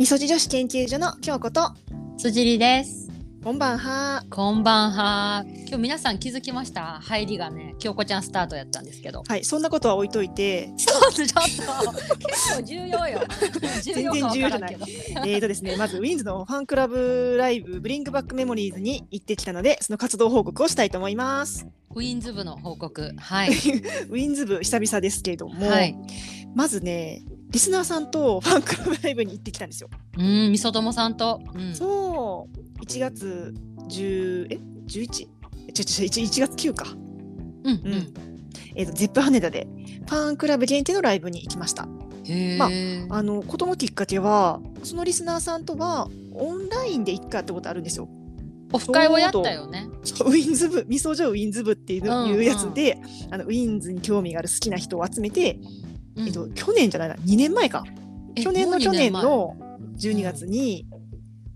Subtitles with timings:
[0.00, 1.74] みそじ女子研究所の京子と
[2.16, 3.10] 辻里です。
[3.44, 4.24] こんばんは。
[4.30, 5.44] こんばんは。
[5.46, 7.00] 今日皆さん気づきました？
[7.02, 9.22] 入りがね、京子ちゃんスタートやったんですけど。
[9.28, 11.40] はい、そんなことは置いといて、そうちょっと
[12.16, 13.20] 結構重要よ。
[13.82, 14.76] 重 全然重要じゃない。
[14.78, 21.66] えーとですね、まずウィンズのファンクラブライブブリングバックメモリーズに行ってきたので、その活動報告をしたいと思います。
[21.94, 23.12] ウィンズ部の報告。
[23.18, 23.50] はい。
[23.52, 25.94] ウィンズ部久々ですけれども、はい。
[26.54, 29.90] まずね、リスナーさんとファンクラブライブに行ってきたんですよ。
[30.18, 31.40] うん、みそともさんと。
[31.54, 31.74] うん。
[31.74, 33.54] そう、1月
[33.88, 35.08] 10え 11?
[35.08, 35.26] ち？
[35.26, 35.28] ょ
[35.72, 36.86] ちょ 1, 1月9か。
[37.64, 37.74] うん。
[37.74, 38.14] ううんん。
[38.76, 39.66] えーと Zepp 羽田で
[40.08, 41.88] ファンクラブ限定のライブに行きました。
[42.24, 42.56] へえ。
[42.56, 48.08] まああのことのきっかけはそのリスナーさんとはオンラインで一回会ったことあるんですよ。
[48.72, 49.88] オフ会をやったよね。
[50.24, 52.98] ウィンズ部味噌城ウィンズ部っていう,、うんうんいうやつで
[53.32, 57.84] あのウィンズに興味がある好きな人を集めて、うんえっと、去年じゃないな2年前か
[58.34, 59.56] え去年の去年前の
[59.96, 60.86] 12月に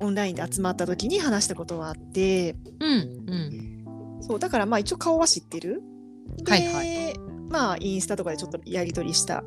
[0.00, 2.90] オンラインで集まった時に話したことがあってうん。
[2.90, 3.34] う
[4.18, 4.20] ん。
[4.20, 5.82] そうだからまあ一応顔は知ってる。
[6.38, 7.14] で、はいは
[7.48, 9.44] まあインスタとかでちょっとやり取りした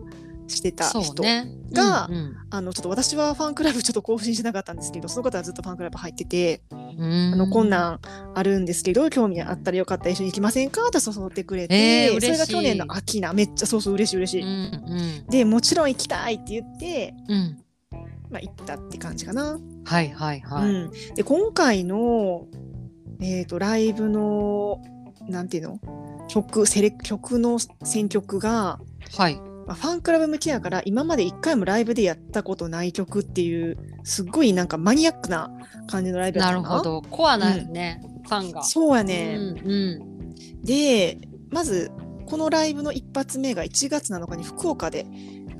[0.48, 1.52] してた人ね。
[1.72, 7.32] がうんあのちょっと私はファンクラブちょっと更新してなかったんですけどその方はずっとファンクラブ入ってて、うん。
[7.34, 8.00] あのこんなん
[8.34, 10.82] あるんですけど興味あったらよかったら一緒に行きませんか？
[10.88, 14.48] って誘ってくれて、えーそれが去年の秋なめっちゃそうそう嬉しい嬉しい、うん。
[14.48, 15.26] うん。
[15.30, 17.58] でもちろん行きたいって言って、うん。
[18.30, 20.70] まあ、行ったって感じかな、はいはいはい。
[20.70, 22.48] うん、で今回の、
[23.22, 24.82] えー、とライブの
[25.30, 25.80] なんていうの？
[26.28, 28.80] 曲セレ曲の選曲が
[29.18, 29.40] はい。
[29.68, 35.52] まあ、ファンクラブ向きやから今まで一回もライブでやったことない曲っていうすっごいなんかマニアックな
[35.88, 36.70] 感じのライブやったかな？
[36.70, 37.02] なるほど。
[37.10, 38.64] コアなね、ファンが。
[38.64, 40.64] そうやうね、んうん。
[40.64, 41.18] で
[41.52, 41.92] まず
[42.26, 45.06] このライブの一発目が1月7日に福岡で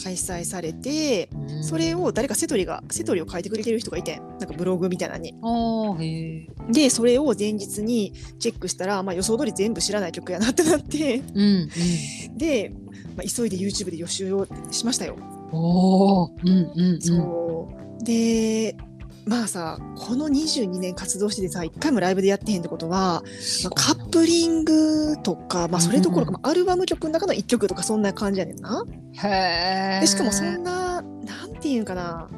[0.04, 1.30] 開催されて
[1.62, 6.48] それを誰かセトリがセトリを書いてくれてる人がいてなんかブログみたいなのに。
[6.72, 12.38] でそれを前日にチェックしたら、まあ、予想通り全部知らない曲やなってなってうんうん。
[12.38, 12.74] で、
[13.18, 15.18] まあ、急いで YouTube で予習をしましたよ。
[15.52, 16.32] おお。
[16.44, 17.02] うんうんうん。
[17.02, 17.70] そ
[18.02, 18.78] うで
[19.26, 23.24] まあさこの22年活動しててさ一回もライブでやってへんってことは、
[23.64, 28.86] まあカップリングとか、まあ、それどころか、まあアルバム曲の中の1曲とかそんな感じやねんな。
[29.24, 30.00] へえ。
[30.00, 32.30] でしかもそんななんていうんかな、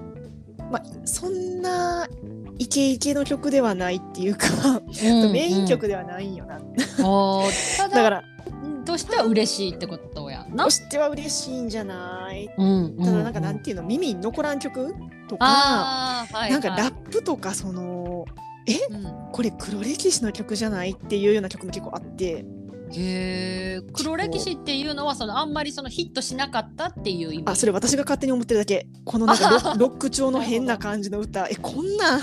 [0.72, 2.08] まあ、そんな
[2.58, 6.60] イケイケの曲ではないっていうか、うんうん メイン曲ではないんよな。
[7.06, 8.24] おー ただだから
[8.86, 10.24] としては嬉しいってこと
[10.58, 10.70] と。
[10.70, 12.50] しては嬉しいんじゃない？
[12.58, 12.98] うんうん。
[12.98, 13.84] ただなんかなんていうの？
[13.84, 14.94] 耳に残らん曲
[15.28, 16.52] とか、ああはい。
[16.52, 18.26] なんかラはいップとかその
[18.92, 19.32] うん。
[19.32, 20.92] これ黒歴史の曲じゃない？
[20.92, 22.46] っていうような曲も結構あって
[22.96, 23.82] へえ。
[23.94, 27.44] 黒歴史っていうのはそのあんまりそのヒットしなかったっていう意味。
[27.46, 32.22] あそれ私が勝手に思ってるだけこのなんかロ ロック調の変な感じの歌えこんなん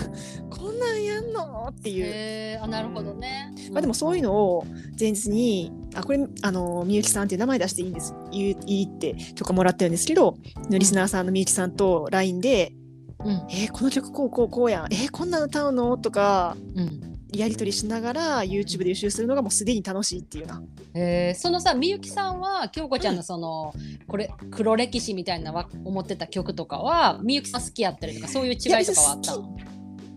[0.50, 2.60] こんなんやんのっていう。
[2.62, 3.54] あなるほどね。
[3.72, 4.64] まあ、でもそういうのを
[4.98, 10.36] 前日にあこれあのみゆきさんっていう名前出していいんですいいいいって許可もらってるんですけど
[10.70, 12.72] リスナーさんのみゆきさんと LINE で
[13.24, 17.15] うん「えーこの曲こうこうこうやんえーこんなの歌うの?」とかうん。
[17.32, 20.62] やり取りしながら YouTube で予習するのがもうすでに楽しいっていうな。
[20.94, 23.74] えー、そのさみゆきさんは京子ちゃんのその、
[24.06, 29.56] これ黒歴史みたいなわ思ってた曲とかはみゆきさん好きやったりとかそういう違いとかはあったの？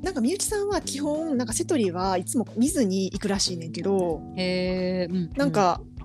[0.02, 5.99] なんかみゆきさんは基本なんかセトリはいつも見ずに行くらしいねんけどへえ、うん、なんか、うん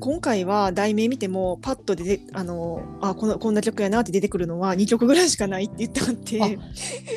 [0.00, 6.58] 今回は題名見てもパッと出てあのあこのこんな曲やなって出てくるのは2曲ぐらいしかないって言ってあって。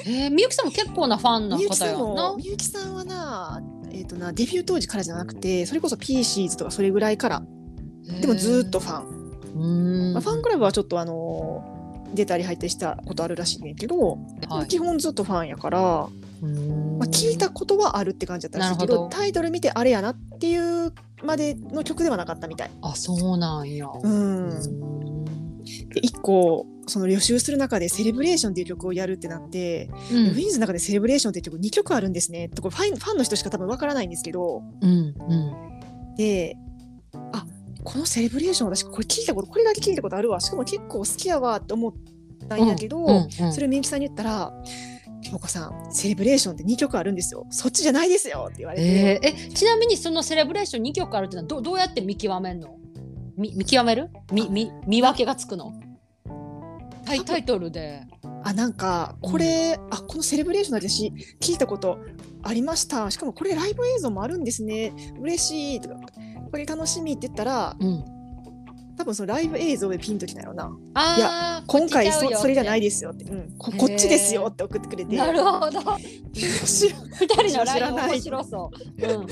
[0.05, 3.61] えみゆきさんも結構なファンな方やんなもみゆきさんはな,、
[3.91, 7.43] えー、となデビュー当時からじゃなくてそれこそピーシーズとかそれぐらいから
[8.21, 9.03] でもずーっとファ
[9.55, 11.63] ン、まあ、ファンクラブはちょっとあの
[12.13, 14.17] 出たり入ったりしたことあるらしいねんけど、
[14.49, 14.67] はい。
[14.67, 16.07] 基本ずっとファンやから、
[16.41, 19.09] まあ、聞いたことはあるって感じだったらしいけど。
[19.09, 20.93] タイトル見てあれやなっていう
[21.23, 22.71] までの曲ではなかったみたい。
[22.81, 23.87] あそうなんや。
[23.87, 25.25] う、うん。
[25.89, 35.33] で1個その予習する中で「セレブレーション」っていう曲をやるってなって、ウィンズの中で「セレブレーション」っていう曲2曲あるんですねってこれファンファンの人しか多分わからないんですけどうんう
[36.13, 36.15] ん。
[36.15, 36.55] で
[37.33, 37.45] あ
[37.83, 40.39] この「セレブレーション」私これ聞いたことこれだけ聞いたことあるわ。
[40.39, 41.93] しかも結構好きやわって思っ
[42.47, 43.53] たんやけど、うんうん。
[43.53, 44.53] それをみゆきさんに言ったら
[45.23, 47.45] 「京子さんセレブレーションって2曲あるんですよ。
[47.49, 48.85] そっちじゃないですよ」って言われて。
[48.85, 52.75] えーえちなみにそのセレブレーション2曲あるってのはどどうやって見極めんの？
[53.37, 54.09] み見極める？
[54.31, 55.73] みみ見分けがつくの？
[57.05, 58.03] タイタイトルで。
[58.43, 61.11] あなんかこれ、あこのセレブレーションだ私
[61.41, 61.99] 聞いたこと
[62.43, 63.09] ありました。
[63.11, 64.93] しかもこれライブ映像もあるんですね。
[65.19, 65.81] 嬉しい。
[65.81, 65.95] とか
[66.51, 68.16] これ楽しみって言ったらうん
[68.97, 70.75] 多分そのライブ映像でピンときたよな。
[70.95, 75.15] ああ今回そそれじゃないでですよって、うん、ここっちですよって送ってくれて。
[75.15, 75.81] なるほど。
[76.33, 78.09] 知ら二人のライン知らない。
[78.11, 79.05] 面白そう。
[79.05, 79.27] うんうんうん。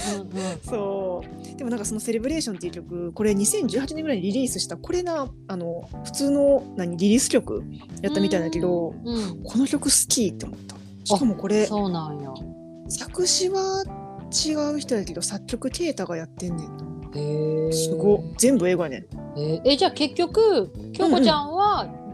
[0.63, 1.23] そ
[1.53, 1.57] う。
[1.57, 7.63] でもなんかその「セレブレーション」っていう曲これ2018年ぐらいにリリースしたこれなあの普通の何リリース曲
[8.01, 10.75] やったみたいだけど、うんこの曲好きって思った。
[11.05, 12.33] しかもこれそうなんや。
[12.89, 13.83] 作詞は
[14.31, 16.94] 違う人やけど作曲ケイタがやってんねんな
[17.71, 19.05] すご全部英語やねん。
[19.65, 22.05] えじゃあ結局京子ちゃんは、うん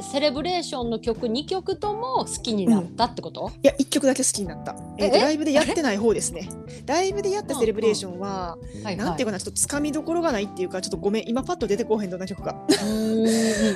[0.00, 6.48] セレブレーションの曲2曲とも好きになったってこと、いや1曲だけ好きになった、えライブでやってない方ですね。
[6.86, 13.28] ライブでやったセレブレーションは、はいなんていうかなちょっとつかみどころがないっていうかちょっとごめん今パッと出てこうへんどんな曲が、うーんうん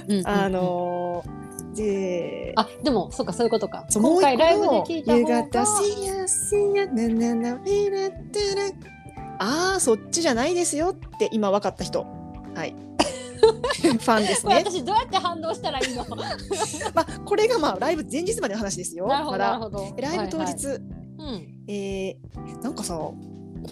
[0.08, 1.42] うんうん あのー
[1.74, 3.84] であでもそうかそういうことか。
[3.88, 5.42] そう今回ライブで聞いた方夕方が
[8.32, 8.91] テル
[9.42, 12.06] ああ、そっちじゃないですよって今分かった人。
[12.54, 12.74] はい。
[13.82, 14.54] ファンですね。
[14.54, 16.06] 私どうやって反応したらいいの？
[16.94, 19.06] まあ、これがまあ、ライブ前日までの話ですよ。
[19.08, 19.58] なるほまだ。
[19.58, 20.78] どなるほどライブ当日、はいはい
[21.18, 23.16] うんえーなんかさ、こ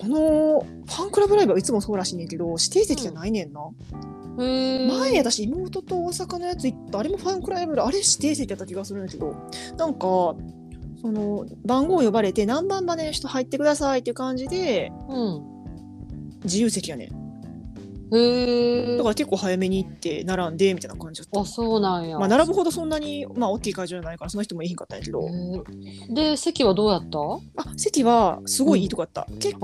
[0.04, 3.60] のファンクラブライブはいつもそうらしいねんけど、指定席じゃないねんな。
[4.38, 9.34] へー前私、妹と大阪のやつ行った、あれもファンクライブあれ指定席やった気がするんだけど、
[9.76, 10.34] なんか、
[11.00, 15.42] その番号呼ばれて何番までの人入ってくださいっていう感じでうん
[16.44, 17.30] 自由席やねん。
[18.12, 21.40] へえだから結構早めに行って並んでみたいな感じだった。
[21.40, 25.22] あそうなんや、まあ並ぶほどそんなにまあ大きい会場じゃないからその人もいいひんかったんやけど
[26.10, 27.18] で席はどうやった？
[27.56, 29.54] あ席はすごいいいとこやった、結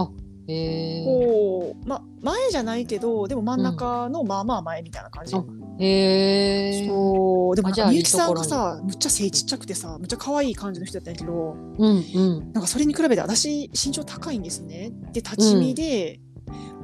[0.49, 5.43] へえ構まあ前じゃないけどでも真ん中のまあまあ前みたいな感じ、あ
[5.81, 7.57] へえそう。
[7.57, 12.53] でもみゆきさんがさむっちゃ背ちっちゃくてさむっちゃ可愛い感じの人だったんやけどうんうん。
[12.53, 14.93] なんかそれに比べて私身長高いんですね。
[15.13, 16.21] で立ち見で、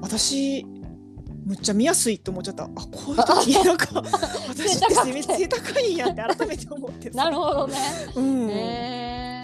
[0.00, 0.64] 私
[1.44, 2.64] むっちゃ見やすいと思っちゃった。
[2.64, 3.88] あこういう時なんか
[4.48, 7.10] 私って背め背高いんやって 改めて思って。
[7.10, 7.76] なるほどね。
[8.14, 8.50] うん。
[8.50, 8.54] へ
[8.90, 9.42] え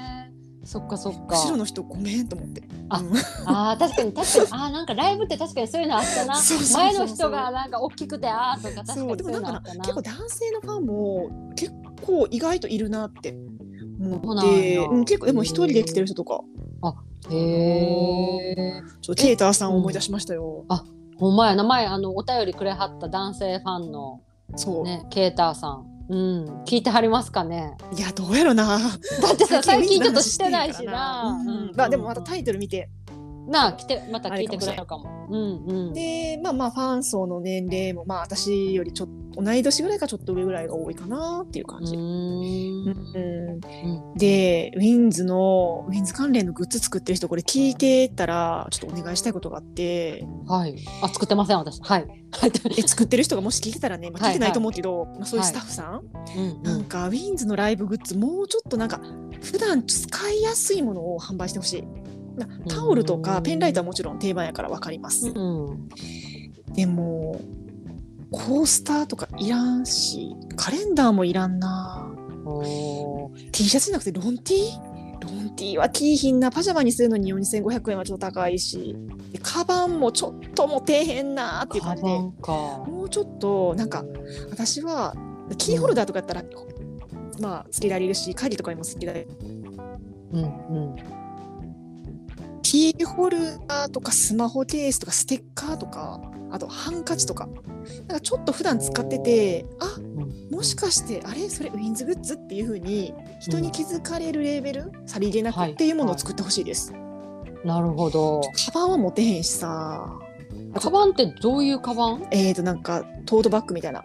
[0.64, 1.36] そっかそっか。
[1.36, 2.62] 後ろの人ごめんと思って。
[2.88, 3.12] あうん。
[3.46, 4.46] あー確かに確かに。
[4.50, 6.34] あーなんかライブって確かにそういうのあったな。
[6.74, 11.72] 前の人がなんか大きくてあーとか確かそうにでもなんか結構男性のファンも結
[12.04, 13.34] 構意外といるなって
[14.00, 16.42] 思って、やうん、結構でも一人で来てる人とか
[17.30, 20.64] へえちょっとケイターさんを思い出しましたよ、
[21.16, 24.20] ほんまや名前あのお便りくれはった男性ファンの
[24.56, 25.86] そう、ねケーターさん。
[26.10, 26.64] うん。
[26.64, 27.76] 聞いてはりますかね。
[27.94, 28.64] いやどうやろな。
[28.66, 28.78] だ
[29.34, 31.38] ってさ最近ちょっとししてないしな。
[31.38, 31.48] うん。
[31.48, 31.72] うん。
[31.76, 32.88] まあでもまたタイトル見て
[33.48, 35.26] なあ来てまた聞いてくれるかも。
[35.30, 35.92] うんうん。
[35.94, 42.88] でまあまあファン層の年齢もまあ私よりちょっと同い年ぐらいかちょっと上ぐらいが多いかなっていう感じ、うーん。
[43.14, 44.18] うん。
[44.18, 50.26] でウィンズのウィンズ関連のグッズ作ってる人これ聞いてたらちょっとお願いしたいことがあって。
[50.46, 50.76] はい。
[51.02, 51.80] あ作ってません私。
[51.80, 52.06] はい。
[52.32, 52.52] はい。
[52.76, 56.02] え作ってる人がもし聞いてたらね、まあ、聞いてないと思うけど、まあ、そういうスタッフさん、
[56.36, 56.62] うん。
[56.62, 59.00] なんかウィンズのライブグッズもうちょっとなんか
[59.40, 61.84] 普段使いやすいものを販売してほしい。
[62.38, 65.28] なタオルとかペンライトはもちろん定番やから分かります。
[65.28, 65.88] うん。
[66.74, 67.40] でも
[68.30, 72.14] コースターとかいらんしカレンダーもいらんな。
[73.52, 74.54] T シャツじゃなくてロン T?
[75.20, 78.96] ロン T は着いひんなパジャマにするのに4500円はちょっと高いし
[79.32, 84.04] でカバンもちょっとも底辺なっていうカ感じでもうちょっとなんか
[84.50, 85.14] 私は
[85.58, 86.44] キーホルダーとかやったら、
[87.40, 89.28] まあつけられるし鍵とかにもつけられる。
[90.32, 90.42] うん。
[90.42, 90.46] う
[90.94, 91.17] ん
[92.70, 96.20] キーホルダーとかスマホケースとかステッカーとか
[96.50, 97.48] あとハンカチとか。
[98.06, 104.92] なんかちょっと普段使っててあうんもしかしてあれそれウィンズグッズっていう風に人に気づかれるレーベル？
[105.06, 106.92] さりげなくっていうものを作ってほしいです、
[107.64, 108.42] なるほど。
[108.66, 110.18] カバンは持てへんしさ。
[110.78, 112.26] カバンってどういうカバン？
[112.30, 114.04] えーとなんかトートバッグみたいな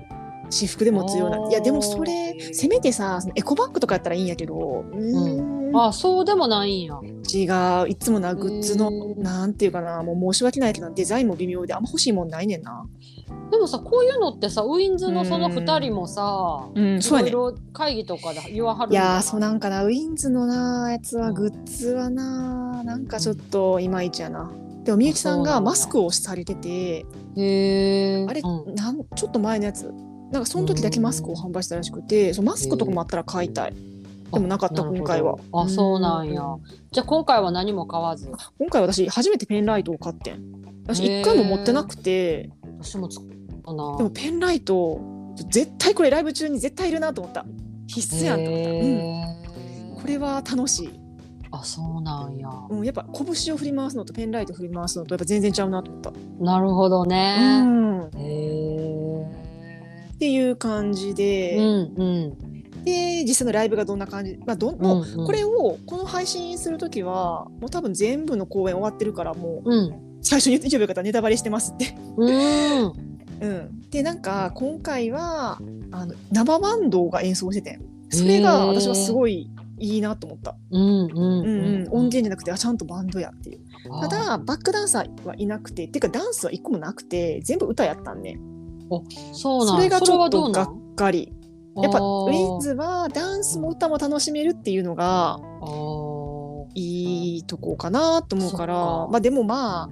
[0.54, 4.86] 私服で持つようないやでもそれせめてさエコバッグとかやったらいいんやけど。
[4.92, 5.76] うーん。
[5.76, 7.00] あそうでもないんや。
[7.34, 7.90] 違う。
[7.90, 12.86] いつもなグッズのなんていうかなもう申し訳ないけどデザインも微妙であんま欲しいもんないねんな。
[13.50, 17.30] でもさこういうのってさウィンズのその2人もさうんそうやね。
[17.30, 19.84] いろいろ会議とかで言わはるんいやそうなんかな。
[19.84, 24.52] ウィンズのなやつはグッズはななんかちょっといまいちやな。
[24.84, 27.06] でもみゆきさんがマスクをされてて
[27.38, 28.76] へえあれ、うん。
[28.76, 29.90] なんちょっと前のやつ
[30.34, 33.76] なんかその時だけマスクを販売したらしくてそうマスクとかもあったら買いたい。
[34.34, 35.38] でもなかった今回は。
[35.54, 36.42] あそうなんや。
[36.42, 36.60] う
[36.92, 38.32] じゃあ今回は何も買わず？
[38.58, 40.42] 今回私初めてペンライトを買ってん。
[40.86, 42.50] 私一回も持ってなくて。
[42.82, 43.26] 私も使っ
[43.64, 43.98] たな。
[43.98, 45.00] でもペンライト
[45.50, 47.46] 絶対これライブ中に絶対いるなと思った。
[47.86, 48.74] 必須やんと思った、う
[50.00, 50.90] ん、これは楽しい、
[51.52, 52.50] あそうなんや。
[52.70, 59.43] うん、やっぱ拳を振り回すのとペンライト振り回すのとやっぱ全然ちゃうなと思った、なるほどうねん、へ
[60.32, 62.54] る感じで、うんうん。
[62.84, 65.26] で実際のライブがどんな感じ、まあ、どううんうん。
[65.26, 70.20] これをこの配信する時はもう多分全部の公演終わってるからもううん。
[70.22, 71.96] 最初に言ってよかったらネタバレしてますって。
[72.18, 72.94] うん。
[73.42, 75.60] うん、でなんか今回は
[75.92, 79.50] あの生バンドが演奏しててそれが私はすごい
[79.80, 80.56] いいなと思った。
[80.72, 81.16] うんうんうん。
[81.16, 83.60] うん、音源じゃなくてあちゃんとバンドやっていう。
[84.02, 88.40] ただバックダンサーはいなくてっていうかダンスは一個もなくて全部歌やったんね。
[89.34, 91.34] そうなんそれがちょっとがっかり。
[91.76, 95.40] やっぱウィンズはダンスも歌も楽しめるっていうのが
[96.76, 98.76] いいとこかなと思うから。
[98.76, 99.90] まあでもまあ、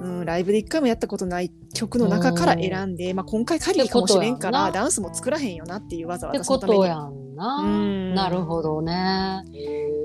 [0.00, 6.78] うん、ライブで一回もやったことない曲の中から選んで、まあ、今回限りかもしれんからダンスも作らへんよなっていう技って私のために。
[6.78, 7.56] ことやんな。
[7.58, 8.14] うん。
[8.14, 9.44] なるほどね。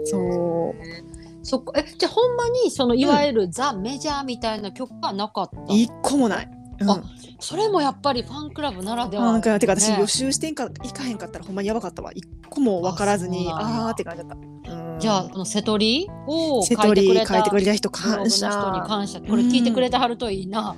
[0.05, 0.75] そう。
[1.41, 1.73] そっか。
[1.75, 6.58] えじゃあほんまにそのいわゆるザ・メジャーみたいな曲はなかった、一個もない。
[6.81, 7.03] うん、あ
[7.39, 10.00] それもやっぱりファンクラブならでは、なんかてか私ね。
[10.00, 12.12] 予習してんかいかへんかったらほんまにやばかったわ。
[12.13, 14.36] 一個も分からずにああーって感じだった。
[14.74, 18.49] うんじゃああの瀬戸りを書瀬戸りいてくれた書いてくれた人感謝。
[18.51, 20.47] 人に感謝これ聞いてくれてはるといい。
[20.47, 20.75] な、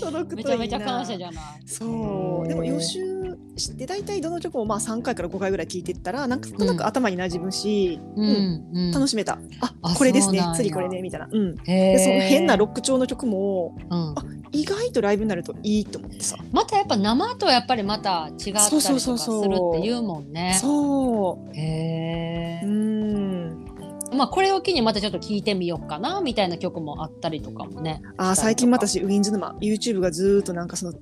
[0.00, 1.44] 届くといいなめちゃめちゃ感謝じゃない。
[1.66, 2.48] そう。
[2.48, 8.64] でも予習して大体どの曲もまあ3回から5回ぐらい聴いてったらなんかなんとなく頭に馴染むし、うん。
[8.72, 8.90] うん。
[8.90, 9.38] 楽しめた。
[9.60, 10.42] ああこれですね。
[10.54, 14.14] 次これねみたいな、うん、でその変なロック調の曲もうん
[14.52, 16.36] 意外とライブになるといいと思ってさ。
[16.52, 20.02] またやっぱ生とやっぱりまた違ったりとかするそうそうそうそうって言う。
[20.02, 20.56] もんね。
[20.60, 22.60] そうへ
[23.00, 24.14] うーん。
[24.16, 28.00] まあこれを機にまたちょっと聞いてみようかなみたいな曲もあったりとかもね。
[28.16, 30.92] あー最近私ウィンズ沼 YouTube がずーっとなんかその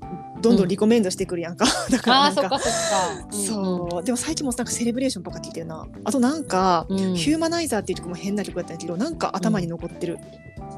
[0.41, 3.33] どんどんリコメンドしてくるやんか、 だからなんかああそっかそっか。
[3.33, 4.05] そう。
[4.05, 5.87] でも最近もなんかセレブレーションばっか聞いてるな。
[6.05, 7.01] あとなんか、うん。
[7.01, 10.19] うんヒューマナイザーっていう曲も変な曲だったんやけどなんか頭に残ってる、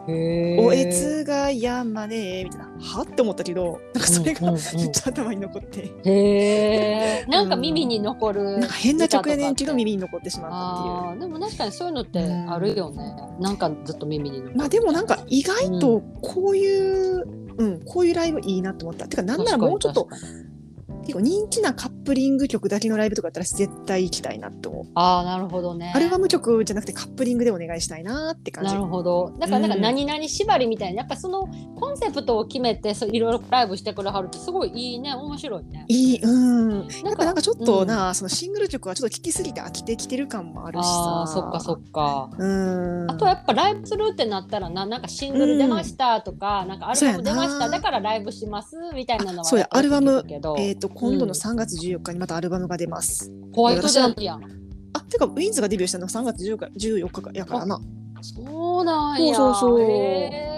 [0.07, 7.27] おえつが山ねみたいなはって思ったけどなんかそれがうんめうんうんっちゃ頭に残って、へえ。
[7.27, 8.59] なんか耳に残る。
[8.59, 10.95] なんか変な曲やねんけど耳に残ってしまったっていう。
[10.95, 13.15] ああでも確かにそういうのってあるよね。
[13.41, 14.57] なんかずっと耳に残る。
[14.57, 17.25] まあでもなんか意外とこういう、
[17.57, 19.09] うん、こういうライブいいなと思った。
[19.09, 20.09] てかなんならもうちょっと
[21.05, 24.85] 結構人気なカップリング曲だけのライブとかだったら絶対行きたいなって思う。
[24.95, 25.93] ああなるほどね。
[25.95, 28.73] アルバム曲じゃなくてカップリングでお願いしたいなって感じ。
[28.73, 29.33] なるほど。
[29.39, 35.85] だからなんかうん何々縛りみたいな、やっぱそのコンセプトを決めてそういろいろライブしてくれはるってすごいいいね面白いね。
[35.89, 36.69] いい、うん。
[36.69, 40.91] なんやっぱなんかちょっとな、そのシングル曲はちょっと聴きすぎて飽きてきてる感もあるしさ。
[40.91, 42.31] ああそっかそっか。
[42.37, 43.11] うん。
[43.11, 50.25] あとはやっぱライブするってなったらななんかシングル出ましたとか、なんかアルバム出ましただからライブしますみたいなのはそうやアルバム
[50.59, 53.31] えっ、と今度のうん3月14日にまたアルバムが出ます。
[53.53, 54.43] ホワイトデーやん。
[54.93, 57.81] あ、てかウィンズがデビューしたの3月14日14日やからな。
[58.23, 59.35] そうなんや。
[59.35, 60.55] そうそうそうえ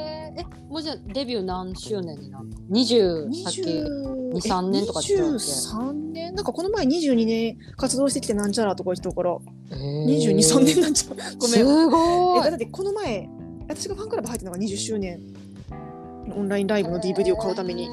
[0.68, 3.60] もうじゃあデビュー何周年になるの ?20 さっき。
[3.62, 9.36] 2 3年とかっけ23年なんかこの前22年活動してきてなんちゃらとか言ってたから
[9.70, 11.66] 22 22、3年なんちゃう ごめん。
[11.66, 13.28] すごいえだってこの前
[13.68, 15.20] 私がファンクラブ入ってたのが20周年
[16.36, 17.88] オンラインライブの DVD を買うために。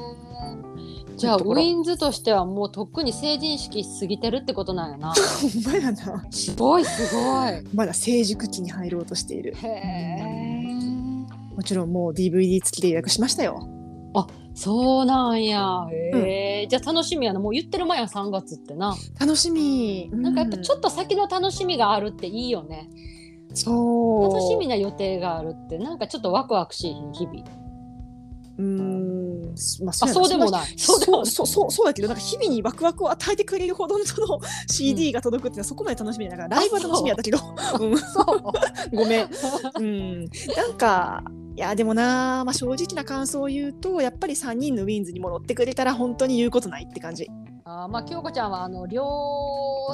[1.16, 5.14] じゃあウィンズとしてはもうとっくに成人式過ぎてるってことなんやな。
[5.14, 6.26] ほんまやな。
[6.30, 7.62] すごいすごい。
[7.74, 9.54] まだ成熟期に入ろうとしている。
[9.56, 10.74] へえ
[11.56, 13.68] もちろんもう DVD 付きで予約しましたよ。
[14.54, 15.86] そうなんや。
[15.90, 17.40] へえ、じゃあ楽しみやな。
[17.40, 20.08] もう言ってる前や3月ってな、楽しみ。
[20.12, 22.88] なんかやっぱちょっっと先の楽しみがあるっていいよね。
[23.50, 24.32] とそう。
[24.32, 27.63] 楽しみな予定があるってなんかちょっとワクワクしい日々
[28.58, 29.42] うーん。
[29.84, 30.78] まああそうでもない。
[30.78, 37.38] そうそうそうそうだけどなんか日々にワクワクを与えてくれるほどのその CD が届くっていうのはそこまで楽しみだからライブは楽しみやったけど、
[37.80, 37.86] う。
[37.86, 38.42] ん、そう。
[38.96, 39.28] ごめん、
[39.78, 40.20] うん、
[40.56, 41.24] なんか
[41.56, 47.28] いやでもな、まあ、正直な感想を言うとやっぱり3人のウィンズにも乗ってくれたら本当に言うことないって感じ。
[47.66, 49.04] あーまあ京子ちゃんはあの両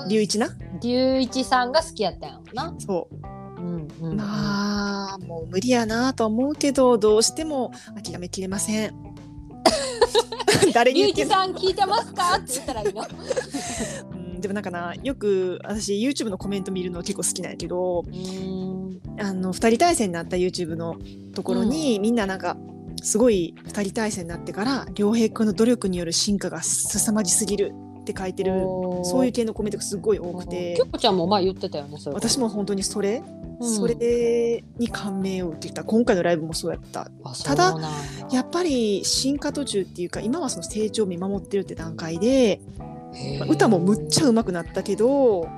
[0.09, 0.49] 龍一な。
[0.83, 3.40] 龍一さんが好きやったんやろな、そう
[4.01, 8.95] うんうんうん、まあもう無理やなとは思うけどどうしても諦めきれません。
[10.75, 13.07] 誰に龍言さん聞いてますかって言ったらいいの
[14.13, 18.71] うんでもなんかなよく私 YouTube のコメント見るの結構好きなんやけどうん。
[19.19, 20.97] あの2人対戦になった YouTube の
[21.35, 22.57] ところに、みんななんか
[23.03, 27.73] すごい2人対戦になってから良平君の努力による進化が凄まじすぎる
[28.11, 28.61] って書いてる
[29.05, 30.75] そういう系のコメントがすごい多くて。
[30.77, 33.23] 京子ちゃんも前言ってたよねそれ私も本当にそれ、
[33.61, 33.77] うん。
[33.77, 37.11] それに感銘を受けた今回のライブもそうやった。
[37.25, 37.75] あただ
[38.33, 42.61] ややっぱり進化途中っていうか今はその成長を見守ってるって段階で、
[43.39, 45.49] まあ歌もむっちゃ上手くなったけど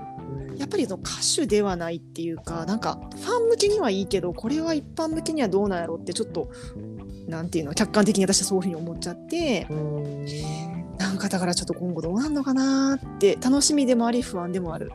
[0.56, 1.10] やっぱりその歌
[1.42, 6.50] 手ではないっていうかなんかファン向けにはいいけどこれは一般向けにはどうなんやろうってちょっと
[7.26, 9.66] なんていうの客観的に私はそういうふうに思っちゃって。
[9.70, 10.71] うん
[11.02, 14.92] なんかだからちょっと今後どうなんのかなって楽しみでもあり不安でもある。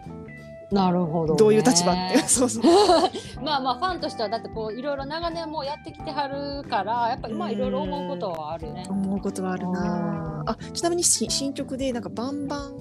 [0.71, 2.19] なるほど、ね、どういう立場って。
[2.27, 2.63] そうそう。
[3.43, 8.85] まあまあファンとしてはだってこういろいろ長年もうやってきてはるからやっぱりまあいろいろ思うことはあるね。
[8.89, 12.73] 思うことはあるなあちなみにし新曲でなんかバンバン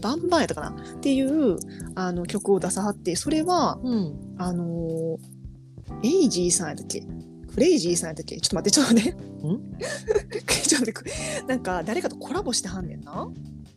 [0.00, 1.56] バンバンやったかなっていう
[1.96, 5.18] あの曲を出さはってそれは、うん、あの
[6.04, 7.02] エイジーさんやったっけ
[7.58, 8.36] クレイジーさんやったっけ？
[8.40, 9.10] ちょっと待ってちょっとねちょ
[10.78, 10.94] っと待って
[11.48, 13.28] なん か誰かとコラボしてはんねんな？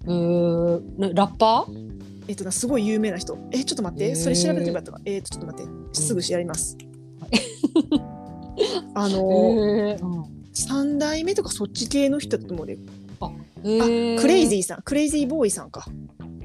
[0.05, 1.91] えー、ラッパー？
[2.27, 3.35] えっとなすごい有名な人。
[3.51, 4.13] えちょっと待って。
[4.15, 5.71] それ調べてよかったわえっとちょっと待って。
[5.99, 6.77] すぐやります、
[8.93, 10.05] あの、えー。
[10.05, 10.25] うん。
[10.53, 12.77] 三代目とかそっち系の人だと思うで、
[13.63, 14.83] えー、あクレイジーさん。
[14.83, 15.87] クレイジーボーイさんか。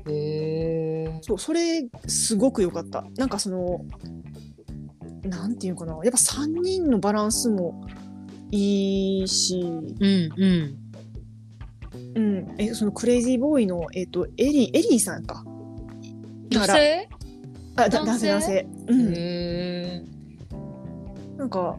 [0.08, 3.04] えー、そうそれすごく良かった。
[3.16, 3.84] なんかその
[5.26, 5.92] なんていうかな。
[6.02, 7.86] やっぱ三人のバランスも
[8.50, 10.76] いいし、うんうん。
[12.14, 15.44] うん、えそのクレイジーボーイの、えっとエリーエリーさんか。
[16.50, 16.74] だから。
[16.74, 17.08] 女性？
[17.76, 18.26] あだ男男性？
[18.26, 18.66] 性男性。
[18.88, 20.04] うん、へ
[21.36, 21.78] なんか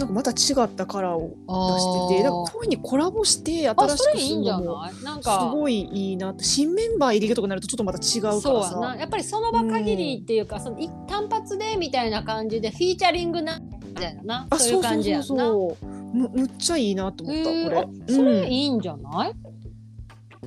[0.00, 1.74] なんかまた違ったカラーをー。
[1.74, 4.94] 出しててだからこういうふうにコラボしてあ新しくそれいいんじゃするのもない？
[5.04, 6.44] なんすかごいいいなって。
[6.44, 8.96] 新メンバー入りとかになるとちょっとまた違うからそうやさな。
[8.96, 14.48] やっぱりその場限りっていうか、そのい単発でみたいな感じでフィーチャリングなみたいな。
[14.56, 15.26] そういう感じやんな。
[15.26, 17.78] そうそうそうむむっちゃいいなと思った、これ。
[17.78, 19.34] あそれいいんじゃない、あ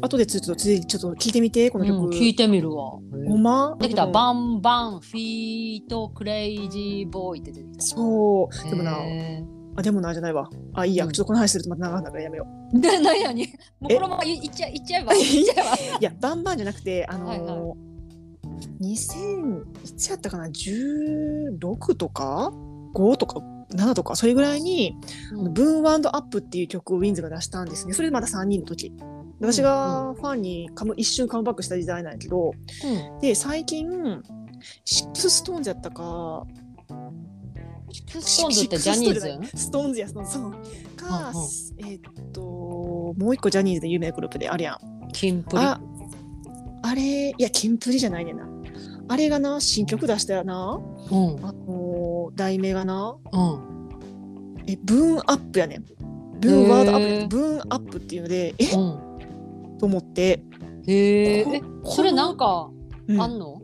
[0.10, 2.92] とでちょっと続いてちょっと聞いてみてこの曲、うん聞いてみるわ。
[2.92, 3.00] ほ
[3.36, 3.78] んま？
[3.80, 7.84] できた、うんバンバンフィートクレイジーボーイって出てきた。
[7.84, 8.70] そう。
[8.70, 9.44] でもなへ
[9.76, 10.50] あでもなじゃないわ。
[10.74, 11.12] あいいや、うん。
[11.12, 13.48] ちょっとこの話するとまた長くなるからやめよーで、何やに
[13.80, 15.14] もうえこのままいいっちゃ いっちゃえば。
[15.16, 15.20] い
[16.02, 17.76] やバンバンじゃなくてあのーはいは
[18.82, 22.52] 2000いつやったかな？16とか
[22.94, 23.40] ？5とか
[23.74, 24.16] ？7とか？
[24.16, 24.96] それぐらいに
[25.34, 25.54] 「うん。
[25.54, 27.94] ブーンワンドアップ」っていう曲をウィンズが出したんですね。
[27.94, 28.92] それでまだ3人の時
[29.40, 32.52] 私がファンにカム一瞬カムバックした時代なんやけど
[33.22, 34.22] で最近
[34.86, 36.46] シックスストーンズやったか
[38.19, 39.58] ストーンズってジャニーズ？
[39.58, 40.52] ストーンズやストーンズそう
[40.96, 41.91] か、うんうん。
[41.91, 45.12] えーっともう一個ジャニーズで有名なグループであれやん。
[45.12, 45.62] キンプリ。
[45.62, 45.80] あ
[46.82, 48.48] あれいやキンプリじゃないねんな。
[49.10, 50.80] あれがな新曲出したよな。
[51.12, 51.46] うん。
[51.46, 53.15] あのー題名がな。
[53.32, 53.89] うん。
[54.65, 55.86] えブーンアップやねん。
[56.39, 58.72] ブーンワードアップブーンアップっていうのでえ？
[58.76, 59.12] うん。
[59.80, 60.44] と思って、
[60.88, 61.62] へえ。
[61.86, 62.70] それなんか
[63.08, 63.22] うん。
[63.22, 63.62] あんの？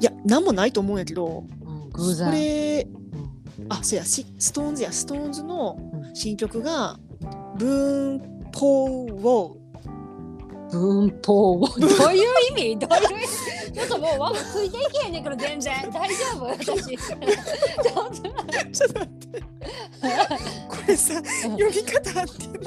[0.00, 2.30] いやなんもないと思うんやけどうん偶こ然。
[2.32, 2.86] れ
[3.60, 3.72] うん。
[3.72, 4.92] あそうやしストーンズや。
[4.92, 6.14] ストーンズのうん。
[6.14, 6.98] 新曲が
[7.58, 8.20] ブーン
[8.52, 9.62] ポーウォー。
[10.72, 12.78] 文法をどういう意味？
[12.78, 13.72] どういう意味？
[13.74, 15.74] ちょっともうわついていけへんねんけど全然。
[15.92, 16.44] 大丈夫？
[16.46, 16.96] 私。
[16.96, 17.22] ちょっ
[17.92, 19.42] と待って。
[20.68, 22.60] これさ読み方合ってる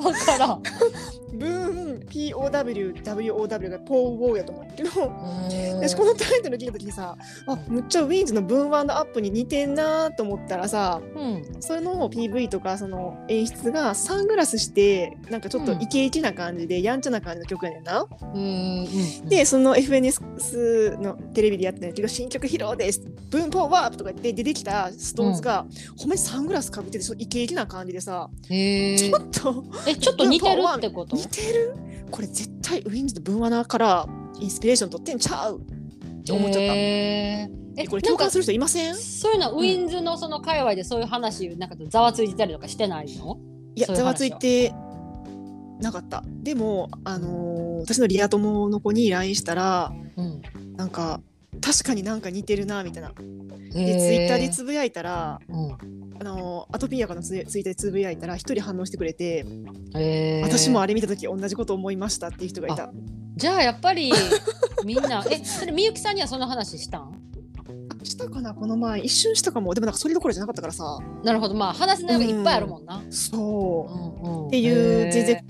[0.00, 0.58] わから
[1.34, 4.90] んブーン POWWOW がポーウォーやと思うんだけど
[5.80, 7.16] 私こののタイトル聞いた時にさ
[7.46, 11.44] あむっちゃウィンズのブーンワンドアップに似てんなと思ったらさうん。
[11.60, 18.06] その PV とかその演出がサングラスしてなんかちょっとイケイケな感じで、やんちゃな感じの曲やねんな。
[18.20, 25.66] うんでその FNS のテレビでやってたんやけど新曲披露ですブーンポーワープとか言って出てきたストーンズが、
[25.96, 31.16] ほんまにサングラスかぶっててそうイケイケな感じでさちょっとえちょっと似てるってこと？
[31.24, 31.74] 似てる？
[32.10, 34.06] これ絶対ウィンズのブーンワナーから
[34.40, 35.58] インスピレーション取ってんちゃう？
[35.58, 36.60] って思っちゃった。
[36.60, 37.64] へー。
[37.76, 38.94] えこれ共感する人いません？
[38.94, 43.38] そういうのはウィンズのその界隈でそういう話なんかざわついてたりとかしてないの？
[43.74, 44.72] いやざわついて
[45.80, 46.22] なかった。
[46.42, 50.40] でも、あのー私のリア友の子に LINE したらうん。
[50.76, 51.20] なんか
[51.60, 53.10] 確かになんか似てるなみたいな。
[53.10, 55.72] でツイッターでつぶやいたら、うん。
[56.20, 59.44] あのーアトピーヤカのツイッターでつぶやいたら一人反応してくれて、
[60.42, 62.92] 私もあれ見た時同じこと思いましたっていう人がいた。
[63.36, 64.12] じゃあやっぱり
[64.84, 67.20] みんなえそれみゆきさんにはその話したん？
[68.04, 69.00] したかなこの前。
[69.00, 69.74] 一瞬したかも。
[69.74, 70.98] でもなんかそれどころじゃなかったからさ。
[71.24, 71.54] なるほど。
[71.54, 73.02] まあ話す内容がいっぱいあるもんな。
[73.10, 74.46] そう、うんうん。
[74.48, 75.44] っていう全然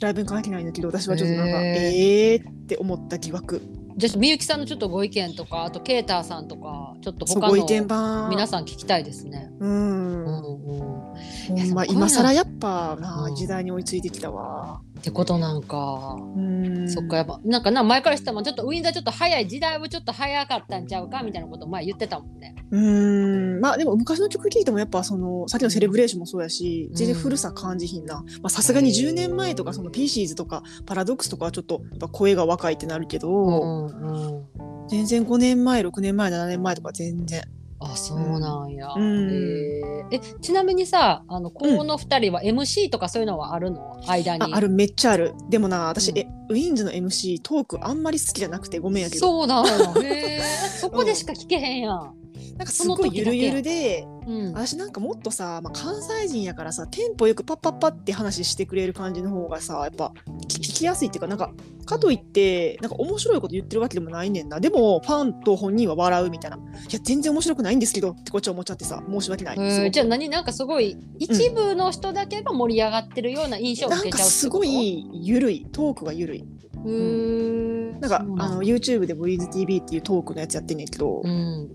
[0.00, 3.62] ライブに関係ないんだけど私はちょっとなんかへえーって思った疑惑
[3.96, 8.30] じゃあみゆきさんのちょっとご意見とかあとケーターさんとかちょっと他の番。
[8.30, 9.50] 皆さん聞きたいですね。
[9.60, 13.34] うん、までもこういうの今更やっぱな、うん。
[13.36, 14.80] 時代に追いついてきたわ。
[14.98, 16.16] ってことなんか。
[16.36, 16.88] うん。
[16.88, 22.56] そっかやっぱなんかな前からしてもちょっとウィンザーちょっと早い時代はちょっと早かったんちゃうかみたいなこと前言ってたもんね。
[22.70, 23.60] うん。
[23.60, 28.24] まあでも昔の曲聴いてもやっぱそのさっきのセレブレーションもそうやし全然古さ感じひんな。
[28.42, 37.42] まあさすがに10年前とかそのピーシーズとかパラドックスとかはちょっとやっぱ声が若いってなるけど、うんうん、全然5年前6年前7年前とか全然。
[37.80, 39.30] あそうなんや、うん。
[39.30, 40.16] えー。
[40.16, 44.00] えちなみにさあのこの2人は MC とかそういうのはあるの？
[44.06, 44.54] 間に。
[44.54, 45.34] ああるめっちゃある。
[45.50, 46.18] でもな私、うん。
[46.18, 49.26] えウィンズの MC トークあんまり好きじゃなくてごめんやけど。
[49.26, 49.94] そうなの。
[50.80, 52.14] そこでしか聞けへんやん、
[52.56, 60.12] なんかすごいゆるゆるでうん、私なんかもっとさ、まあ、関西人やからさテンポよくパッパッパって話してくれる感じの方がさやっぱ
[60.48, 61.52] 聞聞きやすいっていうかなんか
[61.84, 64.58] かといってなんか面白いこと言ってるわけでもないねんな。
[64.58, 66.56] でもファンと本人は笑うみたいな。
[66.56, 66.60] い
[66.90, 75.66] や全然面白くないんですけどってこっちは思っちゃってさ申し訳ない、じゃあ何なんかすごい一部の人だけが盛り上がってるような印象をなん受けちゃうってことかすごいゆるい。
[75.72, 76.44] トークがゆるい。
[76.86, 81.30] へーなんかあの YouTube で VZTV っていうトークのやつやってんねんけど、うん。
[81.30, 81.68] うん。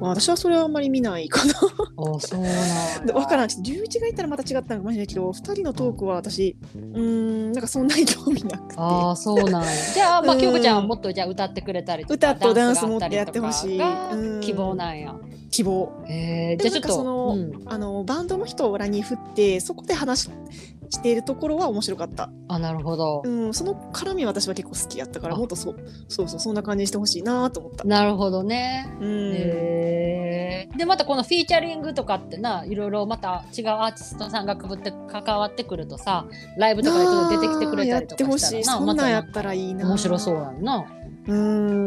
[0.00, 1.54] まあ、私はそれはあんまり見ないかな
[1.98, 2.52] あそうなん
[3.08, 3.14] や。
[3.14, 3.48] わからん。
[3.48, 8.74] ちょっと龍一がいたらまた違ったのかもしれないけど2人のトークは私うーんなんかそんなに興味なくて。
[8.76, 9.68] ああそうなんや。
[9.94, 13.80] じゃあまあうん京子ちゃんはもっとじゃあ歌ってくれたりとか歌とダンスもやってほしい。
[14.40, 15.14] 希望なんや。
[15.50, 15.90] 希望。
[16.06, 17.62] へえでじゃあちょっとそのうん。
[17.66, 20.28] あのバンドの人らに振ってそこで話
[20.90, 23.22] ししているところは面白かった、あなるほど。
[23.24, 25.38] うん、その絡みは私は結構好きやったからあ。
[25.38, 25.76] もっとそう
[26.08, 28.86] そうそうそんな感じにしてほしいなと思った、なるほどね。
[29.00, 30.76] うん。
[30.76, 36.26] でまたこのフィーチャリングとかってないろいろまた違うアーティストさんがくぶって関わってくるとさ
[36.58, 40.84] ライブとかで出てきてくれたりとあーやってほかしらなしたいそんなんやったらいいな面白そうやんな。
[41.26, 41.34] う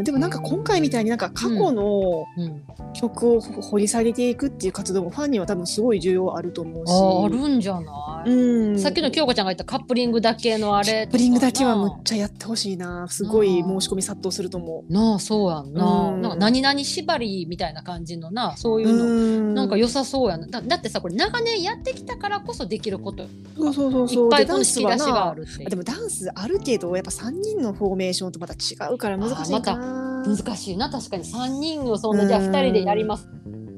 [0.01, 0.03] ん。
[0.03, 6.91] でもなんか今回みたいになんか過去のうん、曲を掘り下げていくっていう活動もファンには多分すごい重要あると思うし。
[6.91, 8.79] あーあるんじゃない、うん。
[8.79, 13.07] さっきの京子ちゃんが言ったカップリングだけのあれとかブリングだけはむなっちゃやってほしいな。
[13.09, 16.21] すごい申し込み殺到すると思なあそうやんな,、うん。
[16.21, 19.53] なんか何々縛りみたいな感じのなそうういうの、うん。
[19.55, 20.47] なんか良さそうやな。
[20.47, 23.23] だだってさこれ長年やってきたからこそできること。
[23.23, 24.09] いっそうそうそう。
[24.09, 25.69] そうぱいでダンスこの引き出しがあるっていう。
[25.69, 28.57] でもダンスあるけどやっぱ3人のフォーメーションとまた違
[28.91, 30.25] うから難しいかな。
[30.25, 30.89] 難しいな。
[30.89, 33.31] 確かに3人をそんなじゃあ2人でやりますか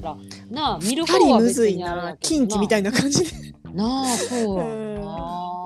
[0.03, 0.17] ら。
[0.49, 2.07] なあ見る2人方は別にあれな。
[2.09, 3.53] やけど近畿みたいな感じで。
[3.73, 4.57] なあそう。
[4.57, 4.95] やうん。
[5.01, 5.60] な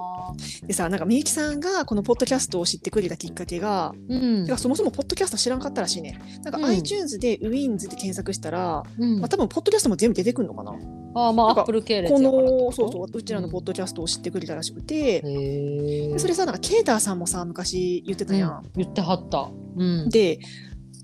[0.65, 4.45] でさなんかみゆきさんがこのポッドキャストを知ってくれたきっかけが、うん。
[4.45, 6.19] てかそもそもポッドキャスト知らんかったらしいね。
[6.43, 6.65] なんかうん。
[6.65, 9.19] iTunes でウィンズで検索したら、うん。
[9.19, 10.73] まあ、多分ポッドキャストも全部出てくるのかな。
[11.17, 18.49] ああまあアップル系列このそうそううちらのポッドキャストを知ってくれたらしくて、へえでそれさなんかケイターさんもさ昔言ってたやん。
[18.51, 18.71] うん。
[18.75, 19.49] 言ってはった。
[19.77, 20.09] うん。
[20.09, 20.39] で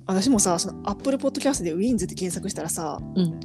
[0.06, 3.39] 私もさそのアップルポッドキャストでウィンズって検索したらさうん。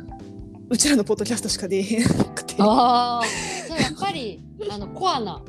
[0.68, 2.56] うちらのポッドキャストしか出えへんくて。
[2.58, 5.40] ああやっぱりあのコアな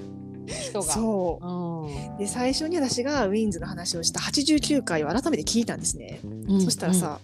[0.48, 0.86] 人が。
[0.86, 1.46] そう。
[1.46, 2.18] うん。
[2.18, 6.62] で最初に私がウィンズの話をした89回を改めて聞いたんですね、うん。
[6.62, 7.20] そしたらさ、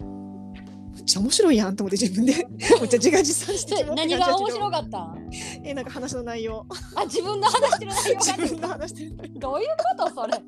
[0.95, 2.33] めっちゃ面白いやんと思って自分で。
[2.33, 4.99] めっちゃ自画自賛して何が面白かかった？
[4.99, 5.29] ん
[5.63, 6.65] えなんか話の内容。
[6.95, 10.31] あ自分の話してる内容が自分の話してるどういうことそれ？
[10.31, 10.41] なん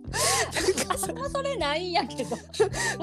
[0.88, 2.38] かさあんまそれないんやけど、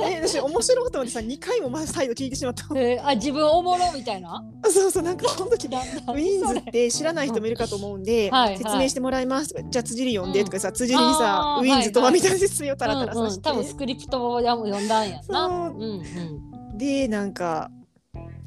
[0.06, 4.42] え私面白いと思ってさ2回もま再度聞いてしまったえーあ自分おもろみたいな？
[4.64, 8.58] そうそうなんかその時なウィンズって知らない人もいるかと思うんで、はいはい。
[8.58, 15.48] 説明してもらいますとかじゃあ辻り読んでとかさ、辻りにさウィンズとはみたいな説明をたらたらうんうん、さして、多分スクリプトを読んだんやな。
[15.72, 15.80] そう。
[15.80, 17.70] うんでなんか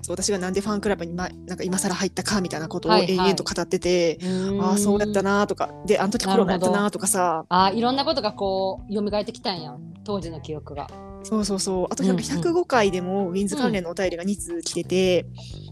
[0.07, 4.61] 私がなんでファンクラブに、ま、なんか今更入ったかみたいなことをはいはい延々と語ってて、うん。
[4.63, 5.39] ああそうやったな。
[5.39, 10.87] なとかであの時コロナやったなとかさあいろんなことがこう蘇ってきたんや当時の記憶が。
[11.23, 15.25] そうそうそうあとうんうん105回でもウィンズ関連のお便りが2通来てて、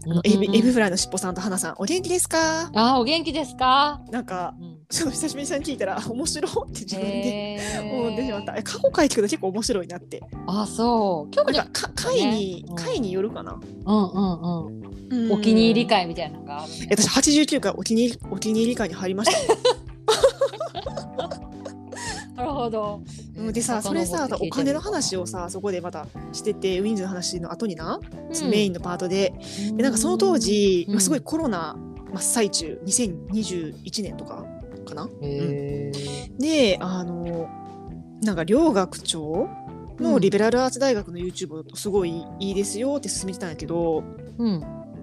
[0.04, 2.72] あのエビエビフライのしっぽさんと花さんお元気ですか？
[2.74, 4.00] あお元気ですか？
[4.10, 8.62] なんかうんその久しぶりに聞いたら面白って自分でへ思ってしまった。
[8.62, 10.22] 過去回聞くと結構面白いなって。
[10.46, 11.34] あそう。
[11.34, 12.76] 今日なんかか回に、うん。
[12.76, 14.80] 回によるかな、うんうん
[15.10, 15.32] うん。
[15.32, 16.86] お気に入り会みたいなのがあるね。
[16.90, 19.54] え私89回お気に入りお気に入り会に入りました。
[22.36, 23.02] なるほど。
[23.36, 28.00] うんでさそれさお金の話をさ、さそこでまたしててウィンズの話の後にな、う
[28.46, 28.48] ん。
[28.48, 29.34] メインのパートで。
[29.74, 30.94] でなんかその当時、うん。
[30.94, 31.76] まあ、すごいコロナ
[32.12, 34.46] 真っ最中2021年とか
[34.84, 36.40] かな、へー。
[36.40, 37.48] であの
[38.22, 39.48] なんか両学長
[40.00, 44.02] のリベラルアーツ大学の YouTube すごいいいですよって勧めてたんやけど
[44.38, 44.60] うん。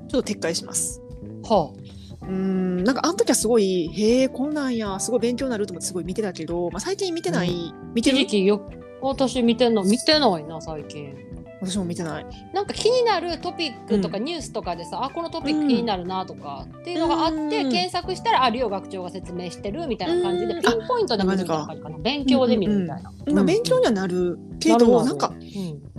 [0.07, 1.01] ちょっと撤回します。
[1.43, 1.73] は
[2.21, 8.17] うーんなんかあの時はすごいへえこんなんやすごい勉強になると思ってすごい見てたけど、まあ、最近見てない、見てる？
[8.17, 8.69] 一時期よ
[9.01, 11.15] 私見てんの見てないな最近。
[11.61, 12.25] 私も見てない。
[12.53, 17.49] なんか気になるトピックとかニュースとかでさ、あこのトピック気になるなとかっていうのがあって、うん。
[17.49, 20.61] 検索したらあ両学長が説明してるみたいな感じで、うん。
[20.61, 23.11] ピンポイントで見るみたいな感じかな勉強で見るみたいな。
[23.33, 25.91] まあ、勉強にはなるけど、るなんかうん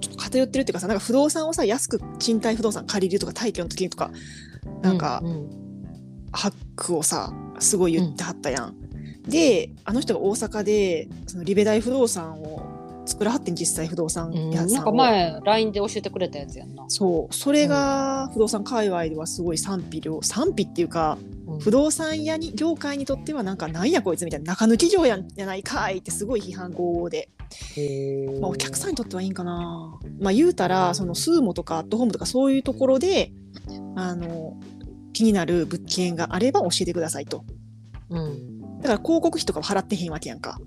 [0.00, 4.10] ちょっと偏ってるっていうかさなんか不動産をさ安く賃貸不動産借りるとか退去の時とか
[4.82, 5.62] なんかうんうん
[6.32, 8.76] ハックをさすごい言ってはったやん。
[9.28, 12.71] であの人が大阪でそのリベ大不動産を
[13.04, 14.72] 作らはってん実際不動産うん屋さんを。
[14.72, 16.84] なんか前 LINE で教えてくれたやつやんな。
[16.88, 17.34] そう。
[17.34, 21.58] それが不動産界隈ではすごい賛否両賛否っていうかうん。
[21.60, 27.28] 不動産屋に業界にとってはなんかなんやこいつみたいな中抜き業やんやないかいってすごい批判語で、
[28.40, 29.98] まあ、お客さんにとってはいいんかな。
[30.20, 33.32] まあ言うたらそのスーモとかアットホームとかそういうところで
[33.96, 34.56] あの
[35.12, 37.44] 気になる物件があれば教えてくださいと。
[38.10, 38.60] うん。
[38.80, 40.60] だから広告費とかは払ってへんわけやんか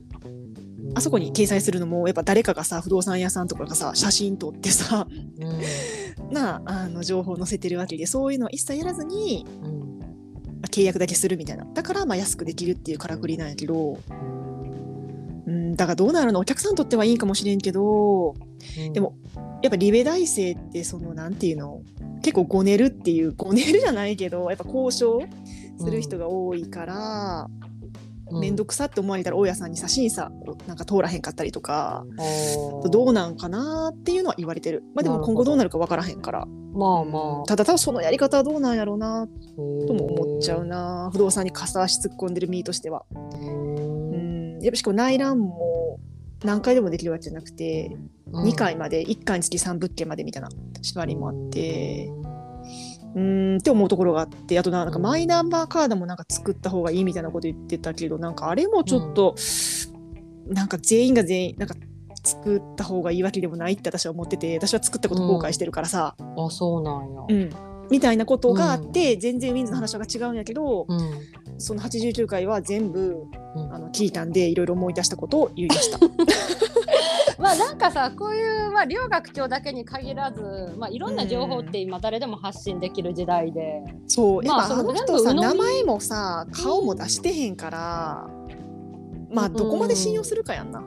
[0.93, 6.33] あそこに掲載するのもやっぱ誰かがさ不動産屋さんとかがさ写真撮ってさうん。
[6.33, 9.85] なああの情報載せてるわけでそういうのは一切やらずにうん。
[10.71, 11.65] 契約だけするみたいな。
[11.73, 13.97] だからまあ安くできるっていうからくりなんやけど。
[15.47, 15.75] うん。
[15.75, 16.39] だからどうなるの？
[16.39, 18.33] お客さんにとってはいいかもしれんけど
[18.77, 18.93] うん。
[18.93, 19.15] でも
[19.61, 21.81] やっぱリベ大生ってそのなんていうの？
[22.21, 25.21] 結構ごねるっていうごねるじゃないけどやっぱ交渉
[25.77, 27.47] する人が多いから
[28.31, 32.05] 面倒、くさって思われたら大家さんにさ審査をなんか通らへんかったりとか
[32.83, 32.91] うん。
[32.91, 34.83] どうなんかなっていうのは言われてる。
[34.95, 36.45] まあでも今後どうなるか分からへんから。
[36.73, 37.45] まあまあ。
[37.45, 43.05] ただただそのやり方はどうなんやろうなととも思っちゃうな不動産に片足突っ込んでる身としては。
[43.13, 44.59] うん。
[44.61, 45.99] やっぱしかも内覧も
[46.43, 47.95] 何回でもできるわけじゃなくて、
[48.31, 50.49] 2回まで1回につき3物件までみたいな
[50.81, 52.07] 縛りもあって。
[52.07, 59.35] うーんって思うところがあってあとななんかマイナンバーカードもなんか作った方がいいみたいなこと言ってたけどなんかあれもちょっと、
[60.47, 61.75] なんか全員が全員なんか
[62.23, 67.21] 作った方がいいわけでもないって私は思ってて私は作ったこと後悔してるからさ、あそうなんや。
[67.29, 67.49] うん。
[67.91, 70.99] みたいなことがあって、全然ウィンズの話は違うんやけど、うん。
[71.59, 73.25] その89回は全部
[73.55, 73.73] うん。
[73.73, 75.99] あの聞いたんでいろいろ思い出したことを言いました。
[77.37, 88.27] まあなんかさこういう、まあ、両学長だけに限らず、まあ、いろんな情報って今誰でも発信できる時代で、そう、まあやっぱあの人さ名前もさ顔も出してへんから、
[89.29, 90.83] まあどこまで信用するかやんな。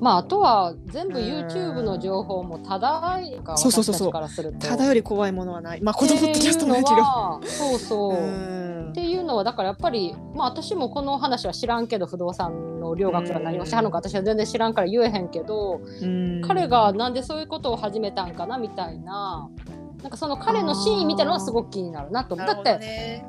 [0.00, 5.80] まああとは全部うん YouTube の情報もただかそうそうそうそう私たちからするとただより怖いものはない。
[5.80, 6.96] まあこのポッドキャストもやけど。
[7.44, 8.61] そうそう。
[8.92, 16.42] うんっていうのはだからやっぱり、まあ、私もこの話は知らんけど不動産の両学長が何をしてはるのか私は全然知らんから言えへんけど、うん。
[16.46, 19.48] 彼がなんでそういうことを始めたんかなみたいな
[20.02, 22.46] なんかその彼の真意みたいなのはすごく気になるなと思う。
[22.46, 23.22] だって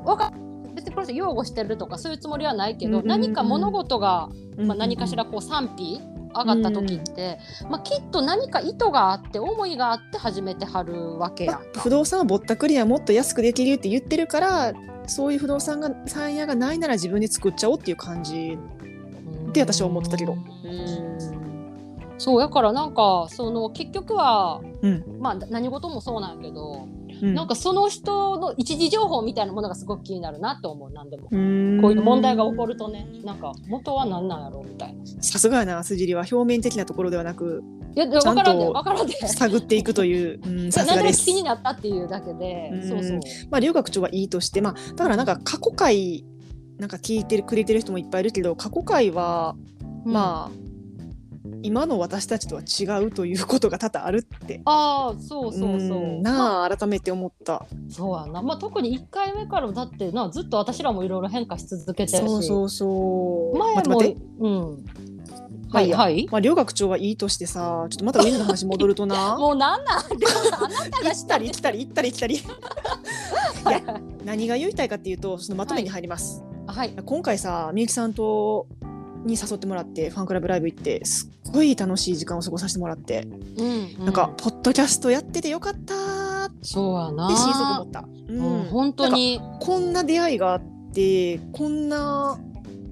[0.75, 6.01] 別にこれで擁護してるとかそういうつもりはないけど、何か物事が、まあ、何かしららこう賛否
[6.35, 11.81] 上がった時って、まあ、きっと何か意図があって思いがあって始めてはるわけやんか。
[11.81, 14.73] 不動産はぼったくりはもっと安くできるって言ってるから
[15.07, 18.57] そういう不動産が産屋がないなら自分で作っちゃおうっていう感じ
[19.49, 20.33] って私は思ってたけど。
[20.33, 21.43] うん。
[22.17, 25.17] そうやからなんかその結局は、うん。
[25.19, 26.87] まあ何事もそうなんやけど、
[27.23, 31.29] うんなんかその人の一時情報みたいなものがすごく気になるなと思う何でも。
[31.31, 35.03] うんこういう問題が起こるとねなんか元は何なんやろうみたいな。
[35.03, 37.63] いさすがやな筋りは表面的なところではなく
[37.95, 39.13] やでちゃんと分からんで分からんで。
[39.27, 40.71] 探っていくという、うん、で
[41.13, 43.19] す気になったっていうだけで、うんそうそう。
[43.49, 46.25] まあ留学長はいいとしてまあだからなんか過去回
[46.77, 49.55] なんか聞いてるくれてる人もいっぱいいるけど過去回は
[50.05, 50.62] まあ、
[51.63, 55.99] 今の私たちとは違うということが多々あるってああそうそうそう。
[55.99, 58.41] んなあ改めて思ったそうやな。
[58.41, 62.25] まあ特に1回目からだってなずっと私らもいろいろ変化し続けてるし。
[62.27, 63.99] そうそうそう前も
[64.39, 64.85] うん。
[65.71, 66.27] はいはい。
[66.29, 70.17] まあ留学長はいいとしてさちょっとまたウィンズの話戻るとな もうなんなん？
[70.17, 72.41] でもさあなたが行ったり来たり行ったり来たり い
[73.69, 73.81] や
[74.23, 76.93] 何が言いたいかっていうとそのまとめに入ります、はい。
[77.05, 78.67] 今回さみゆきさんと
[79.25, 87.27] に誘ってもらってファンクラブライブ行ってすっごい楽しい時間を過ごさせてもらって、うん、うなんか、ポッドキャストやっててよかったーっそうやな。
[87.29, 89.41] て心底思った、ううん、本当に。
[89.59, 90.61] こんな出会いがあっ
[90.93, 92.39] てこんな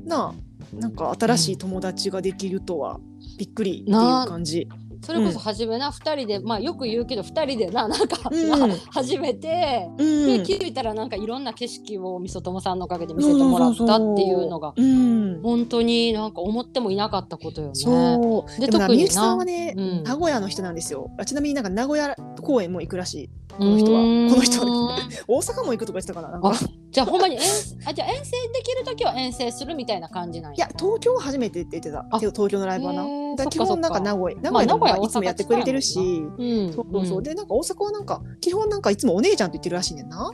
[0.06, 0.34] な
[0.74, 3.00] なんか新しい友達ができるとは
[3.38, 4.68] びっくりっていう感じ。
[5.02, 8.50] それこそ初めな、二人で、まあよく言うけど、二人でな、なんか、うん。
[8.50, 9.90] まあ初めて。
[9.98, 10.28] うん。
[10.28, 14.74] で、気づいたら、なんかいろんな景色をみそともさんのおかげで見せてもらったっていうのが。
[14.76, 17.74] うん、本当になんか思ってもいなかったことよね。
[17.76, 18.62] そう。
[18.62, 20.04] で特にさんはね、うん。
[20.04, 21.10] 名古屋の人なんですよ。
[21.18, 23.30] あちなみになんか名古屋公演も行くらしい。
[23.58, 24.02] この人は。
[24.02, 24.06] こ
[24.38, 26.50] の人は大阪も行くとか言ってたかななんか。
[26.50, 26.54] あ
[26.92, 27.42] じゃあほんまに遠
[27.86, 32.06] あじゃあ遠征できる時は遠征するみたいな感じなんいや東京は初めてって言ってた。
[32.12, 33.04] あけど東京のライブはな。
[33.38, 40.32] だ基本なんか名古屋名まあ古屋でもいつもやってくれてるし、うん、そうそうそう、んでなんか大阪はなんか基本なんかいつもお姉ちゃんと言ってるらしいねんな。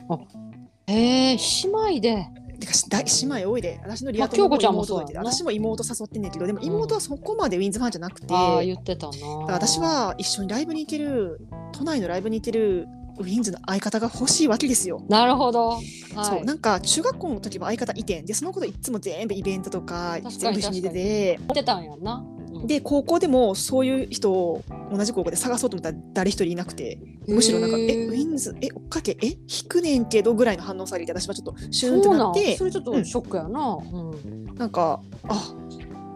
[0.86, 1.40] へえ姉
[1.70, 2.28] 妹で。
[2.58, 3.78] てか大姉妹多いで。
[3.84, 9.12] 私のリアまあ友も京子ちゃんもいて私も妹誘ってんねんけどでも妹はそこまでウィンズファンじゃなくて、ああ言ってたな
[9.46, 11.40] 私は一緒にライブに行ける
[11.70, 15.02] 都内のライブに行けるウィンズの相方が欲しいわけですよ。
[15.08, 15.84] なるほど、はい、
[16.22, 21.40] そうなんか中学校の時は相方いてんでそのこといつも全部イベントとか全部に出て。
[21.54, 22.34] てたんやんな、うん。
[22.34, 29.16] うんで高校でもそういう人を同じ高校で探そうと思ったら誰一人いなくてむしろなんか「へーえウィンズえ追っかけ？
[29.22, 29.26] え？
[29.26, 32.56] 引くねんけど」ぐらいの反応されて私はちょっとシューンってなって。
[32.56, 34.54] それちょっとショックやな、うん。
[34.56, 35.54] なんかあ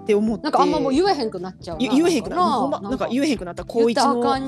[0.03, 0.45] って思って。
[0.45, 3.65] なんかあんまもう言えへんくなっちゃうゆ言えへんくななんか言ええへんくなった。
[3.65, 4.39] 高一のな。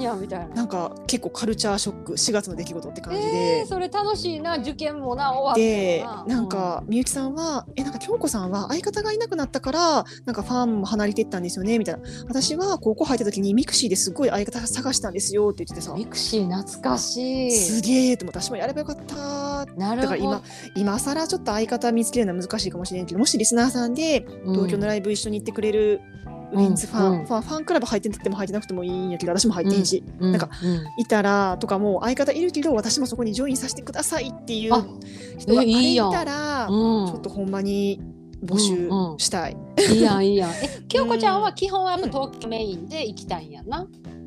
[0.55, 3.67] なんか結構カルチャーショック4月の出来事って感じえでー、。
[3.67, 15.95] それ楽しいな受験もな終わってでなんかみゆきさんは「えなんか京子さんは相方がいなくなったからなんかファンも離れていったんですよね」みたいな「私は高校入った時にミクシーですごい相方探したんですよ」って言っててさ。
[15.95, 17.51] ミクシー懐かしい。
[17.53, 19.67] すげえと思って私もやればよかった。
[19.77, 20.03] なるほど。
[20.03, 20.43] だから今
[20.77, 26.01] 今更ちょっと相方見つけるのは難しいかもしれんけどもしリスナーさんで東京のライブ一緒に行ってくれる
[26.53, 27.27] ウィンズファン、うん。
[27.27, 30.33] ファンファンクラブ入ってても入ってなくてもいいんやけど私も入っていいし、うん。
[30.33, 30.81] なんかうん。
[30.99, 34.85] いたらとかもう相方いるけど私もそこにジョインさせてくださいっていうあ
[35.39, 36.13] 人がいえいいやん。
[36.13, 37.07] たらうん。
[37.09, 38.01] ちょっとほんまに
[38.45, 39.57] 募集したい。
[39.91, 40.51] いいやんいいやん。
[40.51, 40.55] え
[40.89, 43.87] 京子ちゃんは基本はやっぱ東京メインで行きたいんやな、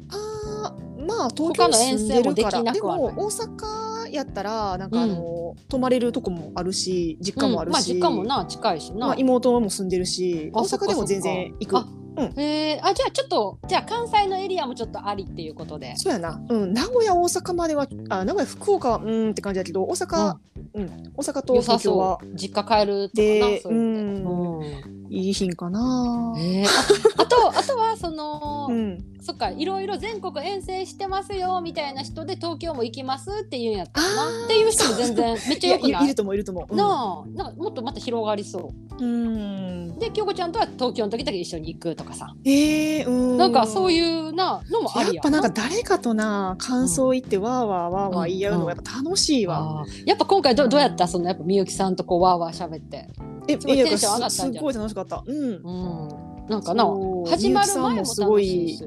[0.10, 2.52] あーまあ東京に住んでるから。
[2.52, 7.74] 他の遠征もでも大阪やったらなんかあの、泊まれるとこもあるし実家もあるうん。
[7.74, 11.78] まあし、実家もな近いしな、まあ、妹も住んでるしあ大阪でも全然行く。
[11.78, 11.88] あ
[12.36, 15.96] へえあじゃあちょっっとじゃあ関西のエリアもちょっとありっていうことで。
[15.98, 20.36] そうやな、うん、名古屋大阪まではあ名古屋福岡はうーんって感じだけど大阪、
[20.74, 21.14] うん。
[21.16, 22.20] 大阪と東京は。
[22.34, 24.68] 実家帰るとかなでそういうので。
[24.68, 24.92] うん。
[24.92, 26.70] うんいい品かな、えーあ
[27.24, 34.08] あとあとはその、うん、そっかいろいろ全国遠征してますよみたいな人で東京も行きますっていうんやったな。
[34.46, 36.06] っていう人も全然 めっちゃよくない？
[36.06, 36.78] いると思ういると思う、うん。
[36.78, 37.30] なあ。
[37.44, 39.04] なんかもっとまた広がりそう。
[39.06, 39.94] ん。
[39.98, 42.34] うで京子ちゃんとは東京の時だけ一緒に行くとかさ。
[42.46, 43.38] えー、うん。
[43.38, 50.04] なんかそういうなのもありややっぱなんか誰かとな感想言ってわーわーわーわー言い合うのがやっぱ楽しいわ、あー。
[50.06, 51.08] やっぱ今回どどうやった？
[51.08, 53.08] そのやっぱみゆきさんとこうわーわー喋って
[53.48, 55.24] えいいやすすごい楽しかった。
[55.26, 55.36] うん。
[55.36, 56.50] うん。
[56.50, 56.86] なんかな
[57.30, 58.78] 始まる前もすごい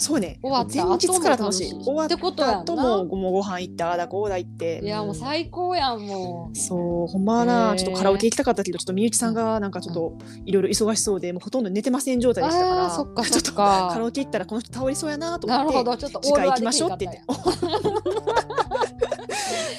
[0.00, 0.38] そうね。
[0.42, 1.70] 終わった前日から楽しい。
[1.70, 4.80] 終わった後もごもご飯行ったあだこうだ行って。
[4.82, 12.90] いやもう最高やんもそうほんまなちょっとカラオケ行きたかったけどちょっとみゆきさんがなんかちょっといろいろ忙しそうでもうほとんど寝てません状う態でしたから。
[12.90, 13.90] そっかちょっとそっか。
[13.92, 17.22] カラオケ行ったらこの人倒れそうやなと思ってなるほどちょっと次回行きましょうって言って。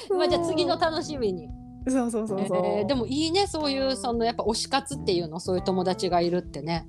[0.13, 1.47] まあじゃあ次の楽しみに、
[1.91, 6.87] そうそうそうそう、えーでもいいねそういうそのやっぱ推し活っていうのそういう友達がいるってね。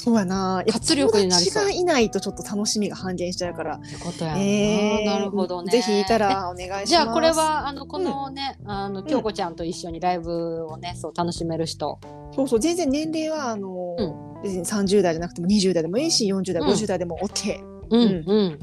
[0.00, 0.62] そうやな。
[0.70, 1.64] 活力になりそう。
[1.64, 3.76] 友達がいないとちょっと楽しみが半減しちゃうから。
[3.76, 5.72] ってことやんな、えーなるほどね。
[5.72, 6.86] ぜひいたらお願いします。
[6.86, 11.98] じゃあこれはあのこのね、あの京子ちゃんと一緒にライブをねそう楽しめる人。
[12.32, 16.68] そうそう全然年齢はあの、う別に30代じゃなくても20代でもいいし40代、うん。
[16.68, 18.24] 50代でも OK うんうん。
[18.28, 18.58] うん。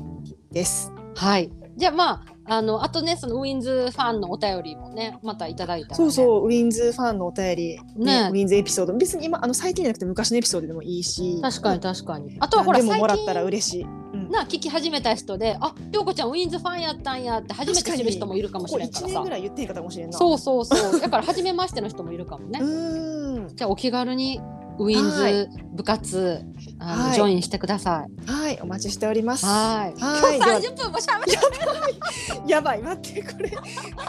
[0.52, 0.90] です。
[1.16, 1.52] はい。
[1.76, 8.30] じゃあまああのあとねそのウィンズファンのお便りもねまたいただいたら、ね、そうそうウィンズファンのお便り、ね。
[8.32, 8.94] ウィンズエピソード。
[8.94, 11.40] 別に今あの最近じゃなくて昔のエピソードでもいいし。
[11.42, 12.38] 確かに確かに。
[12.40, 13.84] あとはほらも最もらったら近嬉しい。
[13.84, 14.30] うん。
[14.30, 19.14] な聞き始めた人であ京子ちゃんウィンズファンやったんやって初めて知る人もいるかもここ1しれんからさ。
[19.16, 20.18] 年ぐらい言ってへんかもしれんな。
[20.18, 21.00] そうそうそう。
[21.00, 22.60] だから初めましての人もいるかもね。
[22.64, 23.56] うーん。
[23.56, 24.40] じゃあお気軽に
[24.78, 26.44] ウィンズ部活、
[26.80, 27.14] あのはい。
[27.14, 28.30] ジョインしてください。
[28.30, 29.46] はいお待ちしております。
[29.46, 30.00] はい。
[30.00, 30.38] はい。
[30.38, 32.82] 今日30分もしゃべってやばい。
[32.82, 33.52] 待ってこれ。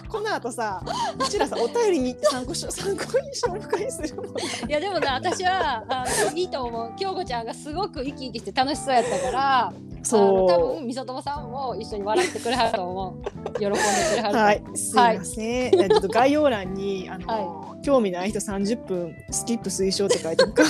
[0.09, 0.83] この後さ
[1.19, 4.09] うちらさお便りに参考し参考に紹介する。
[4.69, 6.93] いやでもな私はあのいいと思う。
[6.99, 13.53] 京子ちゃんがすごく生き生きして楽しそうやったからあの多そ分みそともさんも一緒に笑ってくれはると思う。
[13.59, 15.73] 喜んでくれはるはい、すいません。
[15.73, 20.65] ちょっと概要欄にあの、興味ない人30分スキップ推奨って書いておくか。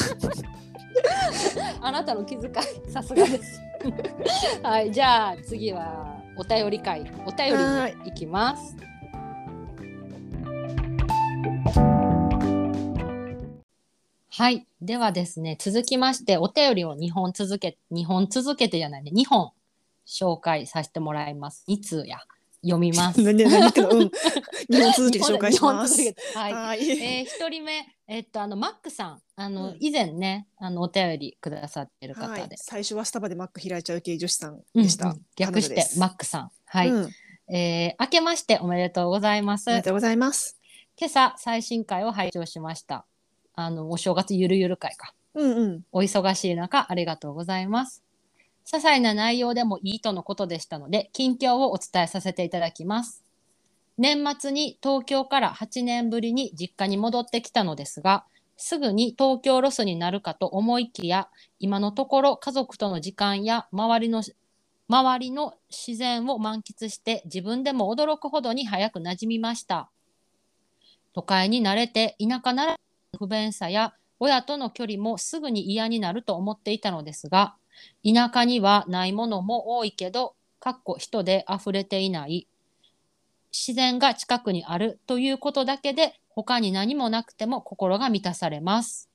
[1.80, 3.60] あなたの気遣いさすがです。
[4.62, 7.00] はいじゃあ次はお便り会。
[7.24, 7.54] お便り
[8.04, 8.76] に行きます。
[14.30, 19.52] はいではですね続きましてお便りを2本続け2本続けてじゃないね2本
[20.06, 21.64] 紹介させてもらいます。
[21.68, 22.18] 2通や？
[22.66, 24.10] 読みます 何何言ってんのうん。
[24.68, 26.00] 日本続きで紹介します。
[26.34, 26.90] はいはい。
[26.90, 32.40] えー、一人目、えっと、あの、マックさん、あの、うん以前ね、あの、お便りくださってる方で。
[32.40, 35.10] はい、最初はスタバでマック開いちゃう系女子さんうんでした。
[35.10, 36.50] うん略して、マックさん。
[36.66, 36.90] はい。
[36.90, 37.10] うん、
[37.54, 39.64] えー明けましておめでとうございます。
[39.70, 40.58] 今おめでとうございます。
[41.00, 43.06] 朝、最新回を拝聴しました。
[43.54, 45.14] あの、お正月ゆるゆる会か。
[45.34, 45.82] うんうん。
[45.92, 48.05] お忙しい中、ありがとうございます。
[48.66, 53.24] 些細な内容でもいいとのことでしたので、近況をお伝えさせていただきます。
[53.96, 58.24] 年末に東京から8年ぶりに実家に戻ってきたのですが、
[58.56, 61.28] すぐに東京ロスになるかと思いきや、
[61.60, 64.22] 今のところ家族との時間や周りの
[64.88, 69.90] 周りの自然を満喫して自分でも驚くほどに早く馴染みました。
[71.12, 72.76] 都会に慣れて田舎なら
[73.18, 77.56] 不便さや親との距離もすぐに嫌になると思っていたのですが、
[78.04, 82.48] 田舎にはないものも多いけど、かっこ人で溢れていない、
[83.52, 89.08] 自然が近くにあるということだけで、他に何もなくても心が満たされます。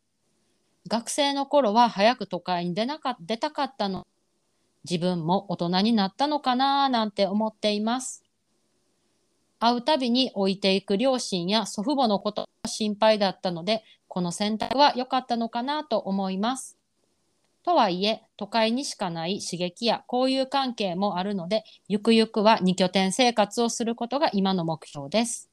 [0.87, 4.07] 学生の頃は早く都会に出なか出たかったの。
[4.83, 8.23] 自分も大人になったのかななんて思っています。
[9.59, 16.80] 会うたびに置いていく両親や祖父母のことが心配だったので、この選択は良かったのかなと思います。
[17.63, 25.51] とはいえ、都会にしかない刺激や交友関係もあるので、ゆくゆくは二拠点生活をすることが今の目標です。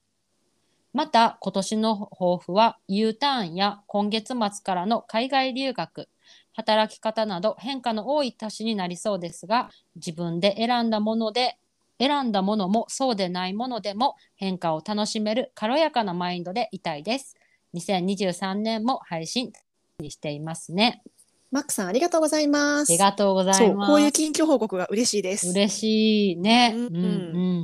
[0.94, 6.08] また、今年の抱負は U ターンや今月末からの海外留学、
[6.54, 11.58] 働き方など変化の多い年になりそうですが、自分で選んだもので、
[12.00, 17.36] 選んだものもそうでないものでも変化を楽しめる軽やかなマインドでいたいです。
[17.74, 19.52] 2023年も配信
[19.98, 21.02] にしていますね。
[21.50, 22.90] マックさんありがとうございます。
[22.90, 23.90] ありがとうござそいうます。
[23.90, 25.48] こういう近況報告が嬉しいです。
[25.48, 26.74] 嬉しいね。
[26.76, 27.08] うんうんう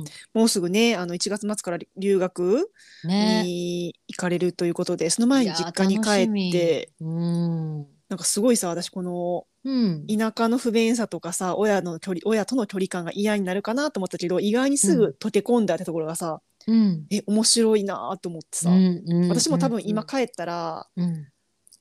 [0.01, 0.03] ん。
[0.33, 2.71] もうすぐねあの1月末から留学
[3.03, 3.43] ね。
[3.43, 7.77] に行かれるということで、その前に実家に帰ってうん。
[8.09, 10.07] なんかすごいさ私このうん。
[10.07, 17.05] 田舎の不便さとかさ親の距離親との距離感が嫌になるかなと思ったけど意外にすぐ溶け込んだってところがさ、うん。
[17.11, 21.27] え面白いなと思ってさ、うんうん私も多分今帰ったら、うん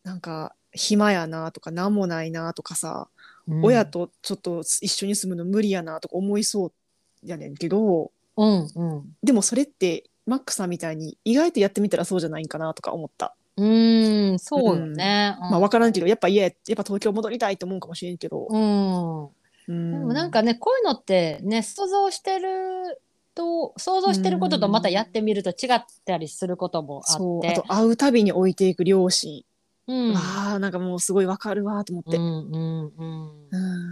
[0.02, 3.08] なんか暇やなとか何もないなとかさ、
[3.46, 6.72] うん親とちょっと一緒に住むの無理やなとか思いそう
[7.22, 9.16] やねんけどうんうん。
[9.22, 13.34] でもそれってマックさんみたいに意外とやってみたらそうじゃないんかなとか思った。
[13.56, 15.36] うーん、そうよね。
[15.40, 18.48] まあ分からんけどやっぱ家やっぱ東京戻りたいと思うかもしれんけど。
[18.48, 19.24] うん。
[19.24, 19.30] うん
[19.66, 23.00] でもなんかね、こういうのってね、想像してる
[23.34, 27.48] と、想像してることとまたやってみると違ったりすることもあって。
[27.48, 29.42] あと会うたびに置いていく両親、
[29.86, 30.12] うん。
[30.12, 30.20] わ
[30.54, 32.16] あなんかもうすごいわかるわと思って。
[32.16, 33.48] うんうんうん。
[33.50, 33.84] うん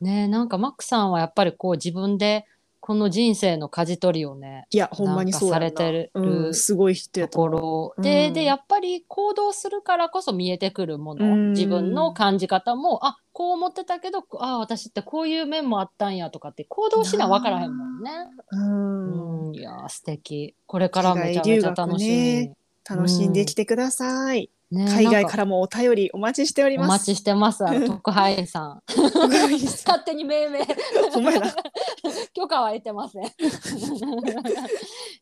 [0.00, 2.46] ねなんかマックさんはやっぱりこう自分で
[2.80, 18.10] この人生の舵取りをね、いやほんまにそうされてるうん、すごい人やところうんで、で、やっぱり行動するからこそ見えてくるもの、うん自分の感じ方も、あ、こう思ってたけど、あ、私ってこういう面もあったんやとかって行動しな分からへんもんね。
[18.50, 20.54] うんうん、いやー、素敵。
[20.66, 22.50] これからめちゃめちゃ楽しみ。
[22.88, 24.48] 楽しんできてください。
[24.70, 26.90] ね海外からもお便りお待ちしておりおます。
[26.90, 27.66] 待ちしてます。
[27.66, 28.82] あの特派員さん。
[28.86, 30.60] 勝手に命名。
[32.32, 33.24] 許可は得てません。
[33.24, 33.28] い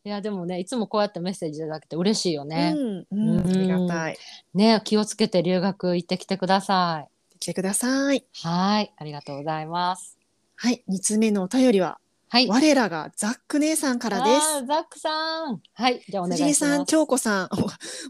[0.03, 2.75] や、でもね、いつもこうやってメッセージいただけて嬉しいよね。
[3.11, 4.17] うん、うん、ありがたい。
[4.53, 7.37] ね、気をつけて留学行ってきてください。
[7.39, 8.25] 来てください。
[8.43, 10.17] はい、ありがとうございます。
[10.55, 11.99] はい、二つ目のお便りは、
[12.31, 12.47] はい。
[12.47, 14.63] 我らがザック姉さんからであす。
[14.63, 15.61] ーザックさん。
[15.73, 16.53] はい、じゃあお願いします。
[16.55, 17.49] さん、京子さん、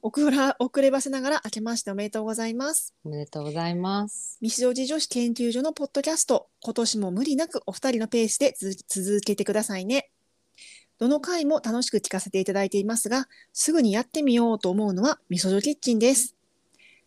[0.01, 2.93] お遅ら遅ればせながら明けましておめでとうございます。
[3.05, 4.37] おめでとうございます。
[4.41, 10.09] 未城寺女子研究所のポッドキャスト、今年も無理なくお二人のペースで続続けてくださいね。
[10.97, 16.35] どの回も楽しく聞かせていただいていますが、すぐにやってみようと思うのは味噌汁キッチンです。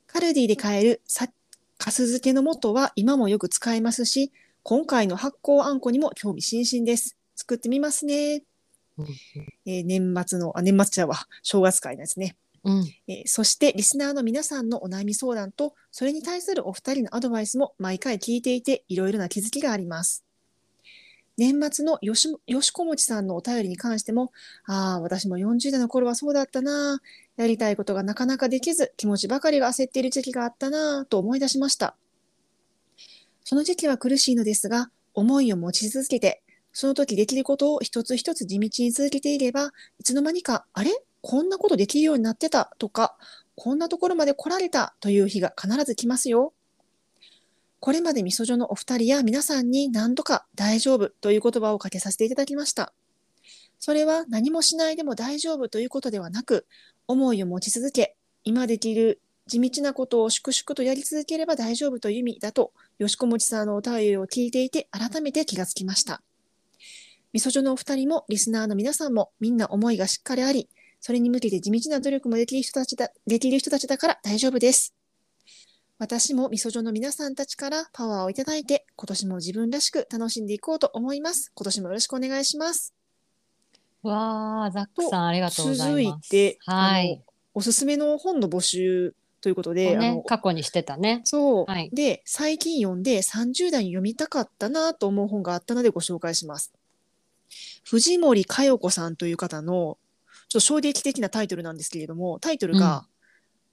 [0.06, 1.28] カルディで買えるさ
[1.76, 4.32] かす漬けの素は今もよく使えますし、
[4.62, 7.16] 今回の発酵あんこにも興味津々です。
[7.34, 8.44] 作ってみますね。
[8.98, 9.06] うん
[9.66, 12.36] えー年末の、あ、年末ちゃうわ、正月会のやつね。
[12.64, 20.24] うん、えーそしてリスナーの皆さんのお悩み相談とそれに対するお二人のアドバイスも毎回聞いていていろいろな気づきがあります。
[21.38, 24.32] 年末のよしよしこもちさんのお便りに関しても
[24.66, 27.00] ああ私も40代の頃はそうだったな
[27.36, 31.96] やりたいことがなかなかできず気持ちばかりが焦っている時期があったなと思い出しました。
[33.44, 40.90] その時期は苦しいのですが思いを持ち続けてその時できることを一つ一つ地道に続けていればいつの間にかあれ？
[41.24, 43.16] こんなことできるようになってたとか、
[43.54, 46.52] こんなところまで来られたという日が必ず来ますよ。
[47.78, 52.92] これまでみそじょのお二人や皆さんに何度か大丈夫という言葉をかけさせていただきました。
[53.78, 56.66] それは何もしないでも大丈夫ということではなく、
[57.06, 66.22] 思いを持ち続け、今できる地道なことを粛々とやり続ければ大丈夫という意味だと、よしこもちさんのお便りを聞いていて改めて気がつきました。
[67.32, 70.68] みそじょのお二人もリスナーの皆さんもみんな思いがしっかりあり、
[71.00, 74.94] それに向けて地道な努力もできる人たちだできる人たちだから大丈夫です。
[75.98, 81.52] 私もみそじょの皆さんたちからパワーをいただいて、今年も自分らしく楽しんでいこうと思います。
[81.54, 82.92] 今年もよろしくお願いします。
[84.02, 86.26] わあ、ザックさんありがとうござ続います。
[86.26, 87.22] いて、はい。
[87.54, 91.20] おすすめの本の募集ということで、あの、ね過去にしてたね。
[91.24, 96.72] そう、はいで最近読んで30代に読みたかったなと思う本があったのでご紹介します。
[97.84, 99.98] 藤森佳代子さんという方の
[100.48, 103.06] ちょっと衝撃的なタイトルなんですけれどもタイトルが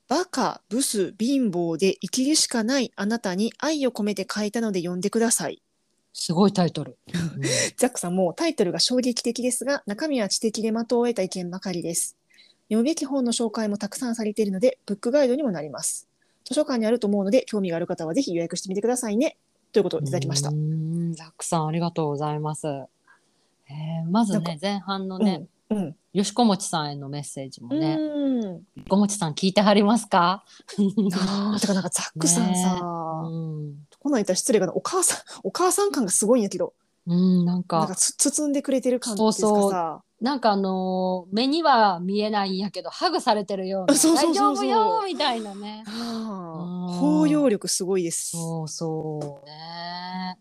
[0.10, 5.62] バカ、ブス、貧乏で生きるしかないあなたに愛を込めて書いたので読んでください。
[6.14, 6.98] すごいタイトル。
[7.78, 12.18] ザックさんもタイトルが衝撃的ですが、中身は知的で的を得た意見ばかりです。
[12.70, 16.08] 読むべき本の紹介もたくさんされているので、ブックガイドにもなります。
[16.46, 19.38] 図書館にあると思うので、興味がある方はぜひ予約してみてくださいね。
[19.72, 20.54] ということをいただきましたう。
[20.54, 22.68] んザックさんありがとうございます。
[22.68, 25.96] えーまずね前半のね、うん。
[26.14, 28.64] よしこもちさんへのメッセージもね、うん。
[28.88, 30.44] こもちさん聞いてはりますか？
[30.78, 36.74] なあ、だからなんかザックさんさ、うん、こんなん言ったら失礼かな、お母さん、お母さん感がすごいんやけど、
[37.06, 39.72] うん、なんかなんかつ包んでくれてる感っていうかさ、そう
[40.22, 45.84] なんかあのー目には見えないんやけどハグされてるようなそうそうそうそう大丈夫よみたいなね。
[45.88, 48.32] あうんあ包容力すごいです。
[48.32, 50.38] そうそうね。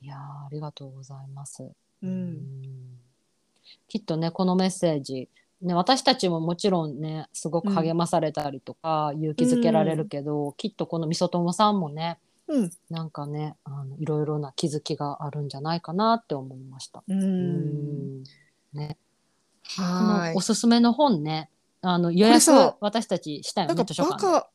[0.00, 1.62] いやーありがとうございます。
[1.62, 1.74] う。
[2.02, 2.38] うん
[3.88, 5.28] きっとねこのメッセージ、
[5.62, 12.18] ね、私たちももちろんねすごく励まされたりとか、勇気づけられるけど、きっとこのみそともさんもね
[12.48, 12.70] うん。
[12.90, 17.02] なんかねあのいろいろな気づきがあるんじゃないかなって思いました。
[17.08, 17.12] う。
[17.12, 18.22] うん
[18.72, 19.05] ね、こ
[19.78, 20.32] はい。
[20.32, 20.40] のお。
[20.40, 21.50] すすめの本ね。
[21.82, 22.40] あの予約
[22.80, 24.16] 私たちしたよなんかね図書館。
[24.16, 24.26] で。
[24.26, 24.50] バカ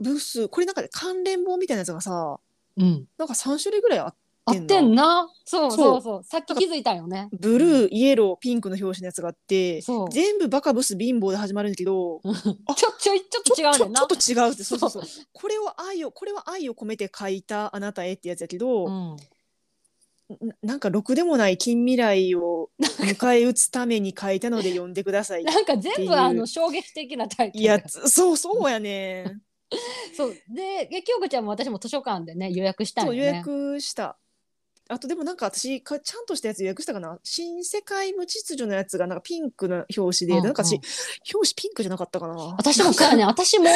[0.00, 2.38] ブス、これなんか関連本みたいなやつがさ、
[2.76, 4.14] うん、なんか3種類ぐらいあっ
[4.46, 5.28] 合ってんな？
[5.44, 6.24] そうそそううそう。
[6.24, 7.28] さっき気づいたよね。
[7.38, 14.00] ブルー、イエロー、ピンクの表紙のやつがあって、全部バカブス貧乏で始まるんだけど、ちょちょいちょっと違うねんな。
[14.00, 14.08] ちょっ。
[14.08, 14.90] と違うって、そうそう。
[14.90, 15.02] そう。
[15.32, 19.16] これを愛を、これは愛を込めて書いたあなたへってやつやけど、うん
[20.38, 25.44] ななんかろくでもない近未来を迎え撃つために書いたので読んでください。
[25.44, 27.64] なんか全部あの衝撃的なタイトル。
[27.64, 29.38] やつ、そうそうやね。
[30.16, 30.34] そう。
[30.48, 33.18] でえ京子ちゃんも私も図書館でね予約したんよね。
[33.18, 34.16] 予約した。
[34.88, 37.18] あとでもなんか私かちゃんとしたやつ予約したかな。
[37.22, 40.80] 新世界無秩序のやつがなんかピンクの表紙で、うんなんか私、うん
[41.32, 42.34] 表紙ピンクじゃなかったかな。
[42.34, 43.24] 私もそうやね。
[43.24, 43.66] 私も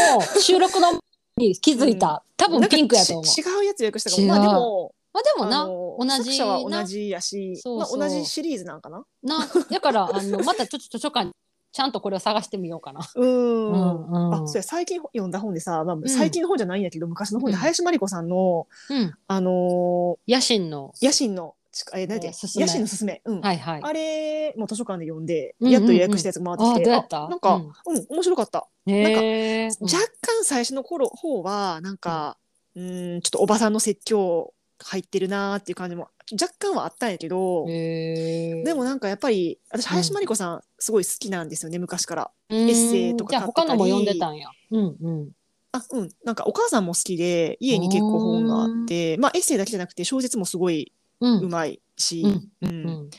[0.41, 1.01] 収録の
[1.37, 3.25] に気づいた、 多分ピンクやと思う。
[3.25, 4.27] 違うやつ予約したかも。
[4.27, 7.99] まあでもまあでもな同じ作者はな同じやしそうそう。
[7.99, 9.05] まあ、同じシリーズなんかな？
[9.23, 9.39] な
[9.71, 11.31] だからあのまたちょっと図書館
[11.73, 13.01] ちゃんとこれを探してみようかな。
[13.15, 13.73] うーん。
[13.73, 14.35] うんうん。
[14.35, 17.61] あそうや最近読んだ本でさ、まあ、最近の本じゃないんやけど、昔の本でうん。
[17.61, 20.93] 林真理子さんの、うん、あの野心の。
[21.01, 22.27] ー野心のちえ何だっけ？
[22.29, 22.65] えーすすめ。
[22.65, 23.41] 野心のすすめ、うん。
[23.41, 23.81] はいはい。
[23.83, 25.81] あれも図書館で読んで、うんうんうん。
[25.81, 29.85] やっと予約したやつが回ってきて、なんか、ううんん面白かった、へえうん。
[29.85, 32.39] 若干最初の頃方はなんか、
[32.77, 42.31] うん、ちょっとおばさんの説教入ってるなーっていう感じも若干はあったんやけど、でもなんかやっぱり私林真理子さんすごい好きなんですよね昔から。
[42.51, 43.69] エッセイとか買ってたり。
[43.69, 44.49] 他のも読んでたんや。
[44.71, 45.29] うんうん。
[45.73, 52.25] あうん、なんかお母さんも好きで家に結構本があってまあエッセイだけじゃなくて小説もすごいうまいし、
[52.63, 53.11] うん。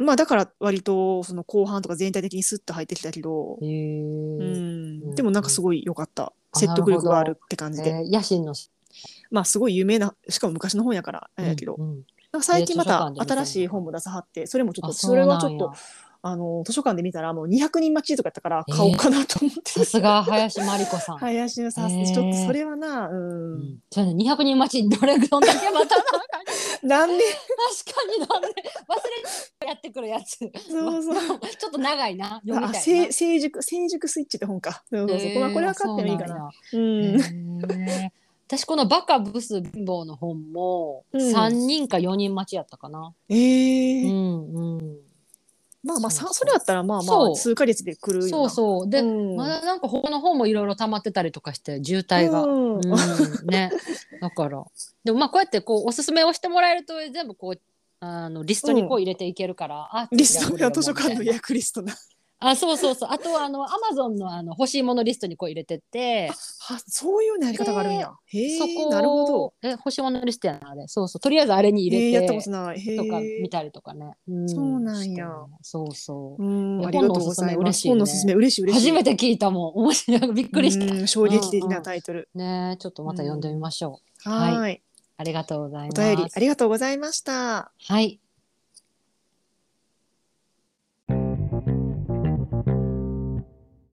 [0.00, 6.32] まあだから割とその後半とか全体的にスッと入ってきたけど、うん、でもなんかすごい良かった。
[6.50, 8.54] あ説得力があるって感じで、えー野心の
[9.30, 11.90] まあすごい有名なしかも昔の本やからあれやけど、うん。
[11.90, 15.72] うんなんか最近また新しい本も出さはってそれもちょっあとそれはちょっと
[16.20, 21.18] あの図書館で見たらもう200人待ちとかやったから買おうかなと思って、さすが林真理子さん。
[21.18, 25.96] 林のさ、へーちょっとそれはな、うんうんそうやね、200人待ちにどれどんだけ待た
[26.86, 27.06] な。
[27.06, 27.24] んで？
[27.86, 28.48] 確かになんで。
[28.48, 28.52] 忘れ
[29.60, 30.36] てやってくるやつ。
[30.36, 31.14] そうそう。
[31.58, 32.42] ちょっと長いな。
[32.46, 32.74] 読みあたいな。
[32.74, 34.82] 成成熟成熟スイッチって本か。
[34.90, 35.40] そうそうそう。
[35.40, 36.50] まあこれは買ってもいいかな。
[36.74, 37.18] うん。
[38.48, 43.12] 私このバカブス貧乏の本もうん3人か4人待ちやったかな。
[43.28, 44.96] えうえんうん。
[45.84, 48.88] まあまあそうそうさそれやったらまあまそうあ数ヶ月で来るよそうそう。
[48.88, 52.44] で、うんまだなんか他の本もいろいろ溜まってたりとかして渋滞が。
[52.44, 53.70] うんうんね。
[54.22, 54.64] だから。
[55.04, 57.60] でもまあこうやってこうおすすめをしてもらえると全部こう
[58.00, 61.94] あのリストにこう入れていけるから、あリストや図書館の予や約リストな。
[62.40, 66.30] あそうそうそうあとはあのアマゾンのあの欲しいものリストにこう入れてって
[66.60, 68.12] はそういうやり方があるんや。
[68.26, 69.54] へえなるほど。
[69.62, 72.80] え欲しいものリストやなあれそうそうとりあえずあれに入えー、やれってたことない。
[72.80, 73.48] へとか見え。
[73.48, 75.28] たりとかね、んそうなんや
[75.62, 77.88] そうそううんありがとうございます。
[77.88, 78.90] 本本のおすすめ嬉しい嬉しい。
[78.90, 82.28] 初めて聞いたもん面白いびっくりした、うん衝撃的なタイトル。
[82.34, 84.82] ねちょっとまた読んでみましょう、はーい。
[85.16, 87.72] ありがとうございおます便りありがとうございました。
[87.88, 88.20] はい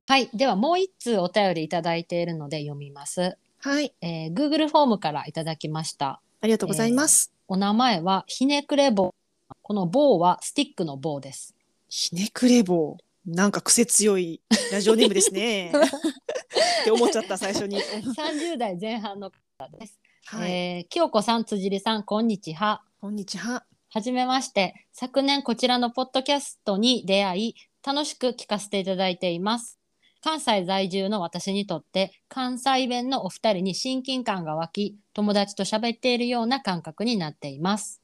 [0.08, 3.92] はいではもう一通お便りいただいているので読みます、はい。
[4.02, 7.34] えー、Google フォームからいただきましたありがとうございます。
[7.48, 9.16] お名前はひねくれ棒
[9.64, 11.56] この棒はスティックの棒です
[11.90, 12.98] ひねくれ棒。
[13.26, 14.42] なんか癖強い
[14.72, 15.72] ラジオネームですね。
[16.82, 17.80] って思っちゃった最初に。
[17.80, 20.52] 30代前半の方です、はい。
[20.52, 23.66] えー清子さん辻里さんこんにちはこんにちは。
[23.90, 29.80] はじめまして昨年こちらのポッドキャストに出会い楽しく聞かせていただいています
[30.26, 38.02] 関西在住の私にとって関西弁のお二人に親近感が湧き友達と喋っているような感覚になっています。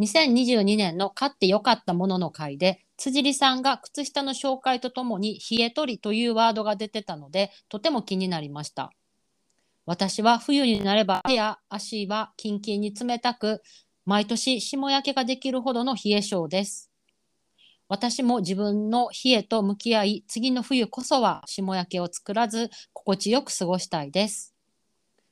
[0.00, 8.92] 2022年の買ってよかったものの回で辻里さんが靴下の紹介とともに冷え取りというワードが出てたのでとても気になりました。
[9.86, 13.62] 私は冬になれば手や足はキンキンに冷たく
[14.04, 16.91] 毎年霜焼けができるほどの冷え性です。
[17.92, 24.54] 私も自分の冷えと向き合い次の冬こそは霜焼けを作らず心地よく過ごしたいです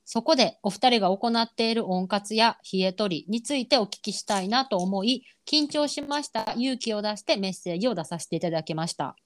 [0.05, 9.17] そこでお二人が行っている温活や冷え取りについてお聞きしたいなと思い緊張しました勇気を出してメッセージを出させていただきました。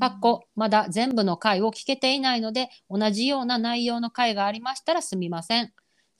[0.00, 5.72] かっこまだ全部の回を聞けていないので同じような内容の回がありましたらすみません。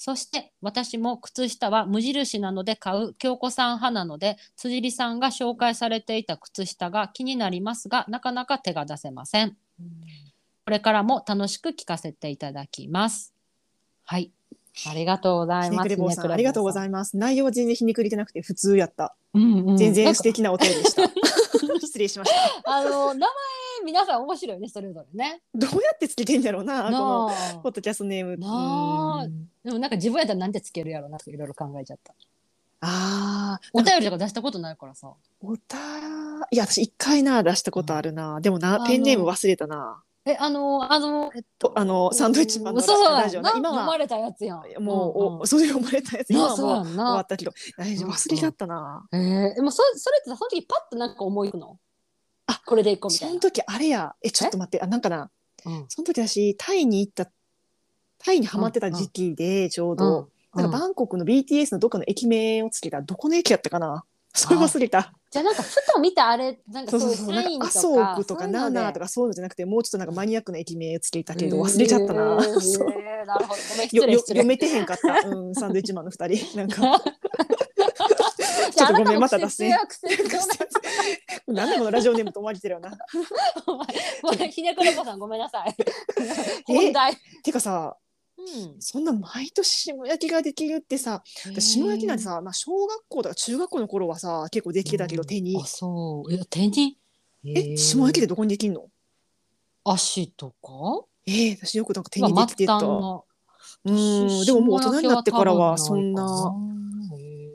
[0.05, 9.57] そして私も靴下は無印なので買う京子さん派なので辻里さんが紹介されていた靴下が気になりますがなかなか手が出せません。
[10.64, 13.32] これからも楽しく聞かせていただきます。
[14.05, 14.32] はい。
[14.88, 16.28] ありがとうございます。
[16.28, 17.16] ありがとうございます。
[17.16, 19.14] 内容は全然ひねくれてなくて普通やった。
[19.34, 21.03] うんうん、全然素敵なお便りでした。
[21.78, 22.32] 失礼しまし
[22.64, 22.76] た。
[22.76, 23.28] あの名前
[23.85, 25.43] 皆さん面白いねそれぞれね。
[25.55, 27.30] どうやってつけてんだろうな、この
[27.62, 28.37] ポッドキャストネーム。
[28.39, 28.49] な
[29.20, 32.14] あうんでもなんか自分やったらなんてつけるやろうなとかいろいろ考えちゃった。
[32.85, 35.12] ああ、お便りとか出したことないからさ。
[35.41, 35.78] おた
[36.51, 38.41] いや、私一回な、出したことあるな。
[38.41, 40.03] でもな、ペンネーム忘れたな。
[40.24, 43.51] えあのあのえっとあの、サンドイッチマンのそうそうラジオな。
[43.61, 44.83] な読まれたやつやん。
[44.83, 49.09] もう、うんうんおそういう読まれたやつ、今はもう終やんなわったけど、大丈夫、忘れちゃったな。
[49.12, 51.78] えー、でもそそれってさその時パッとなんか思いつくの？
[52.53, 53.30] あこれでいこうみたいな。
[53.30, 55.30] その時、あれや、え、ちょっと待って、あ、なんかな、
[55.64, 55.84] うん。
[55.88, 57.30] その時私、タイに行った、
[58.18, 64.05] タイにハマってた時期で、ちょうど、なんかバンコクの BTS のどっかの駅名をつけた、どこの駅やったかな。
[64.34, 65.12] それ忘れた。
[65.30, 67.34] じゃあなんかふと見たあれなんかそそうういうそうそう。
[67.34, 72.22] なんとか麻生区とかナそういうのでナーとかそういうのじゃなくて、もうちょっとなんかマニアックな駅名をつけたけど、忘れちゃったな。
[72.22, 72.61] えー。
[72.61, 72.90] そう。
[72.90, 73.61] えーなるほど。
[73.70, 74.18] ごめんよよ。
[74.20, 75.28] 読めてへんかった。
[75.28, 76.57] うん、サンドイッチマンの二人。
[76.59, 77.03] なんか、
[78.73, 79.70] ちょっとごめんまた脱線。
[79.70, 82.91] 節約節約なんでこのラジオネームと思われてるよな。
[84.23, 85.75] ごめんひねくれこさんごめんなさい。
[86.70, 87.16] え本題。
[87.43, 87.97] てかさ、
[88.39, 88.77] うん。
[88.81, 91.23] そんな毎年霜焼きができるってさ、
[91.59, 95.57] 霜焼きなんてさ、まあ、小学校とか中学校の頃はさ、結構できてたけど、手に。
[95.62, 95.66] あ。
[95.66, 96.33] そう。
[96.33, 96.99] いや手に？
[97.45, 98.89] え、霜焼きでどこにできんの？
[99.85, 101.05] 足とか？
[101.27, 102.77] えー、私よくなんか手まあにできてた。
[103.85, 106.55] うん、でももう大人になってからはそんなな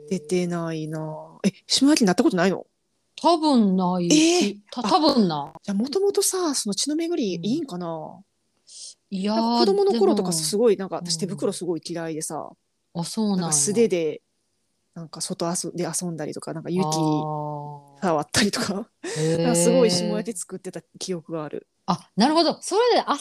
[0.08, 1.38] 出てないな。
[1.44, 2.66] え、霜焼きになったことないの？
[3.20, 4.06] 多分ない。
[4.06, 4.48] え？
[4.50, 5.52] ーた多分な。
[5.62, 8.20] じゃあもともとさ、その血の巡りいいんかな、
[9.10, 11.20] いやーなんか子供の頃とかすごいなんか私うん。
[11.20, 12.50] 手袋すごい嫌いでさ、
[12.94, 14.22] あそうなん素手で
[14.94, 16.84] なんか外遊で遊んだりとかなんか雪
[18.00, 18.88] 触ったりとか。
[19.44, 21.66] かすごい霜焼き作ってた記憶がある。
[21.86, 22.58] あなるほど。
[22.60, 23.16] それで遊んだか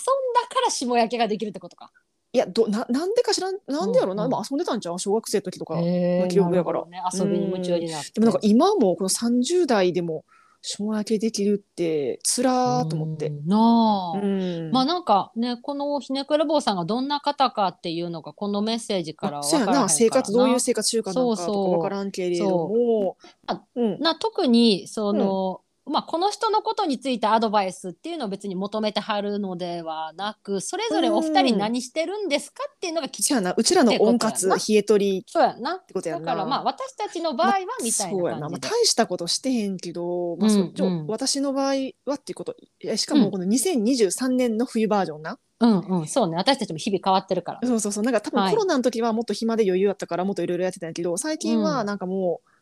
[0.65, 1.91] ら霜焼けができるってことか
[2.33, 4.31] いやどななんでか知らんなんでやろな、うんうん。
[4.33, 4.99] まあ遊んでたんちゃう？
[4.99, 5.79] 小学生の時とか。
[5.79, 6.85] へー記憶だから。
[6.85, 8.11] ね遊びに夢中になって。
[8.11, 10.25] でもなんか今もこの30代でも
[10.61, 13.27] 霜焼けできるってつらーと思って。
[13.27, 13.31] う。
[13.31, 14.71] んなあ、うん。
[14.71, 19.89] まあなんかねこのひねくれ坊さんがどんな方かっていうのがこのメッセージからあそうや分からへんからな。
[19.89, 21.55] 生活どういう生活習慣なのかそうそう。
[21.55, 23.17] とかわからんけれども。
[23.45, 33.53] あうん、な特にその、まあ、この人のことについてアドバイスっていうのを別に求めてはるのではなくそれぞれお二人何してるんですかっていうのがきそうやな。
[33.55, 36.25] うちらの温活冷え取りそうやんなてことやんな。
[36.25, 38.59] だからまあ私たちの場合はみたいそうやな、まあ。
[38.59, 40.73] 大したことしてへんけど、まあそうん。
[40.77, 41.73] うん私の場合
[42.05, 42.55] はっていうこと
[42.95, 46.37] しかもこの2023年の冬バージョンな、うんうん、そうね。
[46.37, 47.67] 私たちも日々変わってるから。
[47.67, 48.03] そうそうそう。
[48.03, 48.51] なんか多分はい。
[48.51, 52.56] コロナの時はもっと暇で余裕あったからもっといろいろやってたんやけど最近はなんかもうう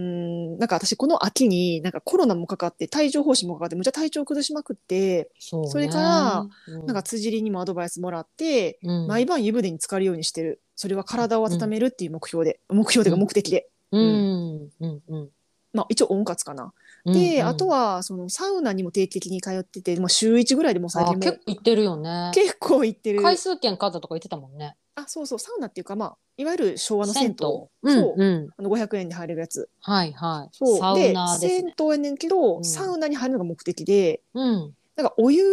[0.00, 5.68] ーんなんか私この秋になんかコロナもかかって帯状疱疹もかかってむっちゃ体調崩しまくって、そうね。
[5.68, 6.86] それから、うん。
[6.86, 9.06] なんか辻りにもアドバイスもらって、うん。
[9.06, 10.60] 毎晩湯船に浸かるようにしてる。
[10.76, 14.70] それは体を温めるっていう目標で、目標というか目的で、うん。
[14.80, 15.02] うん。
[15.08, 15.28] うん。
[15.72, 16.72] まあ一応温活かな。
[17.04, 17.14] うん。
[17.14, 17.46] で、うん。
[17.46, 22.30] あとはそのサウナにも定期的に通ってて、もう週1ぐらいでもう最あ近も結構行ってるよね。
[22.34, 23.22] 結構行ってる。
[23.22, 24.76] 回数券買ったとか言ってたもんね。
[24.94, 27.46] あ、そうそう、サウナっていうか、まあ、いわゆる昭和の銭湯。
[27.82, 29.68] うんそう、うん、あの500円で入れるやつ。
[29.80, 30.56] はいはい。
[30.56, 30.78] そう。
[30.78, 31.60] サウで、ナですね。
[31.60, 34.74] 銭湯やねんけど、うんサウナに入るのが目的で、うん。
[34.96, 35.44] なんかお湯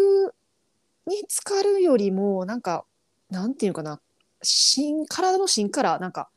[1.08, 2.86] に浸かるよりも、なんか、
[3.30, 4.02] なんていうのかな、
[4.42, 6.30] 芯、体の芯から、なんか、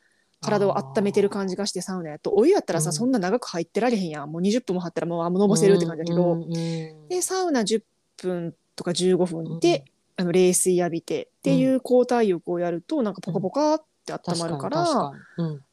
[0.42, 7.80] 体を温めてる感じがしてサウナやとお湯やったらさ、うんそんな長く入ってられへんやんもう20分も入ったらもうあもうのぼせるって感じだけど、うんうんうんでサウナ10
[8.16, 9.84] 分とか15分で、
[10.16, 15.12] あの冷水浴びてっていう交代浴をやるとなんかポカポカって温まるから、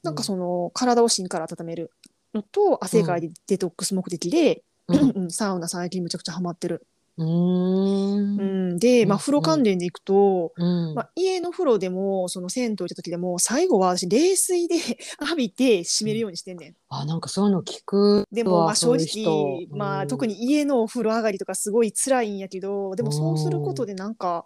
[0.04, 1.92] なんかその体を芯から温める
[2.34, 5.12] のと汗かいでデトックス目的で、うん。
[5.16, 6.86] うんサウナ最近むちゃくちゃハマってる。
[7.20, 8.40] うーん。
[8.40, 8.44] う
[8.76, 10.96] ん、で、まあ、うん風呂関連でいくと、うん。
[10.96, 14.76] まあ、家の風呂でもその銭湯行った時でも最後は私冷水で
[15.22, 16.76] 浴びて締めるようにしてんねん。
[16.88, 24.46] あなんかそういうの聞くでもまあ正そういうまあ、特にに家のお風呂上がりとかすごい辛いんやけどでもそうすることでなんか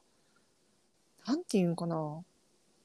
[1.27, 2.21] なんていうんかな。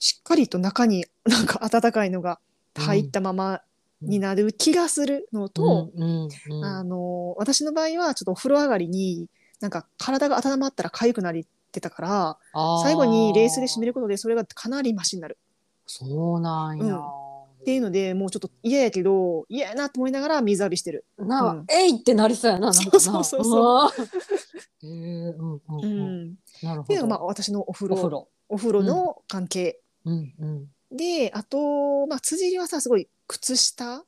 [0.00, 2.40] しっかりと中に なんか温かいのが
[2.76, 3.62] 入ったまま
[4.00, 6.64] になる気がするのと、うんうんうん。
[6.64, 9.28] あの私の場合はちょっとお風呂上がりに
[9.60, 12.38] なんか体が温まったら痒くなりってたから
[12.82, 15.38] 最後に冷水で締めることでそれがかなりマシになる。
[15.86, 21.04] そうなんや、っていうのでもうちょっと嫌やけど嫌やなと思いながら水浴びしてる。
[21.18, 21.64] なあ、うん。
[21.70, 24.86] えいってなりそうやななそうそうそうう。
[24.86, 26.24] へ えうんうんううん。
[26.30, 26.82] ん、なるほど。
[26.82, 27.94] っていうのがまあ私のお風呂。
[27.94, 28.28] お風呂。
[28.50, 30.34] お風呂の関係、うん。
[30.38, 34.04] うんであと、まあ、辻入りはさすごい靴下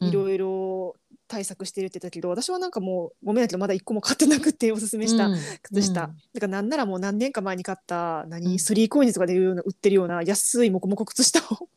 [0.00, 0.08] うん。
[0.08, 0.96] いろいろ
[1.30, 5.38] 対策してるって言ったけど、私はなんかもうごめんだけどまだ一個も買ってなくておすすめしたうん。
[5.62, 6.16] 靴下、うん。
[6.34, 8.58] だからなんならもう何年か前に買った何、うん。
[8.58, 11.68] スリーコインズとかでいうような売ってるような安いモコモコ靴下を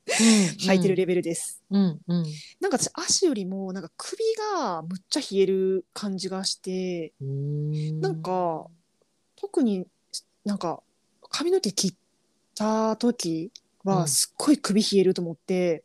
[0.68, 1.62] 履いてるレベルです。
[1.70, 2.00] うん。
[2.08, 2.24] うん。
[2.60, 4.18] なんか私足よりもなんか首
[4.58, 8.02] がむっちゃ冷える感じがしてうん。
[8.02, 8.66] なんか
[9.36, 9.86] 特に
[10.46, 10.82] なんか
[11.30, 11.94] 髪の毛切っ
[12.56, 13.52] た時
[13.86, 13.96] うん。
[13.98, 15.84] はすっごい首冷えると思って、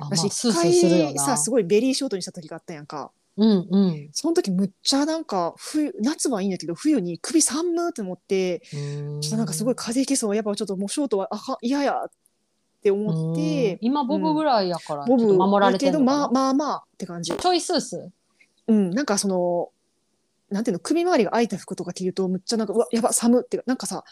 [0.00, 3.10] 私一回さすごいベリーショートにした時があったやんか。
[3.36, 4.08] うんうん。
[4.12, 12.10] その時むっちゃなんか冬夏はいいんだけど冬に首寒ーって思ってちょっとなんかすごい風邪ひきそうやっぱちょっともうショートはあ嫌やっ
[12.82, 13.78] て思ってうん。
[13.80, 16.18] 今ボブぐらいやからちボブ守られだけどてるのかな。
[16.18, 17.32] まあまあまあって感じ。
[17.32, 18.10] ちょいスース。
[18.68, 19.70] うんなんかその
[20.50, 24.04] なんていうの首周りが開いた服とか着るとむっちゃなんかうわやば寒ってなんかさ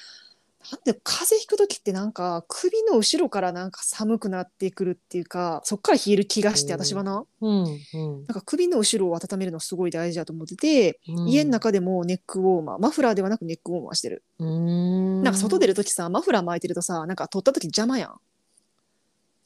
[0.70, 6.84] なんで風邪ひく時ってなんか首の後ろからなんか寒くなってくるっていうかそっから冷える気がしてうん。
[6.84, 7.24] 私はな。
[7.40, 8.26] うんうん。
[8.26, 11.28] なんか首の後ろを温めるのすごい大事だと思ってて、うん。
[11.28, 15.22] 家の中でもネックウォーマーマフラーではなくネックウォーマーしてる、うん。
[15.22, 18.10] なんか外出る時さマフラー巻いてるとさなんか取った時邪魔やん。
[18.10, 18.20] あ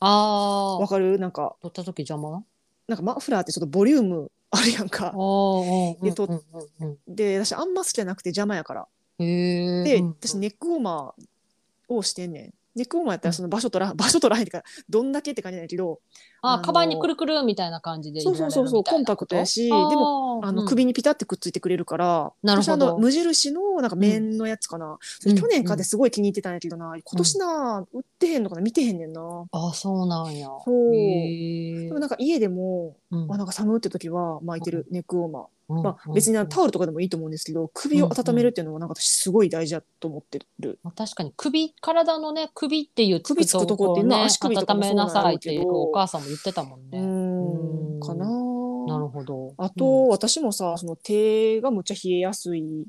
[0.01, 1.19] あわかる？
[1.19, 1.55] なんか。
[1.63, 2.43] 取った時邪魔？
[2.89, 5.13] なんかマフラーってちょっとボリュームあるやんか。
[5.15, 5.97] お
[7.07, 8.89] で私あんま好きじゃなくて邪魔やから
[9.85, 12.55] で、うん私ネックウォーマーをしてんねん。
[12.75, 16.01] ネックウォーマーやったらその場所取ら、 場所取らへんってかどんだけって感じなんやけど。
[16.45, 20.69] あのあカバンにくるくるみたいな感じで入そうそうそうそうコンパクトやしでもあの、うん。
[20.69, 22.87] 首にピタってくっついてくれるからなるほど。
[22.87, 25.35] 私あの無印のなんか綿のやつかな、うん。
[25.37, 28.63] 去年買ってすごい気に入ってたんやけどな、今年な売ってへんのかな？
[28.63, 29.21] 見てへんねんな、
[29.53, 30.49] あそうなんや。
[30.65, 30.91] そう。
[30.93, 33.33] でもなんか家でも、うん。
[33.33, 35.41] あなんか寒いって時は巻いてるネックウォーマ。
[35.41, 46.99] ー、うんまあ、別になタオルとかでもいいと思うんですけど首を温めるっていうのはなんか私すごい大事だと思ってる、まあ、確かに首体のね首っていう首つくとこってね足首とか温めもそうなさいっていうお母さんも言ってたもんうね。
[46.99, 48.01] ーん。
[48.01, 48.27] かな
[48.87, 49.55] なるほど。
[49.59, 52.85] あと、私もさその手がむっちゃ冷えやすい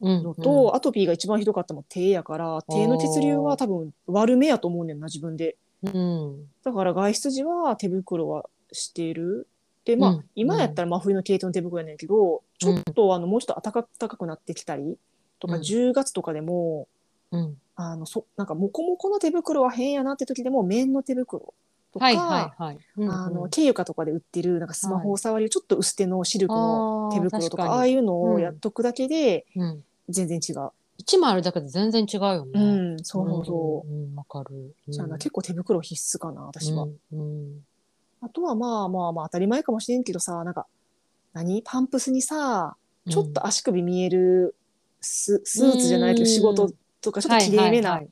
[0.00, 5.56] うん、のと、アトピーが一番ひどかったのも手やから手の血流は多分悪めやと思うねんな自分で。
[5.84, 9.48] うん、だから外出時は手袋はしてる
[9.84, 14.96] でまあ、うん今やったら真冬の系統の手袋やねんけど、ちょっとあのもうちょっと暖かくなってきたり
[15.40, 16.88] とか、うん10月とかでも
[17.32, 21.54] うん、あのそなんかモコモコの手袋は変やなって時でも綿の手袋
[21.92, 22.78] とか、はいはいはい。
[22.98, 30.70] うんうんあのケイユカとかで売ってるなんかスマホを触り、ちょっと薄手のシルクの手袋とかあー確かにああいうのをやっとくだけでうん、全然違う。
[30.98, 32.52] 一枚あるだけで全然違うよね。
[32.54, 32.60] う
[32.94, 33.90] ん、そうそうそう。
[33.90, 34.16] うん。
[34.28, 34.74] かる。
[34.88, 37.64] じゃあな結構手袋必須かな私は、うんうん
[38.22, 40.66] あとはまあまあまあ当たり前かもしれんけどさなんか
[41.32, 41.62] 何？
[41.64, 42.76] パンプスにさ
[43.10, 44.54] ちょっと足首見える
[45.00, 46.26] ススーツじゃないけどうん。
[46.28, 48.08] 仕事とかちょっときれいめない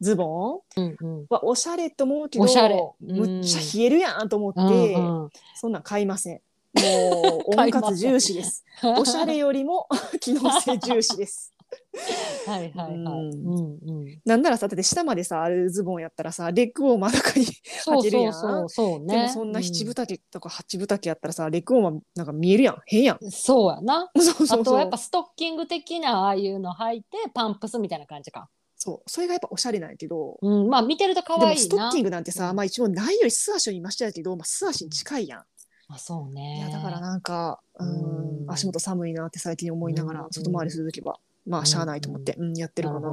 [0.00, 0.80] ズボン？
[0.80, 1.26] うんうん。
[1.30, 2.76] はおしゃれと思うけどおしゃれ。
[3.00, 6.40] むっちゃ冷えるやんと思って、うんうんそんなん買いません。
[6.74, 8.64] もう 温活重視です。
[8.82, 9.88] おしゃれよりも
[10.20, 11.53] 機能性重視です。
[12.46, 12.94] はいはいはい。
[12.94, 14.20] うんうんうん。
[14.24, 19.16] なんならさだって下までさあるズボンやったらさレッグウォーマーの中に履けるやんそうそうそうね。
[19.16, 23.18] でもそんな七分丈とか八分丈やったらさレッグウォーマーなんか見えるやん変やん。
[23.20, 24.10] うんそうやな。
[24.16, 28.48] そうそうそうあとやっぱストッキング的なああいうの履いてパンプスみたいな感じか。
[28.76, 30.36] そうそれがやっぱおしゃれなんやけど。
[30.42, 31.56] うん、まあ見てると可愛いな。
[31.56, 35.44] ストッキングなんてさ、うんまあ一応ないより素足よりましたやけど、まあ、素足に近いやん。
[35.88, 36.60] あそういね。
[36.60, 43.10] やだからなんか、うんうん足元寒いなって最近思いながらうん外回りするときは、まあしゃあないと思って、うんやってるかな。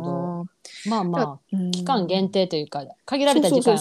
[0.88, 1.72] まあまあうん。
[1.72, 3.78] 期間限定というか限られた時間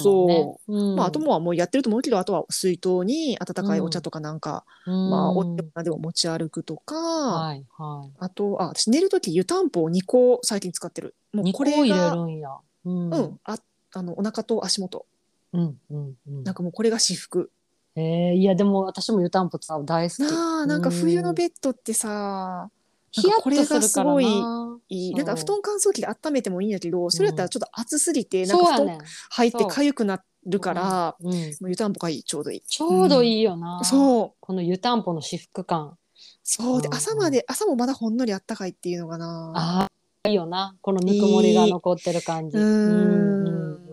[0.94, 5.11] まあ、あともはもうやってると思うけどあとは水筒に温かいお茶とかなんか、うん。
[5.11, 8.12] まあお茶でも持ち歩くとか、はいはい。
[8.18, 11.14] あとあ私寝る時湯たんぽを2個最近使ってる。
[11.32, 12.12] もう二これが。
[12.14, 13.11] うん。
[13.11, 13.40] うん。
[13.44, 13.59] あ
[13.92, 15.07] あのお腹と足元。
[15.53, 16.44] うんうんうん。
[16.44, 17.51] なんかもうこれが私服
[17.96, 20.20] えー、いやでも私も湯たんぽ使う大好き。
[20.20, 22.70] なあなんか冬のッベッドってさ
[23.11, 24.78] ヒヤッとするからすごいな。
[24.88, 28.98] いいなんか布団乾燥機で温めてもいいんやけどそれやったらちょっと熱すぎて、なんか布団。
[29.30, 32.61] 入って痒くなるから、うん、もう湯たんぽがいいちょうどいい。
[32.62, 33.82] ちょうどいいよな。
[33.84, 35.96] そうこの湯たんぽの至福感。
[36.42, 39.52] そうでうん朝まで朝もまだほんのりあったかいっていうのがな。
[39.54, 39.88] あ
[40.24, 40.76] あ、いいよな。
[40.80, 42.56] このぬくもりが残ってる感じ。
[42.56, 43.89] うん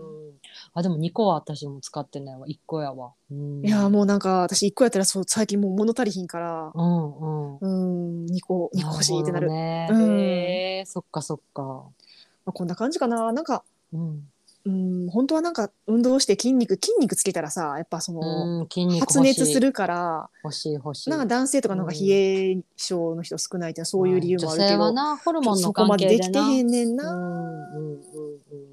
[0.78, 2.46] あ、でも2個は私も使ってないわ。
[2.46, 3.12] 1個やわ。
[3.32, 7.26] うん、いやもうなんか私一個やったらそう最近もう物足りひんからうんう
[7.56, 7.58] ん。
[7.58, 9.48] うん二個二個欲しいってなる。
[9.48, 9.88] ほどね。
[9.90, 11.62] うんへえそっかそっか。
[11.62, 14.28] まあ、こんな感じかななんかうん。
[14.68, 21.10] うん本当はなんか運動して筋肉筋肉つけたらさやっぱその、うん、筋肉欲しい発熱するから欲しい欲しい。
[21.10, 26.48] なんか男性とかなんか冷え性の人少ないってそういう理由もあるけど、女性はな、ホルモンのそこまで関係でな。
[26.48, 27.14] できてへんねんうな。
[27.14, 28.00] んうん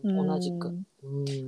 [0.03, 0.27] うんうん。
[0.27, 0.67] 同じく。
[0.67, 0.85] うん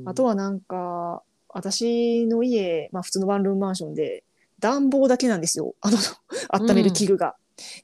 [0.05, 4.23] あとはなんか私の家、まあ、普通のワンルームマンションで
[4.59, 5.97] 暖房だけなんですよあの
[6.51, 7.35] 温める器具が。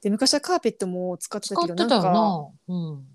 [0.02, 2.48] で昔はカーペットも使ってたけどなんか。
[2.68, 3.08] うん。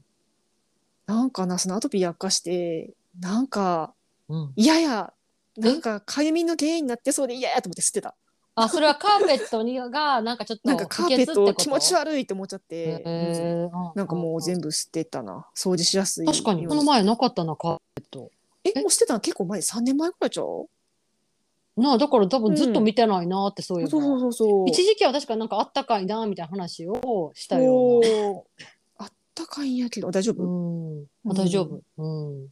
[1.06, 2.90] なんかなそのアトピー悪化して
[3.20, 3.94] なんか
[4.28, 4.52] うん。
[4.56, 5.12] 嫌や。
[5.56, 8.14] なんかかゆみの原因になってそうで嫌やと思って捨てた。
[8.54, 13.04] あ、それはカーペットにが、 なんかちょっとなんかカーペット気持ち悪悪いって思っちゃって、
[13.94, 15.46] なんかもう全部捨てたな。
[15.56, 18.30] 掃除しやすい確かに、この前なかったな、カーペット。
[18.64, 18.80] え？
[18.80, 20.68] もう捨てたの結構前？3年前くらいちゃう？
[21.80, 24.20] なあ、だから多分ずっと見てないなって、そういうそうそうの。
[24.20, 24.68] そうそう。
[24.68, 28.08] 一時期は確かなんかあったかいなみたいな話をしたよおうな。
[28.08, 28.42] ー。
[28.98, 30.10] あったかいんやけど。
[30.10, 31.06] 大丈夫、うん、うん。
[31.30, 31.80] あ大丈夫。
[31.96, 32.48] うん。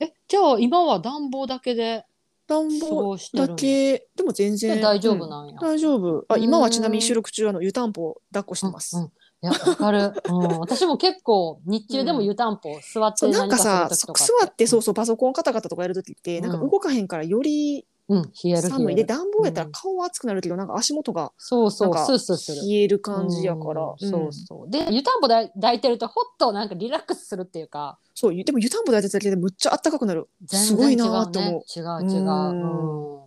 [0.00, 2.04] え、じゃあ今は暖房だけで
[2.46, 3.54] 過暖房だ。
[3.54, 4.06] け。
[4.14, 4.76] でも全然。
[4.76, 5.30] で大丈夫うん。
[5.30, 5.58] なんや。
[5.60, 6.24] 大丈夫。
[6.28, 9.08] あうん今はちなみに収録中あの湯たんぽ抱っこしてます、うんうん。
[9.08, 9.10] い
[9.42, 10.12] や、わかる。
[10.28, 18.94] うん、私も結構日中でも湯たんぽ座ってそうなんか何かさ座ってそうそうパソコンカタカタとかやる時ってなんか動かへんからよりうん、冷える冷寒い。
[18.96, 22.62] で暖房やったらうん顔は熱くなるけどなんか足元がそうそう、スースーする。
[22.62, 24.70] 冷える感じやから、うんそうそう。
[24.70, 31.64] で、湯たんぽだ抱いてると、ほっとなんかリラックスするっていうか、そうでも湯たんぽ抱いてただけでむっちゃあったかくなる全すごいなーって思うね。
[31.74, 32.20] 違う違う。
[32.20, 33.24] うんうん。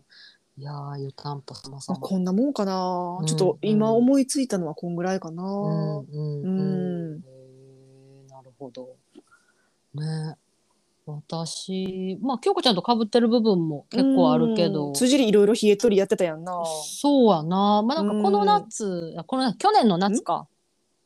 [0.59, 2.01] いやー、湯たんぽそもそあも。
[2.01, 7.15] こんなもんかな、うんちょっと今思いついたのはこんぐらいかな、うんうんううん
[8.27, 8.95] なるほど。
[9.95, 10.35] ね
[11.11, 14.87] 私、まあ、京子ちゃんと被ってる部分も結構あるけど。
[14.87, 17.81] うん、辻りいろいろ冷え取りやってたやんな、そうやな。
[17.81, 20.47] まあ、なんかこの夏、この去年の夏か。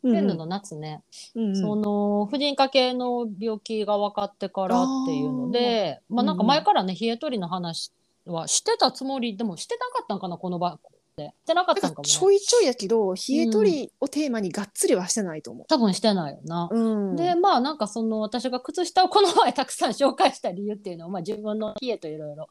[0.04, 0.14] うん。
[0.14, 1.04] 去年の夏ね。
[1.36, 1.56] うんうん。
[1.56, 7.92] その婦人科系の病気が分かってからっていうのでまあなんか前からね冷え取りの話
[8.26, 10.80] はしてたつもりでもしてなかったんかなこの場
[11.18, 12.14] でしてなかったなんんかもね。
[12.14, 16.70] かちょいちょいやけど冷え取りをテーマにがっつりはしてないと思多分してないよな。
[16.72, 16.78] う。
[16.78, 22.48] うん、でまあなんかその私が靴下をこの前たくさん紹介した理由っていうのは、まあ、自分の冷えといろいろ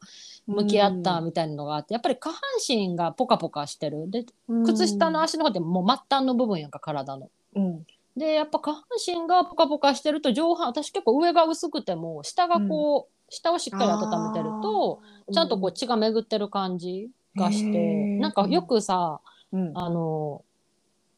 [0.47, 4.09] 向き合ったみたいなのがあって、やっぱり下半身がポカポカしてる。
[4.09, 4.25] で
[4.65, 7.29] 靴下の足の方ってもう末端の部分やんか体の。
[7.55, 7.85] うん、
[8.15, 15.01] でやっぱ下半身がポカポカしてると上半私結構上が薄くても下がこう、下をしっかり温めてると
[15.33, 19.19] ちゃんとこう血が巡ってる感じがして、なんかよくさ
[19.53, 20.45] うん、あの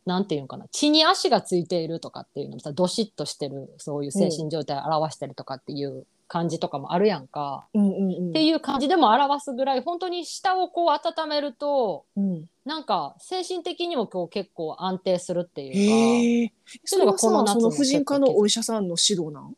[0.07, 16.53] なんていうのかな血に足がついているとかっていうのもさどしっとしてるそういう精神状態を表してるとかっていう感じとかもあるやんか、うんうんうん、っていう感じでも表すぐらい本当に下をこう温めるとうん、なんか精神的にもこう結構安定するっていうか。
[16.85, 19.55] そういうのがこの夏の婦人科のお医者さんの指導なん？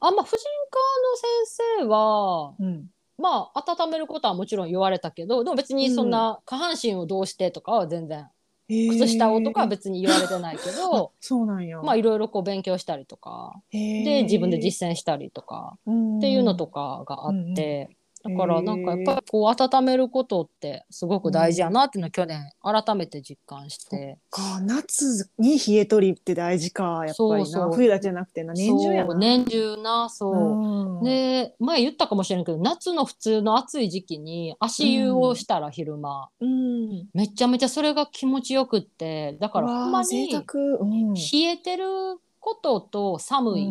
[0.00, 8.26] あんま婦人科の先生はうん、まあ温めることはもちろん言われたけどでも別にそんな下半身をどうしてとかは全然、
[8.68, 11.80] 靴下をとかは別に言われてないけどそうなんや。
[11.82, 17.90] まあいろいろこう勉強したりとかでで自分で実践したりとかっていうのとかがあって、
[18.24, 24.18] だからなんかやっぱりこう温めることってすごく大事やなっていうのを去年改めて実感して。
[24.30, 27.14] か夏に冷え取りって大事かやっぱりな。
[27.16, 27.72] そうそう。
[27.74, 29.14] 冬だけじゃなくてな年中やな。
[29.14, 30.34] 年中なそう。
[30.34, 31.04] うん。
[31.04, 39.36] で前言ったかもしれないけど夏の普通の暑い時期に足湯をしたら昼間、うん、めちゃめちゃそれが気持ちよくって。
[39.40, 40.38] だからほんまに冷
[41.40, 41.84] えてる
[42.42, 43.68] ことと寒い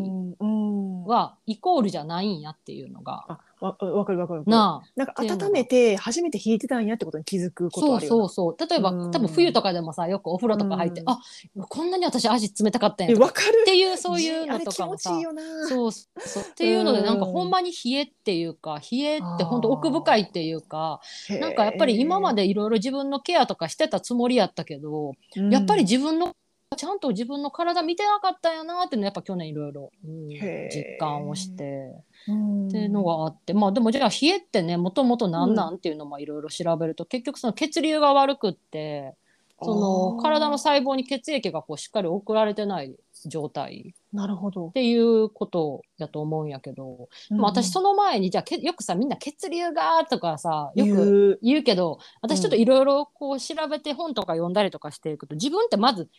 [1.06, 4.44] はイコールじゃないんやっていうのが、あわわかるわかる。
[4.48, 4.92] なあ。
[4.96, 8.30] なんか温めて初めて冷えてたんやってことに気づくことそうあるよな。
[8.30, 9.12] そうそう例えば、うん。
[9.12, 11.10] 多分冬とかでもさよくお風呂とか入って、うん。
[11.10, 11.20] あ
[11.68, 13.60] こんなに私足冷たかったんやわかる。
[13.64, 13.66] っ。
[13.66, 15.12] ていうそういうのとかもさ。
[15.12, 15.68] あれ気持ちいいよな。
[15.68, 15.92] そう。
[15.92, 16.44] そう。
[16.44, 25.52] っていうのでうんなんかほんまに冷えっていうか冷えって本当奥深いっていうかなんかやっぱり今までいろいろ自分のケアとかしてたつもりやったけど、うん。
[25.52, 26.36] やっぱり自分の
[26.78, 31.94] ちゃんと自分の体見てなかったんやなっていうのやっぱ去年いろいろ実感をして。
[32.28, 32.68] うん。
[32.68, 33.54] っていうのがあって。
[33.54, 39.16] まあでもじゃあ冷えってねもともと何なんっていうのもいろいろ調べると結局その血流が悪くって
[39.62, 42.96] その体の細胞に血液がこうしっかり送られてない
[43.26, 43.94] 状態。
[44.14, 44.70] なるほど。
[44.70, 44.72] っ。
[44.72, 56.10] ていうことやと思うんやけど、でも私その前にじゃあけよくさみんな血流がとかさよくく言うけど私ちょっといろいろこう調べて本とか読んだりとかしていくと自分ってまず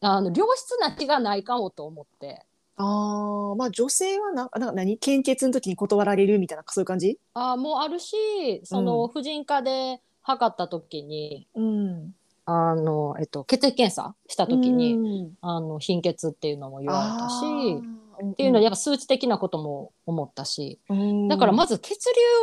[0.00, 2.42] あの良質な気がないかもと思って。
[2.76, 4.96] ああまあ女性はなな何？
[4.96, 7.18] 献血の時に断られるみたいなそういう感じ？
[7.34, 8.16] あーもうあるし
[8.64, 12.14] その婦人科で測った時に、うん。
[12.46, 15.32] あの、えっと、血液検査した時に、うん。
[15.40, 17.36] あの貧血っていうのも言われたし
[18.32, 21.28] っていうのでやっぱ数値的なことも思ったしうん。
[21.28, 21.96] だからまず血流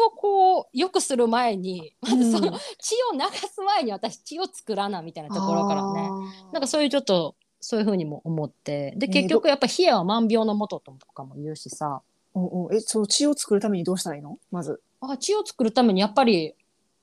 [0.07, 2.53] をこう良くする前にまずそのうん。
[2.79, 6.09] 血を流す前に私血を作らなみたいなところからね。
[6.53, 12.01] なんかそういうちょっとそういうふうにも思ってでね結局やっぱ冷えは万病のもととかも言うしさ
[12.35, 14.37] うんうんえその血を作るためにどうしたらいいの？
[14.51, 14.81] まず？
[15.01, 16.53] あ血を作るためにやっぱり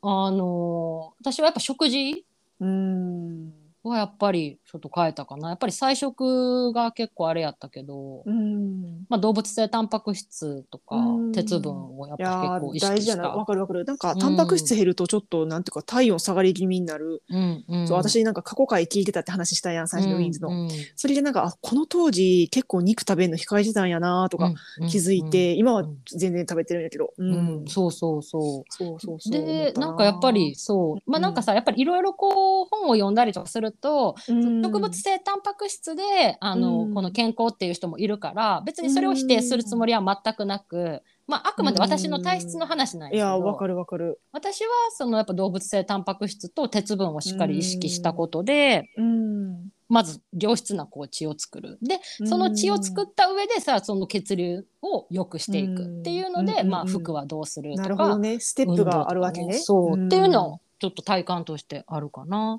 [0.03, 2.25] あのー私はやっぱ食事
[2.61, 3.53] うん。
[3.89, 5.49] はやっぱりちょっと変えたかな。
[5.51, 9.05] やっぱり菜食が結構あれやったけど、うん。
[9.09, 11.33] まあ、動物性タンパク質とかうん。
[11.33, 13.29] 鉄分をやっぱ結構ー意識し大事やな。
[13.31, 13.47] わた。
[13.47, 13.85] かるわかる。
[13.85, 20.63] なんかうんタンパク質減るとちょっとなんていうか体温下がり気味になる、うんうん、そう私なんか過去回聞いてたって話したやん最初のウィンズの、うん。
[20.63, 27.35] うんそれでなんかあこの当時結構肉食べるの控えてたんやなとかうん気づいて、今はうん全然食べてるんやけど、ううん。
[27.61, 28.65] うんそうそうそう。
[28.71, 31.11] そうそうそうでなんかやっぱりそう。
[31.11, 34.63] まあなんかさ、やっぱりいろいろこう本を読んだりとかすると、うん。
[34.63, 36.03] 植物性タンパク質で
[36.41, 36.95] あの、うん。
[36.95, 51.79] この健康っていう人もいるから別にそれを否定するつもりは全くなく、まあ、あくまで私の体質の話なんいやけど、やわかるわかる、私はそのやっぱ動物性タンパク質と鉄分をしっかり意識したことで、うん、まず良質なこう血を作る。
[51.83, 56.69] でその血を作った上でさその血流を良くしていくっていうので、うん。
[56.69, 56.89] まあ、うん。
[56.89, 58.41] 服はどうするとなるほどか、ね。
[58.41, 59.59] ステップがあるわけね。
[59.59, 62.59] そう、んっていうのをちょっと体感としてあるかな。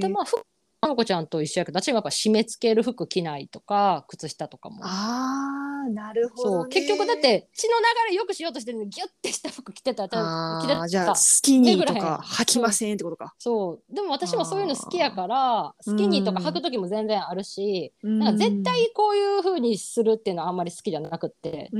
[0.00, 0.42] でまあ服
[0.84, 4.80] あの子ちゃんと一緒やけど私はやっぱ締め付ける服着ないとか靴下とかも。
[4.82, 7.74] あーなるほど、ね、結局だって血の
[8.08, 10.22] 流れよくしようとしてるのにギュッてした服着てたら着てた。
[10.22, 13.34] あーじゃあらスキニーとか履きませんってことか。
[13.38, 13.94] そう。
[13.94, 21.76] でも私もそういうの好きやからスキニーとか履く時も全然あるし、なんか絶対こういう風にするっていうのはあんまり好きじゃなくって、好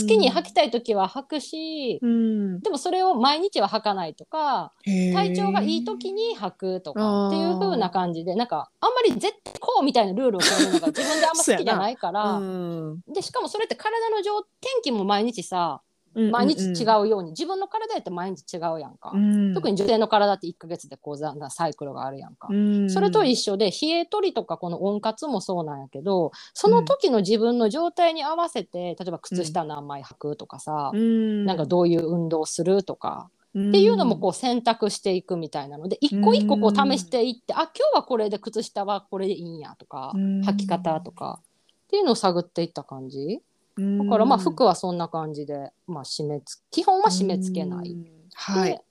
[0.00, 4.72] 好きに履きたい時は履くし、うん、でもそれを毎日は履かないとか
[5.14, 13.00] 体体調がいい時に履くとあかーっていう風な感じでなんかあんまり絶対こうみたいなルールを決めるのが自分であんま好きじゃないから、 うん。
[13.08, 15.82] でしかもそれって体の状天気も毎日さ
[16.14, 22.48] 毎日違うように、自分の体やって毎日違うやんか、うん、特に女性の体って1ヶ月でこうざなサイクルがあるやんか。
[22.50, 40.40] うん、それと一緒で冷え取りとかこの温活もそうなんやけどその時の自分の状態に合わせて例えば靴下何枚履くとかさ、うん、なんかどういう運動するとか、っっていうのもこう選択していくみたいなので一個一個こう試していって、あ今日はこれで靴下はこれでいいんやとか、うん。
[40.42, 41.44] 履き方とかっ
[41.88, 43.40] ていうのを探っていった感じ。
[43.78, 47.92] うん、だからまあ服はそんな感じで、まあ、締めつ基本は締め付けない。
[47.92, 48.06] うん。
[48.34, 48.72] はい。
[48.72, 48.82] で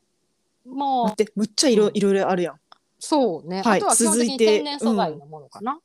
[0.65, 1.91] まあ待ってむっちゃいろうん。
[1.93, 2.59] いろいろあるやん。
[2.97, 3.79] そうね、はい。
[3.79, 5.79] あとは基本的に天然素材のものかな。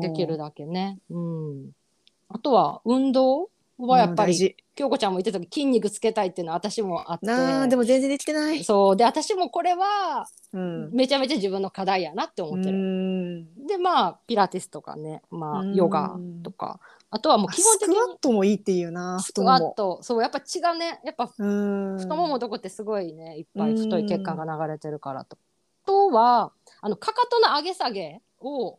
[0.00, 0.98] できるだだけね。
[1.10, 1.70] うん。
[2.28, 3.50] あとは運動？
[3.78, 7.26] はやっぱり、京子ちゃんも言ってたけど筋肉つけたいっていうのは私もあって。
[7.26, 8.64] なあでも全然できてない。
[8.64, 10.90] そうで私もこれはうん。
[10.92, 12.78] めちゃめちゃ自分の課題やなって思ってうる。
[12.78, 19.74] んでまあピラティスとかね、まあうんヨガとか、あとはもう基本的スクワッにトもいいっていうなスクワッ。
[19.76, 21.46] トそうやっぱ血がねやっぱう
[21.94, 21.98] ん。
[21.98, 25.36] 太もものとこってすごいねいっぱい太い血管が流れてるからと。
[25.84, 28.76] あとはあのかかとの上げ下げを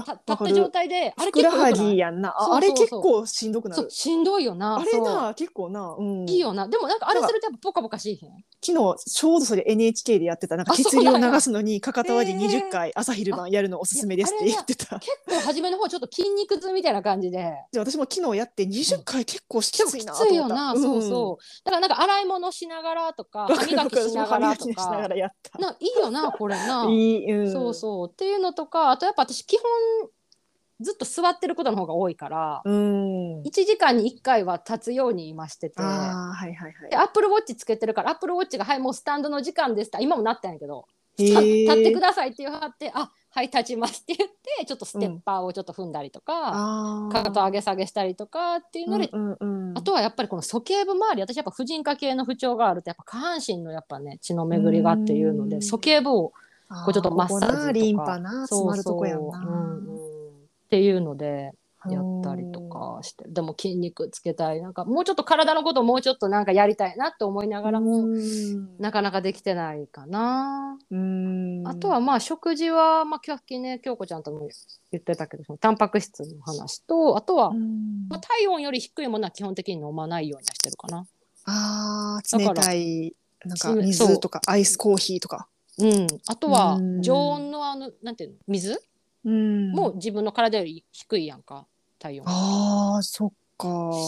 [0.00, 3.90] 立った状態であれふくらは結構ああれ結構しんどくなる。
[3.90, 4.78] しんどいよな。
[4.78, 5.94] あれな結構な。
[5.98, 6.28] うん。
[6.28, 6.68] いいよな。
[6.68, 8.30] でもなんかあれするとやっぱポカポカしいへん？
[8.64, 10.56] 昨日ちょうどそれ NHK でやってた。
[10.56, 12.68] なんかあ血流を流すのに かかと割りへー。
[12.68, 14.98] 20回朝昼晩やるのおすすめですって言ってた。
[14.98, 17.54] 結構初めの方ちょっと筋肉痛みたいな感じで。
[17.72, 20.26] で私も昨日やって20回結構きついなと思った。
[20.26, 21.64] ついよな、そうそう。
[21.64, 24.90] だからなんか洗い物しながらとか 歯磨きしながらとか。
[25.58, 26.86] ないいよなこれな。
[26.90, 28.08] いい、うん、そうそう。
[28.10, 29.70] っていうのとかあとやっぱ私基本
[30.80, 33.42] ずっと座ってることの方が多いから、うん。
[33.42, 35.80] 1時間に1回は立つように今してて。
[35.80, 36.96] はいはいはいで。
[36.96, 40.86] アップルウォッチつけてるからアップルウォッチが「はいもうスタンドの時間です」って今もなったんやけど
[41.18, 56.32] 「へ立ってください」って言わはって「あはい立ちます」って言ってちょっとステッパーをちょっと踏んだりとか、あかかと上げ下げしたりとかっていうので、うんうんうん、あとはやっぱりこの鼠径部周り私やっぱ婦人科系の不調があるとやっぱ下半身のやっぱね血の巡りがっていうのうんで鼠径部を
[56.68, 57.52] こうちょっとマッサージとか。
[57.52, 59.38] ここなリンパな詰まるとこやんな。
[59.38, 59.96] うんうん。
[60.66, 61.52] っていうので
[61.88, 63.24] やったりとかして。
[63.28, 64.70] でも筋肉つけたいな。
[64.70, 68.76] んかもうちょっと体のこともうちょっとなんかやりたいなって思いながらも、うん。
[68.78, 70.76] なかなかできてないかな。
[70.90, 71.62] うん。
[71.66, 74.48] あとはまあ食事は、まあ、今日ね京子ちゃんとも
[74.90, 78.08] 言ってたけどそのタンパク質の話とあとは、うん。
[78.08, 81.06] まあ、体温より低いものは基本的に飲まないようにはしてるかな。
[81.44, 83.14] あー冷たい
[83.44, 85.46] なんかそう水とかアイスコーヒーとか。
[85.78, 88.36] うん、あとはうん常温のあのなんていうの？
[88.48, 88.80] 水？
[89.24, 91.66] うんも自分の体より低いやんか
[91.98, 92.26] 体温。
[92.28, 93.66] ああそっか。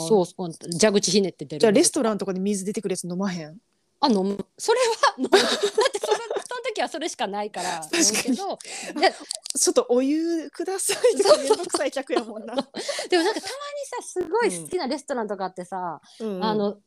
[0.08, 0.50] そうそう
[0.80, 1.60] 蛇口ひねって出る。
[1.60, 3.58] じゃあレストランとかで水出てくるやつ飲まへん？
[4.00, 8.58] あ飲むそれは飲む だってそれその時はそれしかないから 確かにけど
[9.00, 9.12] で
[9.58, 12.54] ちょっとお湯くださいとかめんどくさい客やもんな。
[13.10, 13.54] でもなんかたま
[13.98, 16.78] にさすごい好きなレストランとかあってさ、うんあの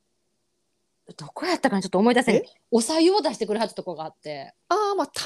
[1.14, 2.36] どこやったかなちょっと思い出せん。
[2.36, 2.43] え？
[2.72, 4.53] お白湯を出してくれはったとこがあって。
[4.70, 5.24] ああまあた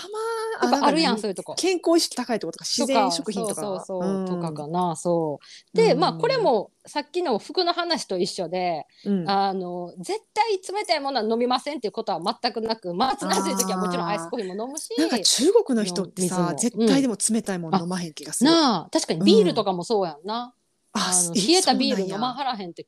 [0.61, 1.55] まとかあるやんそそういうとこ。
[1.55, 3.61] 健康意識高いってことか自然食品とか。
[3.61, 4.25] そうそうそう、うん。
[4.25, 5.39] とかかなそ
[5.73, 5.77] う。
[5.77, 5.99] で、うん。
[5.99, 9.29] まあこれもさっきの服の話と一緒で、うん。
[9.29, 18.49] あの絶対冷たいものは飲みませんっていうことは全くなくまあ夏暑い時はもちろんアイスコーヒーも飲むしなんか中国の人ってさ絶対でも冷たいもの飲まへん気がする。
[18.49, 20.53] なあ確かにビールとかもそうやんな、
[20.93, 22.85] ああのえ冷えたビール飲まはらへんって、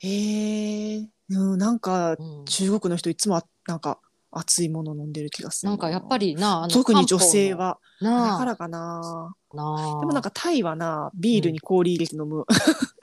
[0.00, 2.44] へえ、うん、なんかうん。
[2.44, 3.98] 中国の人いつもあなんか
[4.30, 5.76] 熱いもの飲んでる気がするな。
[5.76, 8.22] んかやっぱりなあの特に女性は漢方の。
[8.22, 8.32] なあ。
[8.32, 9.34] だからかな。
[9.54, 10.00] なあ。
[10.00, 12.44] でもなんかタイはなビールに氷入れて飲む、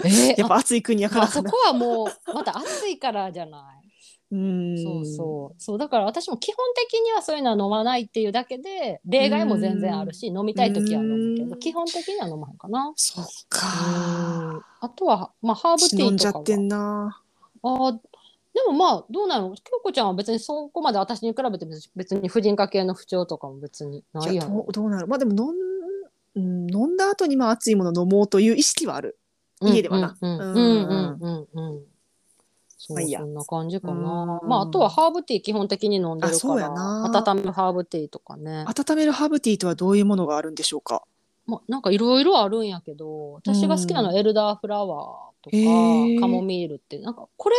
[0.03, 1.43] えー やっぱ暑い国やからかな。
[1.43, 3.80] まあそこはもうまた暑いからじゃない。
[4.32, 4.84] うん。
[4.84, 5.61] そうそう。
[5.61, 11.49] そうだから私も基本的にはそういうのは飲まないっていうだけで例外も全然あるし飲みたい時は飲むけうん。
[11.49, 12.91] ど基本的には飲まへんかな。
[12.95, 14.61] そっうかん。
[14.82, 16.43] あとはまあハーブティ飲んーとかは。
[16.45, 17.21] じゃってんな。
[17.61, 17.99] あー
[18.66, 19.55] でもまあどうなの？
[19.55, 24.53] 京子ちゃんは別にそこまで私に比べて別別に婦人科系の不調とかも別にないいややん。
[24.53, 25.07] どうどうなる？
[25.07, 25.32] まあでも
[26.36, 29.18] 飲ん,、うん、飲んだ後にまあ熱いもの飲もうという意識はある。
[29.62, 30.18] 家ではな。
[30.20, 30.47] うんうん
[31.22, 31.84] うんうん。
[32.78, 33.93] そうそんな感じかな。
[34.41, 34.49] うん。
[34.49, 38.66] まああとはハーブティー基本的に飲んでるあそうから温めるハーブティーとかね。
[38.68, 41.03] 温めるハーブティーとはどういうものがあるんでしょうか？
[41.45, 46.99] まあなんかいろいろあるんやけど私が好きなのはエルダーフラワーとか、カモミールって。
[46.99, 47.55] なんかこれ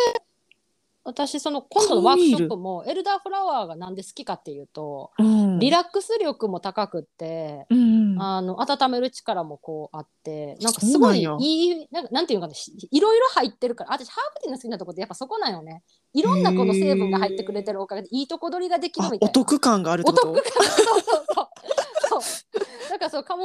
[1.02, 5.58] 私その今度のワークショップもエルダーフラワーがなんで好きかっていうと、うん。
[5.58, 7.66] リラックス力も高くって。
[7.70, 12.54] うんあの温める力もこうあってなんかすごいいいなんかなんていうのか
[12.90, 15.82] いろいろ入ってるから私ハーブティーの好きなとこってやっぱそこなんよね。
[16.12, 19.30] いろんなこの成分が入ってくれてるおかげでいいとこ取りができるあみたいな。
[19.30, 20.32] お得感があるってこと？
[20.32, 21.00] お得感そう
[21.34, 21.46] そう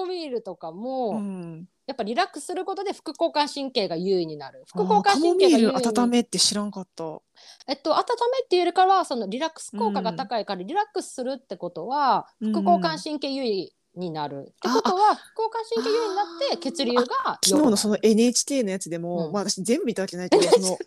[0.05, 1.67] からそうカモミールとかも、うん。
[1.87, 4.63] やっぱリラックスすることで副交感神経が優位になる。
[4.67, 7.21] 副あ交感神経が優位にル温めって知らんかった。
[7.67, 8.03] えっと温め
[8.43, 12.53] っていうよりかはそのリラックス効果が高いから、リラックスするってことはうん。
[12.53, 17.05] 副交感神経優位になる、ってことは副交感神経優位になって血流が
[17.43, 19.33] 昨日のその NHK のやつでも、うん。
[19.33, 20.77] まあ私全部見たわけないけど その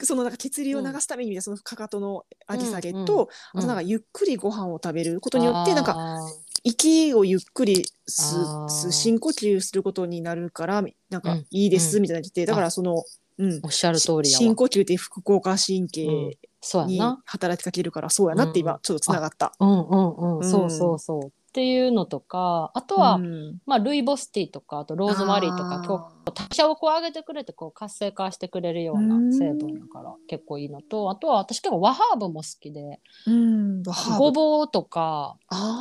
[0.00, 3.04] そのなんか血流を流すためにみたいなそのかかとの上げ下げと、うん。
[3.04, 3.26] うん。
[3.58, 6.20] あとなんかゆっくりご飯を食べることによってなんかあ
[6.64, 11.46] 息をゆっくりす深呼吸することになるからなんかうん。
[11.50, 12.02] いいですうん。
[12.02, 13.04] みたいな言って、だからその、
[13.38, 13.50] うん。
[13.50, 15.88] ー、おっしゃる通り深呼吸って副交感神うん。
[15.88, 19.52] 経に働きかけるからそうやなって今ちょっとつながった。
[19.60, 20.50] うんうんうん、うん。
[20.50, 23.58] そうそうそうっていうのとかあとは、うん。
[23.64, 33.00] まあ、ルイボスティーとかあとローズマリーとか代謝をこう上げてくれてこう活性化してくれるような成分だから結構いいのとあとは私結構和ハーブも好きで。
[33.28, 33.82] うん、
[34.18, 35.36] ごぼうとか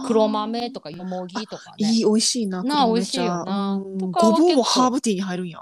[0.05, 1.89] 黒豆とかよもぎとかね。
[1.91, 2.61] いい美味しいな。
[2.61, 3.81] な美味しいよな。
[3.99, 5.59] ごぼうもハーブティーに入るんや。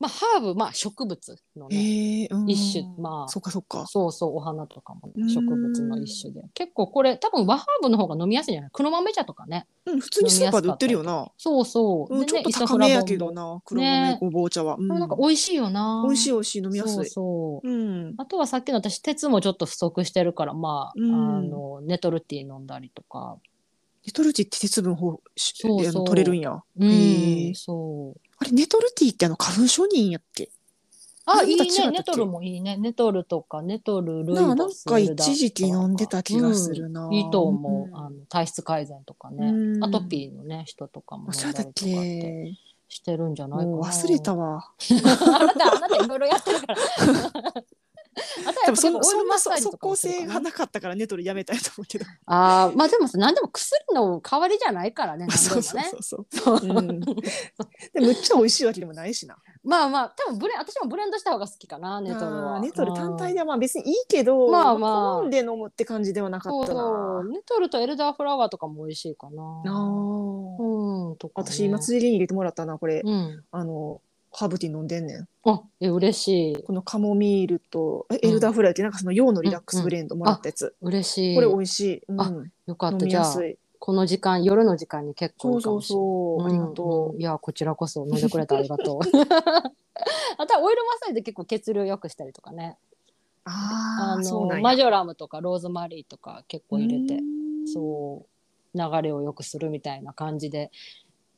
[0.00, 2.50] まあハーブまあ植物のねへえ、うん。
[2.50, 3.84] 一種まあそっかそっか。
[3.86, 5.28] そうそうお花とかもうん。
[5.28, 6.42] 植物の一種で。
[6.54, 8.70] 結構これ多分和ハーブの方が飲みやすいんじゃない？
[8.72, 9.66] 黒豆茶とかね。
[9.86, 11.28] うん、普通にスーパーで売ってるよな。
[11.36, 14.18] そうそう、うん、ちょっと高めやけどな、黒豆ね。
[14.20, 14.76] ごぼう茶は。
[14.78, 14.86] うん。
[14.86, 16.04] なんか美味しいよな。
[16.06, 16.94] 美味しい美味しい飲みやすい。
[16.94, 17.68] そうそう。
[17.68, 17.72] う
[18.10, 18.14] ん。
[18.18, 21.36] あとはさっきの私鉄もちょっと不足してるからまあ,、うん。
[21.38, 23.38] あのネトルティー飲んだりとか、
[24.08, 26.04] ネトルティって鉄分ほしそうそう。
[26.06, 26.62] 取れるんや。
[26.78, 28.20] うんそう。
[28.38, 30.48] あれネトルティってあの花粉症にやっけ？
[31.26, 31.90] あいいね。
[31.90, 32.78] ネトルもいいね。
[32.78, 37.04] ネトルとかネトルルイなんか一時期飲んでた気がするな。
[37.04, 37.12] うん。
[37.14, 37.94] いいと思う、ん。
[37.94, 39.84] あの体質改善とかね、うん。
[39.84, 41.72] アトピーのね人とかも飲んだりと？
[42.90, 43.76] してるんじゃないかな。
[43.76, 44.70] 忘れたわ。
[44.80, 46.76] あなたあなたいろいろやってるから
[48.66, 52.04] でもそんなオイルマッサージとか即効性がなかったからネトルやめたいと思うけど。
[52.26, 56.26] あーまあでもさ何でも薬の代わりじゃないからね 何でそうそうそう。
[56.30, 56.58] そう。
[56.58, 56.68] そう。
[56.68, 57.00] うん。
[57.00, 59.36] でむっちゃ美味しいわけでもないしな。
[59.64, 65.20] まあまあ多分ブレ私もブレンドした方が好きかなネトルあはーネトル単体でではまあ別にいいけど、まあまあ。
[65.20, 66.80] 好んで飲むって感じではなかったな。
[66.80, 69.42] そうネトルとエルダーフラワーとかも美味しいかな。
[69.64, 69.72] あー。
[69.72, 73.44] うんうんとか、ね、私今釣りに入れてもらったなこれ、うん。
[73.52, 74.00] あの
[74.32, 76.62] ハーブティー飲んでんねんあ、え、嬉しい。
[76.62, 81.34] このカモミールとえエルダーフライってなんかその洋のリラックスブレンドもらったやつ、嬉しい。
[81.34, 82.32] これ美味しい、うん、あ
[82.66, 83.06] よかった。
[83.06, 83.34] じゃあ、
[83.78, 86.04] この時間、夜の時間に結構そうそうもしれない。
[86.04, 88.98] そう、ありがとうんいや、こちらこそ飲んでくれてありがとう。
[90.38, 92.76] あとはオイルマッサージで結構血流良くしたりとかね。
[93.46, 98.26] うあああそうなんやのマジョラムとかローズマリーとか結構入れてう、んそ
[98.74, 100.70] う流れを良くするみたいな感じで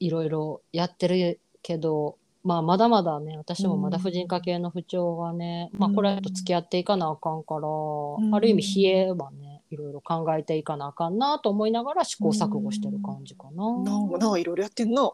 [0.01, 8.35] いろいろやってるけど、まあまだまだね私もまだ婦人科系の不調がね、まあこれと付き合っていかなあかんから、ん。
[8.35, 13.65] ある意味冷えはねいろいろ考えていかなあかんなと思いながら試行錯誤してる感じかな。
[13.83, 15.13] なんかなんかいろいろやってんな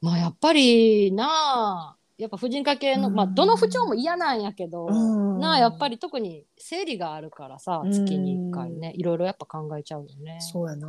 [0.00, 3.14] まあやっぱりなあやっぱ婦人科系の、うん。
[3.14, 5.40] まあどの不調も嫌なんやけど、うん。
[5.40, 7.92] なあやっぱり特に生理があるからさうん。
[7.92, 10.38] 月に1回ねいろいろやっぱ考えちゃうよね。
[10.40, 10.88] そうやな。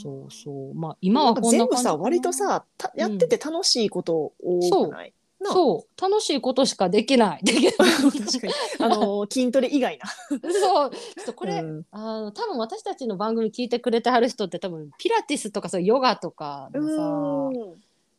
[0.00, 0.74] そうそう。
[0.74, 1.96] まあ今はこんな全部感じかな。
[1.96, 6.00] さ割とさたやってて楽しいこと多くない、なそう。
[6.00, 7.44] 楽しいことしかできない。
[7.44, 8.52] できない確かに。
[8.80, 10.06] あの筋トレ以外な。
[10.52, 10.90] そう。
[10.90, 11.84] ちょっとこれ、うん。
[11.90, 17.72] あの多分私たちの番組聞いてくれてはる人って多分ピラティスとかそうヨガとかのさ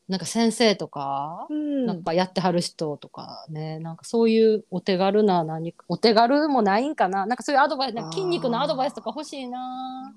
[0.09, 1.85] なんか先生とかうん。
[1.85, 7.27] なんかやってはる人とかね、なんかそういうお手軽な何かお手軽もないんかな。
[7.27, 10.13] なんかそういうアドバイス筋肉のアドバイスとか欲しいな。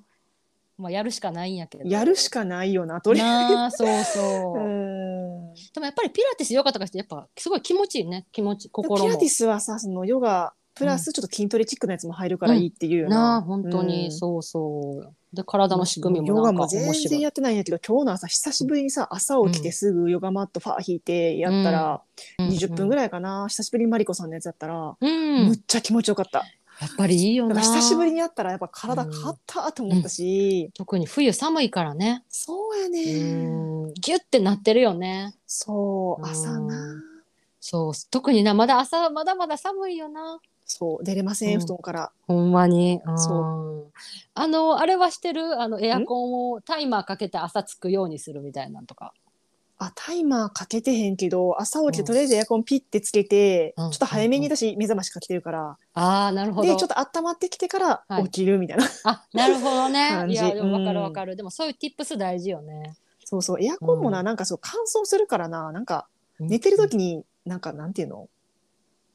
[0.78, 1.84] まあやるしかないんやけど。
[1.84, 5.54] やるしかないよなとりあなあそうえそう、ず うん。
[5.54, 8.26] でもやっぱりピラティスヨガとかしてやっぱすごい気持ちいいね。
[8.32, 9.10] 気持ち心も。
[9.10, 14.12] ピラティスはさそのヨガプラスちょっと筋トレチックなやつも入るからいいっていうよな、なあ本当に、うん。
[14.12, 22.02] そうそうで体の仕組みもヨガなんか面も全然やってないんやけど今日の朝久しぶりにさ朝起きてすぐヨガマットファー引いてやったら、
[22.38, 26.44] 20分ぐらい、かな、久しぶりにマリコさんのやつやったら、うん、むっちゃ気持ちよかった。
[26.80, 27.60] やっぱりいいよな。
[27.60, 32.24] 久しぶりにやったらやっぱ体変わったと思ったし、特に冬寒いからね。
[32.28, 33.94] そうやうね、ん。
[33.94, 35.34] ギュッてなってるよね。
[35.46, 36.28] そううん。
[36.28, 37.02] 朝な。
[37.60, 40.40] そう特になまだ朝まだまだ寒いよな
[40.72, 41.60] そう出れません、うん。
[41.60, 42.12] 布団から。
[42.26, 43.00] ほんまに。
[43.16, 43.90] そ
[44.34, 45.60] あの、あれはしてる？
[45.60, 49.12] あの、エアコンをタイマーかけて朝つくようにするみたいなんとか。
[49.78, 53.90] あタイマーかけてへんけど朝起きうんてとりあえずエアコンピッてつけて、うん。
[53.90, 56.68] ちょっと早めに私目覚ましかけてるから、ああ、なるほど。
[56.68, 58.24] でちょっと温まってきてからはい。
[58.24, 60.08] 起きるみたいな、あ、なるほどね。
[60.14, 60.34] 感じ。
[60.34, 61.36] いや、でもわかるうんわかる。
[61.36, 62.94] でもそういう tips 大事よね。
[63.24, 63.62] そうそう。
[63.62, 64.26] エアコンもな、うん。
[64.26, 65.72] なんかそう乾燥するからな。
[65.72, 66.06] なんか
[66.38, 68.28] 寝てる時になんかなんていうの？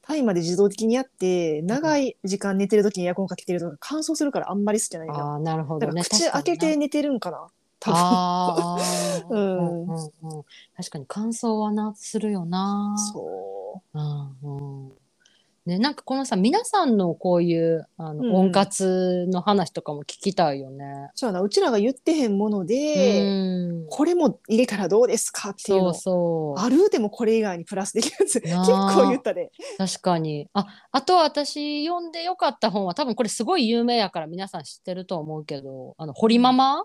[0.08, 5.14] タイマーで自動的にやって長い時間寝てる時にエアコンかけてると乾燥するからあんまり好きじゃないな。
[5.16, 6.02] ああ、なるほどね。
[6.02, 7.46] だから口開けて寝てるんかな
[7.78, 8.00] 多分。
[8.00, 10.44] ああ、 ううんんうんうん。
[10.78, 12.94] 確かに乾燥はな、するよな。
[13.12, 13.98] そう。
[13.98, 14.97] うんうん
[15.68, 18.34] ね、なんかこのさ皆さんのこういうあの、うん。
[18.34, 21.10] 温活の話とかも聞きたいよね。
[21.14, 23.86] そうやなうちらが言ってへんもので、うん。
[23.90, 25.94] これも入れたらどうですかっていうの。
[25.94, 26.60] そうそう。
[26.60, 28.40] あるでもこれ以外にプラスできるやつ。
[28.40, 28.94] 結なあ。
[28.94, 29.52] 構言ったで。
[29.76, 30.48] 確かに。
[30.54, 36.84] ああとは私読んでよかった本は多分これすごい有名やから皆さん知ってると思うけどあの堀ママ、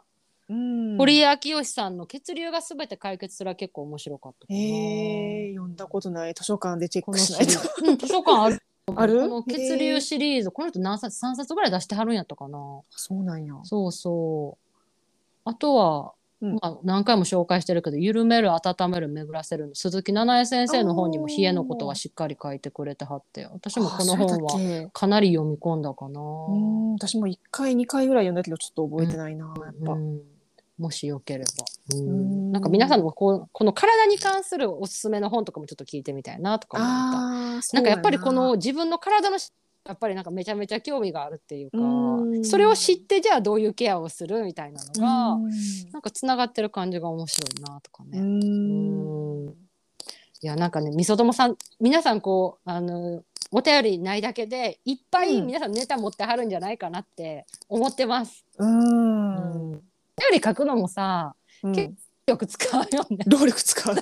[0.49, 6.33] うん、堀江明義さんの「血流がすべて解決する」は結構面白かったかえ読んだことない。
[6.33, 7.59] 図書館でチェッこのクしないと。
[7.83, 8.61] うん、図書館ある
[8.95, 9.21] ある？
[9.21, 12.57] この血流シリーズこの人何冊3冊ぐらい出してはるんやったかな。
[12.89, 13.55] そうなんや。
[13.63, 14.69] そうそう。
[15.45, 26.19] あとは、うんまあ、何回も紹介してるけど「緩める温める巡らせる」の鈴木奈々江先生の本にも冷えのことはしっかり書いてくれてはって私もこのあ本はかなり読み込んだかな。
[26.19, 26.23] う
[26.53, 29.93] ん私も1回2回ぐらい読んだけどちょっと覚えてないな、やっぱ。
[29.93, 30.21] うん
[30.77, 31.95] もしよければ、
[32.51, 37.75] なんか皆さんのこうこの体に関するおすすめの本とかもちょっと聞いてみたいなとか思った。
[37.75, 39.51] なんかやっぱりこの自分の体のし
[39.85, 42.45] やっぱりなんかめちゃめちゃ興味があるっていうかうん。
[42.45, 45.51] それを知ってじゃあどういうケアをするみたいなのが、うん。
[45.91, 48.19] なんかつながってる感じが面白いなとかね。
[50.41, 55.47] いやなんかねみそともさん皆さんこうあのお便りないだけでいっぱいうん。
[55.47, 58.45] 皆さんネタ持ってはるんじゃないかなって思ってます。
[58.57, 59.71] うん。
[59.71, 59.75] うん。
[59.75, 59.81] お
[60.31, 61.71] 便り書くのもさうん。
[61.73, 61.93] 結
[62.25, 63.17] よく使うよね。
[63.27, 63.95] 労力使う。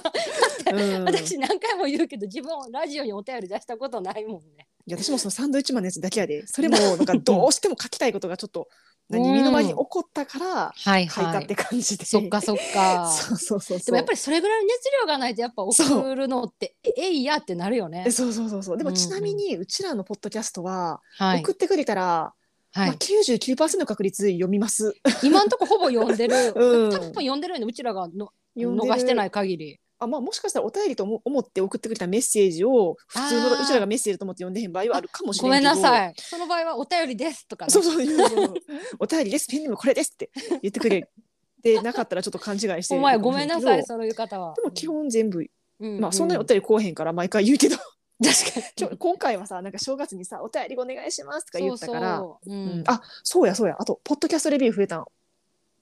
[0.72, 1.03] うん。
[1.06, 4.68] 私何回も言うけど自分ラジオにお便り出したことないもんね。
[4.85, 6.45] いや私もそのサンドイッチマンのやつだけやで。
[6.45, 8.68] それもなんかどうしても書きたいことがちょっと
[9.10, 9.34] 何うん。
[9.34, 13.10] 身の回りに起こったからはい書いたって感じで、そっかそっか。
[13.11, 13.85] そうそうそうそう。
[13.85, 18.03] でもやっぱりそれぐらいの熱量がないとやっぱ送るのってええいやってなるよね。
[18.06, 18.11] え。
[18.11, 18.77] そうそうそうそう。
[18.77, 21.39] でもうんちなみにうちらのポッドキャストははい。
[21.39, 22.35] 送ってくれたら、
[22.73, 24.95] はいまあ、99%の確率読みます。
[25.23, 26.35] 今んとこほぼ読んでる。
[26.56, 29.80] うん多分読んでるよねうちらがの読んでる逃してない限り。
[29.99, 36.14] あまあ、もしかしたらお便りと思思って送ってくれたメッセージを普通のうちらがメッセージと思って読んでへん場合はあるかもしれごめんないけどなさい。
[36.18, 37.72] その場合はお便りですとかね。
[37.72, 38.53] そうそう言うそう
[38.99, 40.31] お便りですペンネームこれですって
[40.64, 41.07] 言ってくれ
[41.61, 44.56] でなかったらちょっと勘違いしておる前ごめんなさいでそういう方は。
[44.64, 45.45] も基本全部、
[45.80, 47.76] うん、まあそんなにおう便りこうへんから毎回言うけど
[48.23, 48.65] 確かに。
[48.76, 52.18] ちょ 今回はさなんか正月にさ「お便りお願いします」とか言ったから。
[52.19, 52.56] そうそう。
[52.56, 52.81] ん。
[52.81, 52.84] ん。
[52.88, 53.76] あそうやそうや。
[53.80, 55.06] あとポッドキャストレビュー増えたん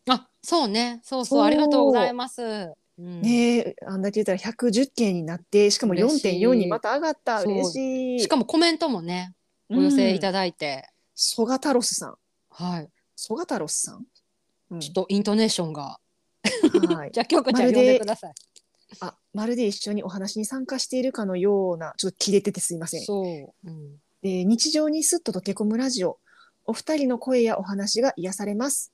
[0.07, 1.01] あそうね。
[1.03, 1.39] そうそう。
[1.39, 1.45] そう。
[1.45, 2.41] ありがとうございます。
[2.41, 3.21] うん。
[3.21, 6.45] ねえあんだけ言ったら110件になってしかも嬉しい。
[6.45, 7.41] 4.4にまた上がった。
[7.41, 7.53] そう。
[7.53, 8.19] 嬉しい。
[8.21, 9.33] しかもコメントもね
[9.69, 12.15] お寄せいただいて、ソガタロスさん。
[12.49, 12.89] はい。
[13.15, 14.05] ソガタロスさん、
[14.71, 14.79] うん。
[14.79, 15.99] ちょっとイントネーションが。
[16.87, 17.11] はい。
[17.13, 18.33] じゃあ京子ちゃんまるで呼んでください。
[19.01, 23.01] あまるで一緒にお話に参加しているかのようなちょっと切れててすいません。
[23.01, 26.19] そう、うん、で日常にすっと溶け込むラジオ。
[26.65, 28.93] お二人の声やお話が癒されます。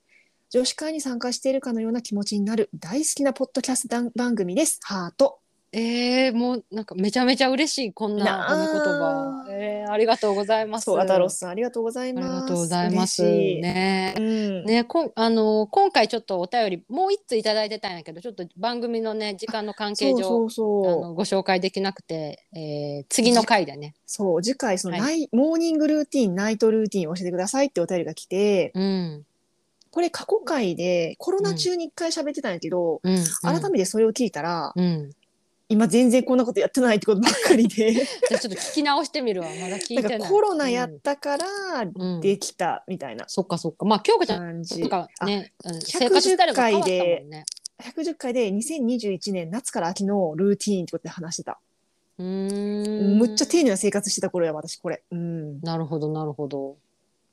[0.49, 4.80] 女子会に参加しているかのような気持ちになる大好きなポッドキャスト番組です。
[4.84, 5.39] ハート
[5.72, 10.90] えー、もうなんかめちゃめちゃ嬉しいこんな褒め言葉、えー、ありがとうございます。
[10.98, 13.24] アタロスさんありがとうございありますがとうございます。
[13.24, 14.14] ね。
[14.18, 14.66] うん。
[14.66, 23.96] ねこんあの今回ちょっとお便りもう一ついただいてたんやけどちょっと番組のね時間の関係上そうあのご紹介できなくて、えー次の回でね。
[24.06, 25.28] そう次回そのはい。
[25.34, 29.26] モーニングルーティンナイトルーティンを教えてくださいってお便りが来てうん。
[29.96, 35.12] これ過去回でコロナ中に一回喋ってたんやけど、うん、改めてそれを聞いたら、うん、
[35.68, 37.94] 今全然こんなことやってないってことばっかりで。
[37.94, 39.48] じゃあちょっと聞き直してみるわ。
[39.48, 40.20] まだ聞いてない。
[40.20, 41.46] かコロナやったから
[41.94, 43.26] うんできたみたいな。
[43.28, 43.86] そっかそっか。
[43.86, 47.46] まあ京子ちゃんとかねうん110生活スタイルが変わったもんね。
[47.82, 51.60] 110回で2021年夏から秋のルーティーンってことで話してた、
[52.20, 53.18] うーん。
[53.18, 56.70] むっちゃ丁寧な生活してた頃や私これ、うん、なるほどなるほど。
[56.70, 56.76] うん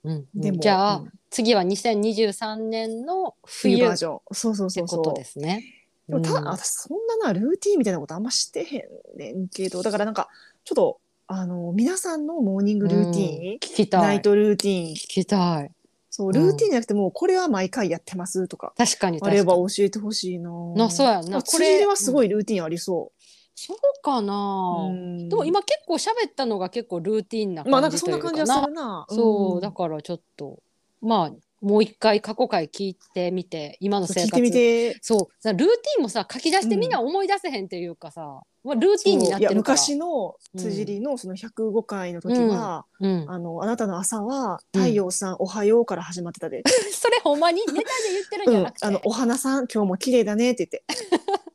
[0.05, 0.27] うん。
[0.35, 1.13] でもじゃあ、うん。
[1.31, 4.21] 次は2023年の冬バージョン。
[4.33, 4.99] そうそうてそうそう。
[4.99, 5.82] ことですね。
[6.09, 6.45] でもた、うん。
[6.49, 10.29] 私そんななルーティーンみたいなことあんましてへんねんけどだからなんか
[10.65, 13.55] ちょっとあの皆さんのモーニングルーティーン、うん。
[13.55, 14.03] 聞きたい。
[14.03, 14.95] ナイトルーティーン。
[14.95, 15.71] 聞きたい。
[16.11, 19.55] そうルーティーンじゃなくてもうこれは毎回やってますとか確かにあれば。
[19.55, 20.51] 教えてほしいな。
[20.77, 23.13] なそうやんなあこれはすごいルーティーンありそ
[23.55, 25.29] そうかう、な、うん。
[25.31, 29.07] でも今結構喋ったのが結構ルーティンなまあなんかそん感じというかな感じはするな。
[29.09, 29.61] そう、ん。
[29.63, 30.59] だからちょっと。
[31.01, 34.29] まあもう一回過去回聞いてみて今の生活。
[34.29, 34.99] そう聞いてみて。
[35.01, 35.43] そう。
[35.43, 47.83] さルーティンもさ書き出してみんな思い出せへんっていうかさ、まあ、ルーティンになってる昔の辻りのその105回の時は、うん、あのあなたの朝は太陽さん、おはようから始まってたで、 それほんまにネタで
[48.13, 50.85] 言ってるんうんじゃなくて、あのお花さん今日も綺麗だねって言って。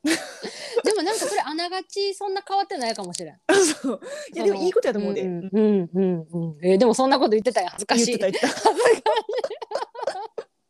[0.83, 3.39] でもなんかそれあながちそんな変わってないかもしれん。
[3.81, 3.99] そう。
[4.33, 6.57] いやでもいいことやと思うで、うんうんうんうん。
[6.61, 7.67] えーでもそんなこと言ってたや。
[7.67, 8.69] ん恥ずか言っしいてた言ってた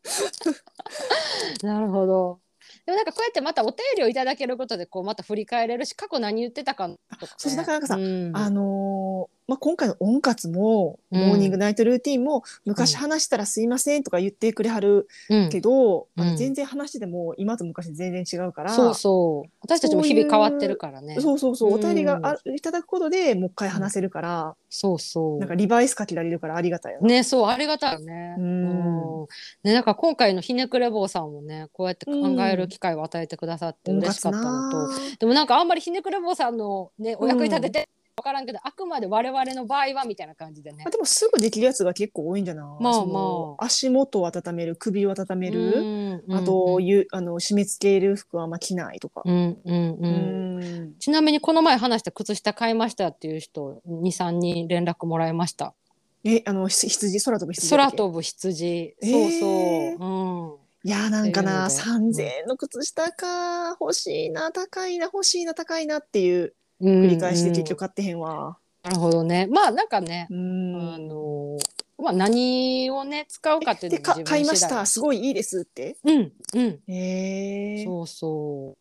[1.64, 2.40] なるほど。
[2.86, 15.50] でもなんかこうやってまたお便りをいただけることでこうまた振り返れるし過去何言ってたかとか、ね、そうそうだからなんかさうんあのーまあ、今回の温活も、うんモーニングナイトルーティンも昔話したらすいませんとか言ってくれはるうん。
[15.50, 16.22] けど、うん。
[16.22, 19.50] あの全然話してても今と昔全然違うから、そうそう。
[19.62, 21.20] 私たちも日々変わってるからね。
[21.20, 21.74] そうそうそう。
[21.74, 25.40] お便りうんがあいただくことでもう一回話せるから、そうそう。
[25.40, 27.08] なんかリバイスかけられるからありがたいよね。
[27.08, 28.36] ねそうありがたいよね。
[28.38, 29.22] うん。
[29.22, 29.28] うん。
[29.64, 32.14] ねなんか今回のひねくれ坊さんもねこうやって考
[32.44, 40.84] える機会を与えてくださって嬉しかったのと、でもなんかあんまりひねくれ坊さんのねお役に立てて分からんけど、あくまで我々の場合はみたいな感じでね。
[40.88, 40.90] あ。
[40.90, 49.22] でもすぐできるやつが結構多いんじゃない、まあま足元を温める首を温める、うんあと、ゆあの締め付ける服はあんま着ないとか。
[49.24, 50.64] うんうんうん。
[50.64, 50.96] うん。
[50.98, 55.76] ちなみにこの前話した靴下買いましたっていう人23人連絡もらいました。
[56.24, 57.22] えあのひ羊？
[57.22, 59.12] 空飛ぶ羊空飛ぶ羊、えー。
[59.12, 62.24] そうそう、いやーなんかなっていうので。
[62.24, 63.78] 3000円の靴下か。
[63.80, 66.52] 欲しいな高いな欲しいな高いなっていううん、
[66.82, 68.58] 繰り返して結うん局買ってへんわ。
[68.84, 69.48] なるほどね。
[69.48, 70.94] まあなんかね、うん。
[70.94, 71.58] あの
[71.98, 74.86] まあ何をね使うかっていうでかのも自分買いました。
[74.86, 75.98] すごいいいですって？
[76.04, 76.80] うんうん。
[76.88, 78.78] へえそうそう。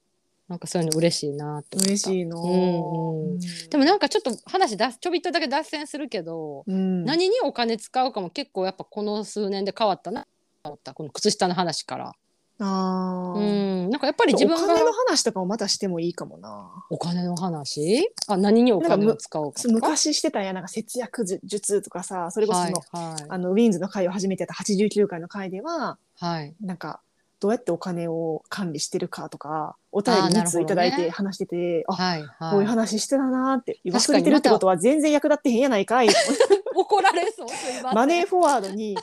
[0.49, 1.89] なんかそういうの嬉しいなって思った。
[1.89, 2.41] 嬉しいの。
[2.41, 3.39] うんうん。
[3.69, 10.29] でもなんかちょっと話だちょびっとだけ脱線するけど、うん、何にお金使うかも結構やっぱこの数年で変わったなと
[10.67, 10.95] 思った。
[10.95, 12.13] この靴下の話から。
[12.59, 13.39] あー。
[13.39, 13.91] うん。
[13.91, 16.85] なんかやっぱり自分がお金の話とかもまたしてもいいかもな。
[16.91, 18.11] お金の話？
[18.29, 19.75] あ何にお金を使うかとか？
[19.75, 26.55] 昔してたんやなんか節約術とかさそれこそその,、はいあのウィンズの会を初めてた89回の回でははい。
[26.61, 27.01] なんか
[27.39, 30.51] どうやってお金を管理してるかとかお便り2あーなるほどね。
[30.51, 32.51] 通いただいて話しててあ,、はいはい。
[32.53, 36.09] こういう話してたなーって確かに忘れてるってことは全然役立ってへんやないかい
[36.75, 38.97] 怒られそうすいませんマネーフォワードに、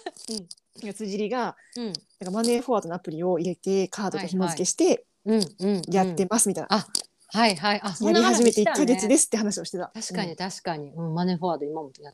[0.95, 1.93] 辻りがうん
[2.24, 6.88] なんかマネーフォワードのアプリを入れてカードと紐付けしてうんうんやってますみたいな、あ
[7.28, 7.82] はいはい。
[7.84, 8.86] あそやり始めて1話したね。
[8.88, 9.91] ヶ月ですって話をしてた。
[9.94, 12.14] 確かに確かに、うん、マネーフォワード今もやっ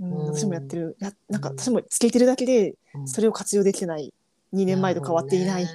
[0.00, 0.96] うん、うん私もやってる。
[1.00, 3.08] やなんかうん私もつけてるだけでうん。
[3.08, 4.12] それを活用できてない。
[4.52, 5.64] 2年前と変わっていない。
[5.64, 5.70] ね。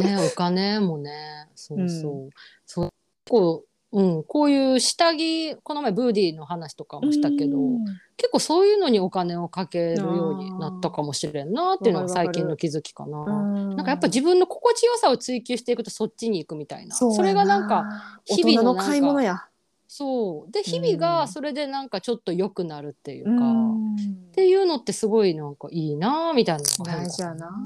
[0.00, 1.48] ねお金もね。
[1.54, 2.30] そうそう、
[2.66, 2.90] そう
[3.28, 7.84] こう、うん、こういう下着この前ブーディーの話とかもしたけど、うん。
[8.16, 13.18] 結構そういうのにお金をかけるようになったかもしれんなっていうのが最近の気づきかな。
[13.18, 13.24] う
[13.72, 13.76] ん。
[13.76, 16.96] なんかやっぱ自分の心地よさを追求していくとそっちに行くみたいな。
[16.96, 17.84] それがなんか
[18.24, 19.44] 日々の買い物や。
[19.88, 20.50] そう。
[20.50, 23.94] で日々がそれでなんかちょっと良くなるっていうか、うん。
[23.94, 23.98] っ
[24.32, 27.62] ていうのってすごいなんかいいなみたいな大事やな。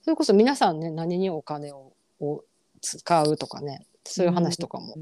[0.00, 2.44] それこそ皆さんね何にお金をを
[2.80, 4.96] 使うとかねそういう話とかも、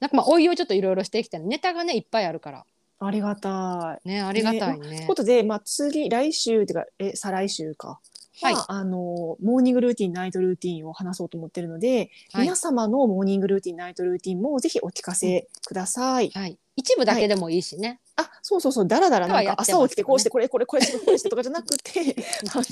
[0.00, 2.64] なんかまあおいをちょっといろいろしてきてネタがねいっぱいあるから
[2.98, 4.08] ありがたい。
[4.08, 4.88] ねありがたいね。
[4.88, 8.00] ということで、まあ、次来週っていうかえ再来週か。
[8.40, 16.30] はいまあ、あのモーニングルーティンナイトルーティンを話そうと思ってるので、はい皆様のモーニングルーティンナイトルーティンもぜひお聞かせください。
[16.30, 18.00] はい、一部だけでもいいしね。
[18.16, 22.16] あそうそうそうだらだらなんか朝起きてこうしてこれこれこれしてこれしてとかじゃなくて
[22.54, 22.64] あの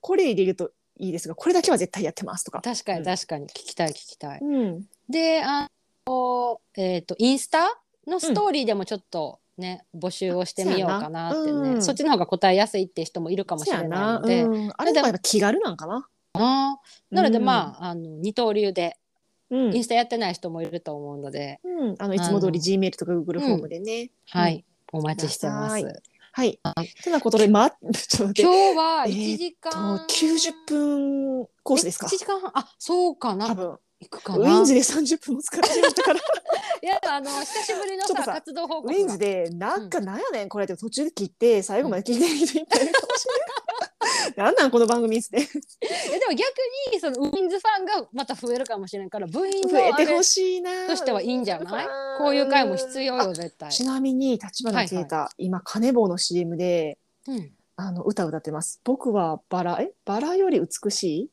[0.00, 2.60] これ入れるといいですがこれだけは絶対やってますとか。
[2.62, 4.40] 確かうんに確かに聞きたい聞きたい。
[4.40, 5.68] うん、であ
[6.06, 11.82] のえっ、とインスタのストーリーでもちょっとね、募集をしてみようかなってねそうん。
[11.82, 16.08] そっちの方が答えやすいって人もいるかもしれないので、うん、あれでもやっぱ気軽なんかな。
[16.34, 17.44] ななのでうん。
[17.44, 18.96] まあ,、あの二刀流で
[19.50, 19.74] うん。
[19.76, 24.10] インスタやってない人もいると思うので、うん、あのいつも通り G メールとか Google フォームでね。
[24.30, 25.72] はい、お待ちしてます。
[25.72, 25.78] は
[26.44, 26.58] い。
[26.64, 27.14] とい。
[27.14, 28.42] うことで、ま、 ちょっと待って。
[28.42, 32.08] 今日は1時と間、90分コースですか？1。
[32.08, 32.50] 時間半。
[32.54, 33.46] あそうかな。
[33.46, 36.20] 多分行くかなウィンズで30分も使ってしまったから。
[36.82, 43.54] いやあの久しぶりのささ活動報ウ告がィンズでなんかなんやねんこれって途中で切って最後まで聞いてる人いっぱいいるかもしれない。
[44.36, 45.38] なんなんこの番組っつって
[45.80, 46.40] えでも逆
[46.92, 50.86] にそのウィンズファンがまた増えるかもしれんから部員の増えてあれほしいな。
[50.86, 51.86] としてはいいんじゃない？
[51.86, 53.70] うんこういう回も必要よ絶対。
[53.72, 58.80] ちなみに立花啓太、今カネボウの CM でうんあの歌歌ってます。
[58.84, 59.92] 僕はバラえ？
[60.04, 61.30] バラより美し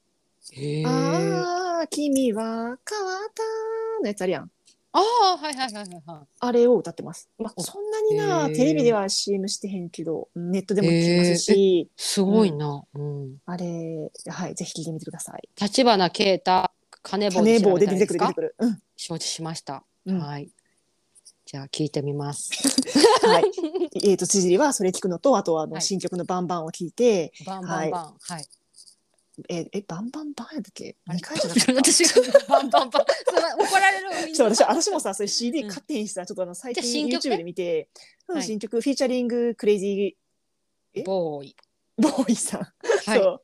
[0.53, 0.57] い？
[0.81, 2.77] へーああ君は変わっ
[3.33, 3.43] た
[4.01, 4.51] のやつあるやん。
[4.93, 7.29] ああはいはいはいはいはあれを歌ってます。
[7.39, 12.83] まあ、おそんなにな、テレビでは CM してへんけど、ネットでも聞きますし、すごいな。
[12.93, 13.37] うん。
[13.45, 15.49] あれ、はい、ぜひ聞いてみてください。
[15.59, 16.71] 立花啓太
[17.03, 18.55] 金棒種棒で出てくる出てくる。
[18.59, 18.81] うん。
[18.97, 19.83] 承知しました。
[20.05, 20.49] うんはい。
[21.45, 22.51] じゃあ聞いてみます。
[23.25, 23.51] はい。
[24.03, 28.15] えっ、と、辻りはそれ聞くのと、あとはあの、はい新曲のバンバンを聞いて、バンバンバン。
[28.19, 28.45] はい。
[29.49, 30.97] え、え、バンバンバンやったっけ？
[31.07, 31.73] あれ ?2 回じゃなかった？
[31.73, 33.05] 私がバンバンバン。
[33.29, 34.33] それ怒られる。
[34.33, 37.89] ちょっと私、私もさ、それ CD うん買ってへんしさ、ちょっとあの、最じゃあ近新曲ね YouTube で見て、
[38.27, 40.17] うんはい新曲、フィーチャリングクレイジ
[40.93, 41.03] え？
[41.03, 41.55] ボーイ。
[41.99, 42.61] ーボーイさん。
[42.61, 43.19] はい。
[43.19, 43.41] そ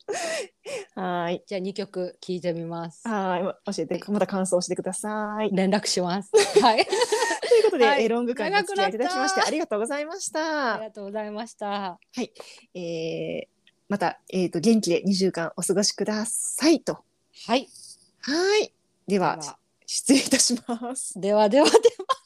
[0.95, 0.99] う。
[0.99, 1.43] はーい。
[1.45, 3.07] じゃあ二曲聞いてみます。
[3.07, 3.75] はーい。
[3.75, 5.49] 教えて、また感想してください。
[5.53, 6.31] 連絡します。
[6.61, 6.85] はい。
[6.85, 10.83] ということで、はいえーロング間にお付き合いいただきまして長くなったありがとうございましあたり。
[10.85, 11.99] がとうございました。
[12.73, 13.56] えー
[13.89, 16.99] また、えー、と元気で2週間お過ごしくださいと。
[17.47, 17.69] はい。
[18.21, 18.73] はい。
[19.07, 21.19] ではでは失礼いたします。
[21.19, 22.16] ではではでは。